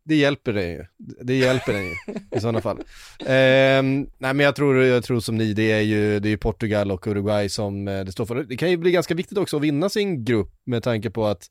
det 0.09 0.17
hjälper 0.17 0.53
dig 0.53 0.71
ju. 0.71 0.85
Det 1.23 1.37
hjälper 1.37 1.73
dig 1.73 1.85
ju 1.87 2.15
i 2.37 2.41
sådana 2.41 2.61
fall. 2.61 2.79
Eh, 3.21 3.83
nej 3.83 4.09
men 4.19 4.41
jag 4.41 4.57
tror, 4.57 4.85
jag 4.85 5.05
tror 5.05 5.21
som 5.21 5.37
ni, 5.37 5.53
det 5.53 5.73
är 5.73 5.81
ju 5.81 6.21
det 6.21 6.29
är 6.29 6.37
Portugal 6.37 6.91
och 6.91 7.07
Uruguay 7.07 7.49
som 7.49 7.89
eh, 7.89 8.05
det 8.05 8.13
står 8.13 8.27
för. 8.27 8.45
Det 8.45 8.57
kan 8.57 8.71
ju 8.71 8.77
bli 8.77 8.91
ganska 8.91 9.15
viktigt 9.15 9.39
också 9.39 9.57
att 9.57 9.63
vinna 9.63 9.89
sin 9.89 10.25
grupp 10.25 10.53
med 10.65 10.83
tanke 10.83 11.11
på 11.11 11.27
att 11.27 11.51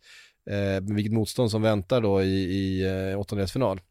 eh, 0.49 0.95
vilket 0.95 1.13
motstånd 1.13 1.51
som 1.51 1.61
väntar 1.61 2.01
då 2.01 2.21
i, 2.21 2.43
i 2.43 2.85
eh, 3.11 3.19
åttondelsfinal. 3.19 3.81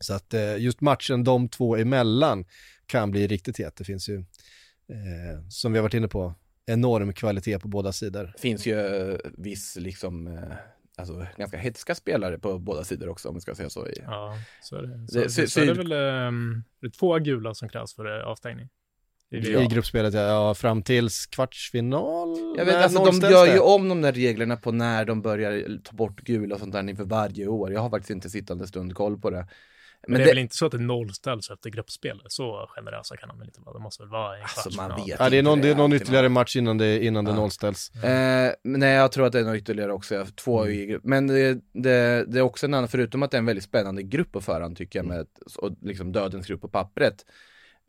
Så 0.00 0.14
att 0.14 0.34
eh, 0.34 0.56
just 0.56 0.80
matchen 0.80 1.24
de 1.24 1.48
två 1.48 1.76
emellan 1.76 2.44
kan 2.86 3.10
bli 3.10 3.26
riktigt 3.26 3.58
het. 3.58 3.76
Det 3.76 3.84
finns 3.84 4.08
ju, 4.08 4.16
eh, 4.88 5.48
som 5.48 5.72
vi 5.72 5.78
har 5.78 5.82
varit 5.82 5.94
inne 5.94 6.08
på, 6.08 6.34
enorm 6.66 7.12
kvalitet 7.12 7.58
på 7.58 7.68
båda 7.68 7.92
sidor. 7.92 8.32
Det 8.34 8.40
finns 8.40 8.66
ju 8.66 8.80
eh, 8.80 9.16
viss 9.38 9.76
liksom 9.76 10.26
eh, 10.26 10.52
alltså, 10.96 11.26
ganska 11.36 11.56
hetska 11.56 11.94
spelare 11.94 12.38
på 12.38 12.58
båda 12.58 12.84
sidor 12.84 13.08
också 13.08 13.28
om 13.28 13.34
vi 13.34 13.40
ska 13.40 13.54
säga 13.54 13.70
så. 13.70 13.86
Ja, 14.02 14.34
så 14.62 14.76
är 14.76 14.82
det. 14.82 15.08
Så, 15.08 15.18
det, 15.18 15.30
så, 15.30 15.46
så 15.46 15.60
är 15.60 15.66
det 15.66 15.74
väl 15.74 15.92
um, 15.92 16.64
det 16.80 16.86
är 16.86 16.90
två 16.90 17.18
gula 17.18 17.54
som 17.54 17.68
krävs 17.68 17.94
för 17.94 18.20
avstängning. 18.20 18.68
I, 19.30 19.36
I 19.36 19.66
gruppspelet, 19.66 20.14
ja. 20.14 20.20
ja. 20.20 20.54
Fram 20.54 20.82
tills 20.82 21.26
kvartsfinal? 21.26 22.54
Jag 22.56 22.64
vet, 22.64 22.74
alltså, 22.74 23.04
de 23.04 23.30
gör 23.30 23.46
ju 23.46 23.58
om 23.58 23.88
de 23.88 24.00
där 24.00 24.12
reglerna 24.12 24.56
på 24.56 24.72
när 24.72 25.04
de 25.04 25.22
börjar 25.22 25.78
ta 25.84 25.92
bort 25.92 26.20
gula 26.20 26.54
och 26.54 26.60
sånt 26.60 26.72
där 26.72 26.88
inför 26.88 27.04
varje 27.04 27.46
år. 27.46 27.72
Jag 27.72 27.80
har 27.80 27.90
faktiskt 27.90 28.10
inte 28.10 28.30
sittande 28.30 28.66
stund 28.66 28.94
koll 28.94 29.20
på 29.20 29.30
det. 29.30 29.46
Men, 30.06 30.12
men 30.12 30.18
det 30.18 30.24
är 30.24 30.26
det... 30.26 30.30
väl 30.30 30.38
inte 30.38 30.56
så 30.56 30.66
att 30.66 30.72
det 30.72 30.78
nollställs 30.78 31.50
efter 31.50 31.70
gruppspel? 31.70 32.22
Så 32.26 32.66
generösa 32.68 33.16
kan 33.16 33.28
de 33.28 33.38
väl 33.38 33.48
inte 33.48 33.60
vara? 33.60 33.76
Det 33.76 33.82
måste 33.82 34.02
väl 34.02 34.10
vara 34.10 34.36
en 34.36 34.42
alltså, 34.42 34.70
man 34.76 35.06
vet 35.06 35.16
ja, 35.18 35.30
det 35.30 35.38
är 35.38 35.42
någon, 35.42 35.60
det 35.60 35.68
är 35.68 35.74
någon 35.74 35.92
ytterligare 35.92 36.28
match 36.28 36.56
innan 36.56 36.78
det, 36.78 37.04
innan 37.04 37.26
ja. 37.26 37.32
det 37.32 37.36
nollställs. 37.36 37.90
Eh, 38.04 38.52
nej, 38.62 38.94
jag 38.94 39.12
tror 39.12 39.26
att 39.26 39.32
det 39.32 39.40
är 39.40 39.44
någon 39.44 39.56
ytterligare 39.56 39.92
också. 39.92 40.26
Två 40.36 40.62
mm. 40.62 40.74
i 40.74 40.86
grupp. 40.86 41.04
Men 41.04 41.26
det, 41.26 41.54
det, 41.72 42.24
det, 42.28 42.38
är 42.38 42.42
också 42.42 42.66
en 42.66 42.74
annan, 42.74 42.88
förutom 42.88 43.22
att 43.22 43.30
det 43.30 43.36
är 43.36 43.38
en 43.38 43.46
väldigt 43.46 43.64
spännande 43.64 44.02
grupp 44.02 44.32
på 44.32 44.40
förhand 44.40 44.76
tycker 44.76 44.98
jag, 44.98 45.06
mm. 45.06 45.16
med 45.16 45.26
och 45.56 45.72
liksom 45.82 46.12
dödens 46.12 46.46
grupp 46.46 46.60
på 46.60 46.68
pappret. 46.68 47.24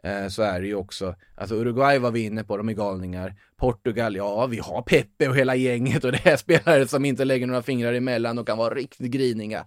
Eh, 0.04 0.28
så 0.28 0.42
är 0.42 0.62
det 0.62 0.68
ju 0.68 0.76
också, 0.76 1.16
alltså 1.36 1.56
Uruguay 1.56 2.00
var 2.00 2.12
vi 2.12 2.24
inne 2.24 2.44
på, 2.44 2.58
de 2.58 2.70
är 2.70 2.74
galningar. 2.74 3.36
Portugal, 3.58 4.16
ja 4.16 4.48
vi 4.48 4.58
har 4.58 4.82
Pepe 4.82 5.30
och 5.30 5.36
hela 5.36 5.56
gänget 5.56 6.04
och 6.04 6.12
det 6.12 6.26
är 6.26 6.38
spelare 6.38 6.88
som 6.88 7.06
inte 7.06 7.26
lägger 7.26 7.48
några 7.48 7.62
fingrar 7.62 7.94
emellan 7.94 8.40
och 8.40 8.48
kan 8.48 8.58
vara 8.58 8.74
riktigt 8.74 9.12
griniga. 9.12 9.66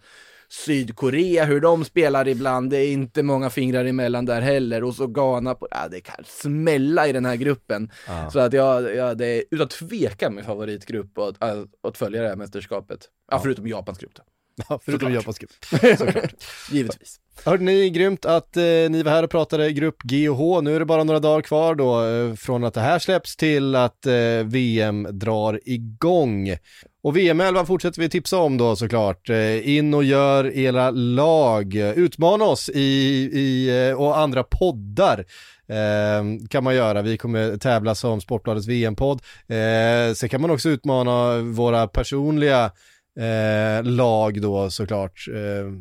Sydkorea, 0.53 1.45
hur 1.45 1.61
de 1.61 1.85
spelar 1.85 2.29
ibland, 2.29 2.71
det 2.71 2.77
är 2.77 2.93
inte 2.93 3.23
många 3.23 3.51
fingrar 3.51 3.85
emellan 3.85 4.25
där 4.25 4.41
heller. 4.41 4.85
Och 4.85 4.95
så 4.95 5.07
Ghana, 5.07 5.55
på, 5.55 5.69
ja, 5.71 5.89
det 5.91 6.01
kan 6.01 6.25
smälla 6.25 7.09
i 7.09 7.13
den 7.13 7.25
här 7.25 7.37
gruppen. 7.37 7.91
Ah. 8.09 8.31
Så 8.31 8.39
att 8.39 8.53
jag, 8.53 8.97
ja, 8.97 9.15
det 9.15 9.27
är 9.27 9.45
utan 9.51 9.69
tvekan 9.69 10.35
min 10.35 10.45
favoritgrupp 10.45 11.19
att, 11.19 11.43
att, 11.43 11.69
att 11.83 11.99
följa 11.99 12.23
det 12.23 12.29
här 12.29 12.37
mästerskapet. 12.37 13.09
Ja, 13.31 13.39
förutom 13.39 13.67
Japans 13.67 13.99
grupp 13.99 14.15
då. 14.15 14.23
Ja, 14.69 14.81
förutom 14.85 15.13
Japans 15.13 15.39
grupp. 15.39 15.51
Såklart. 15.99 16.35
Givetvis. 16.71 17.21
Hörde 17.45 17.65
ni, 17.65 17.91
grymt 17.91 18.25
att 18.25 18.57
eh, 18.57 18.63
ni 18.63 19.03
var 19.03 19.13
här 19.13 19.23
och 19.23 19.31
pratade 19.31 19.73
grupp 19.73 20.03
G 20.03 20.29
och 20.29 20.37
H. 20.37 20.61
Nu 20.61 20.75
är 20.75 20.79
det 20.79 20.85
bara 20.85 21.05
några 21.05 21.21
dagar 21.21 21.43
kvar 21.43 21.75
då 21.75 22.07
eh, 22.07 22.35
från 22.35 22.65
att 22.65 22.75
det 22.75 22.81
här 22.81 22.99
släpps 22.99 23.37
till 23.37 23.75
att 23.75 24.07
eh, 24.07 24.15
VM 24.45 25.09
drar 25.11 25.61
igång. 25.65 26.57
Och 27.03 27.17
VM-11 27.17 27.65
fortsätter 27.65 28.01
vi 28.01 28.09
tipsa 28.09 28.39
om 28.39 28.57
då 28.57 28.77
såklart. 28.77 29.31
Eh, 29.31 29.69
in 29.77 29.95
och 29.95 30.05
gör 30.05 30.57
era 30.57 30.91
lag. 30.91 31.75
Utmana 31.75 32.45
oss 32.45 32.69
i, 32.69 32.81
i, 33.33 33.89
eh, 33.89 34.01
och 34.01 34.19
andra 34.19 34.43
poddar. 34.43 35.25
Eh, 35.69 36.47
kan 36.49 36.65
man 36.65 36.75
göra. 36.75 37.03
Vi 37.03 37.19
kommer 37.19 37.57
tävla 37.57 37.95
som 37.95 38.21
Sportbladets 38.21 38.67
VM-podd. 38.67 39.23
Eh, 39.49 40.15
sen 40.15 40.29
kan 40.29 40.41
man 40.41 40.51
också 40.51 40.69
utmana 40.69 41.39
våra 41.39 41.87
personliga 41.87 42.71
eh, 43.19 43.85
lag 43.85 44.43
då 44.43 44.71
såklart. 44.71 45.29
Eh, 45.35 45.73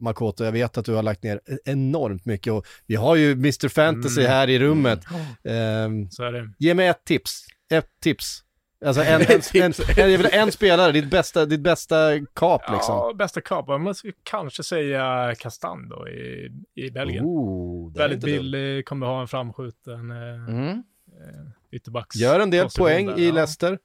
Makoto, 0.00 0.44
jag 0.44 0.52
vet 0.52 0.78
att 0.78 0.84
du 0.84 0.92
har 0.92 1.02
lagt 1.02 1.22
ner 1.22 1.40
enormt 1.64 2.24
mycket 2.24 2.52
och 2.52 2.66
vi 2.86 2.94
har 2.94 3.16
ju 3.16 3.32
Mr. 3.32 3.68
Fantasy 3.68 4.20
mm. 4.20 4.32
här 4.32 4.50
i 4.50 4.58
rummet. 4.58 5.00
Mm. 5.44 6.02
Eh. 6.02 6.44
Ge 6.58 6.74
mig 6.74 6.86
ett 6.86 7.04
tips. 7.04 7.46
Ett 7.72 7.88
tips. 8.02 8.40
Alltså 8.84 9.02
en, 9.04 9.20
en, 9.20 9.40
en, 9.54 9.72
en, 9.96 10.26
en, 10.32 10.52
spelare, 10.52 10.92
ditt 10.92 11.10
bästa, 11.10 11.46
ditt 11.46 11.60
bästa 11.60 12.26
kap 12.34 12.62
liksom. 12.72 12.94
Ja, 12.94 13.12
bästa 13.14 13.40
kap. 13.40 13.68
Man 13.68 13.94
ska 13.94 14.10
kanske 14.22 14.62
säga 14.62 15.34
Castan 15.38 15.88
då 15.88 16.08
i, 16.08 16.52
i 16.74 16.90
Belgien. 16.90 17.24
Oh, 17.24 17.92
Väldigt 17.92 18.20
billig, 18.20 18.86
kommer 18.86 19.06
ha 19.06 19.20
en 19.20 19.28
framskjuten 19.28 20.10
eh, 20.10 20.48
mm. 20.48 20.68
eh, 20.68 21.46
ytterbacks. 21.70 22.16
Gör 22.16 22.40
en 22.40 22.50
del 22.50 22.68
poäng 22.78 23.06
där, 23.06 23.18
i 23.18 23.32
Leicester. 23.32 23.78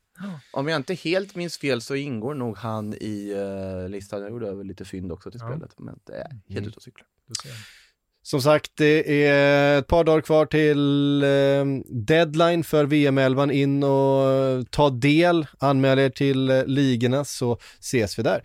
Om 0.52 0.68
jag 0.68 0.76
inte 0.76 0.94
helt 0.94 1.36
minns 1.36 1.58
fel 1.58 1.82
så 1.82 1.96
ingår 1.96 2.34
nog 2.34 2.58
han 2.58 2.94
i 2.94 3.34
uh, 3.34 3.90
listan. 3.90 4.22
Jag 4.22 4.30
gjorde 4.30 4.56
väl 4.56 4.68
lite 4.68 4.86
fynd 4.86 5.12
också 5.12 5.32
till 5.32 5.40
ja. 5.44 5.50
spelet, 5.50 5.80
men 5.80 6.00
det 6.06 6.14
är 6.14 6.30
helt 6.30 6.50
mm. 6.50 6.68
ute 6.68 6.76
och 6.76 6.84
cyklar. 6.84 7.08
Som 8.30 8.42
sagt, 8.42 8.72
det 8.76 9.26
är 9.26 9.80
ett 9.80 9.88
par 9.88 10.04
dagar 10.04 10.22
kvar 10.22 10.46
till 10.46 11.24
eh, 11.24 11.66
deadline 12.06 12.64
för 12.64 12.86
VM-11. 12.86 13.52
In 13.52 13.84
och 13.84 14.32
eh, 14.32 14.64
ta 14.70 14.90
del, 14.90 15.48
anmäl 15.60 16.00
er 16.00 16.10
till 16.10 16.50
eh, 16.50 16.66
ligorna 16.66 17.26
så 17.26 17.58
ses 17.80 18.20
vi 18.20 18.24
där. 18.24 18.42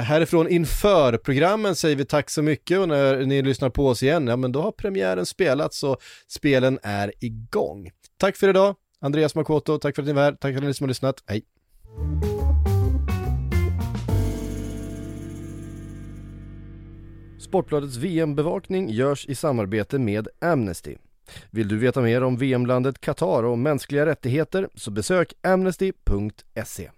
Härifrån 0.00 0.48
inför 0.48 1.16
programmen 1.16 1.74
säger 1.74 1.96
vi 1.96 2.04
tack 2.04 2.30
så 2.30 2.42
mycket 2.42 2.78
och 2.78 2.88
när 2.88 3.26
ni 3.26 3.42
lyssnar 3.42 3.70
på 3.70 3.88
oss 3.88 4.02
igen, 4.02 4.26
ja 4.26 4.36
men 4.36 4.52
då 4.52 4.62
har 4.62 4.72
premiären 4.72 5.26
spelats 5.26 5.82
och 5.82 5.96
spelen 6.28 6.78
är 6.82 7.12
igång. 7.20 7.90
Tack 8.16 8.36
för 8.36 8.48
idag, 8.48 8.74
Andreas 9.00 9.34
Makoto, 9.34 9.78
tack 9.78 9.94
för 9.94 10.02
att 10.02 10.08
ni 10.08 10.12
var 10.14 10.22
här, 10.22 10.32
tack 10.32 10.52
för 10.52 10.58
att 10.58 10.64
ni 10.64 10.74
som 10.74 10.84
har 10.84 10.88
lyssnat, 10.88 11.22
hej! 11.26 11.42
Sportbladets 17.48 17.96
VM-bevakning 17.96 18.90
görs 18.90 19.26
i 19.26 19.34
samarbete 19.34 19.98
med 19.98 20.28
Amnesty. 20.40 20.96
Vill 21.50 21.68
du 21.68 21.78
veta 21.78 22.00
mer 22.00 22.22
om 22.22 22.36
VM-landet 22.36 23.00
Qatar 23.00 23.42
och 23.42 23.58
mänskliga 23.58 24.06
rättigheter 24.06 24.68
så 24.74 24.90
besök 24.90 25.32
amnesty.se. 25.42 26.90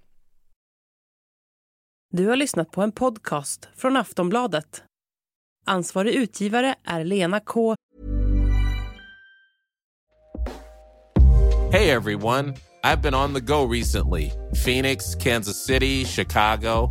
Du 2.13 2.27
har 2.27 2.37
lyssnat 2.37 2.71
på 2.71 2.83
en 2.83 2.93
podcast 2.93 3.69
från 3.77 3.97
Aftonbladet. 3.97 4.83
Ansvarig 5.67 6.15
utgivare 6.15 6.75
är 6.85 7.05
Lena 7.05 7.41
K 7.41 7.75
Hey 11.73 11.91
everyone, 11.91 12.55
I've 12.85 13.03
been 13.03 13.15
on 13.15 13.35
the 13.35 13.41
go 13.41 13.73
recently. 13.73 14.31
Phoenix, 14.65 15.15
Kansas 15.15 15.67
City, 15.67 16.05
Chicago. 16.05 16.91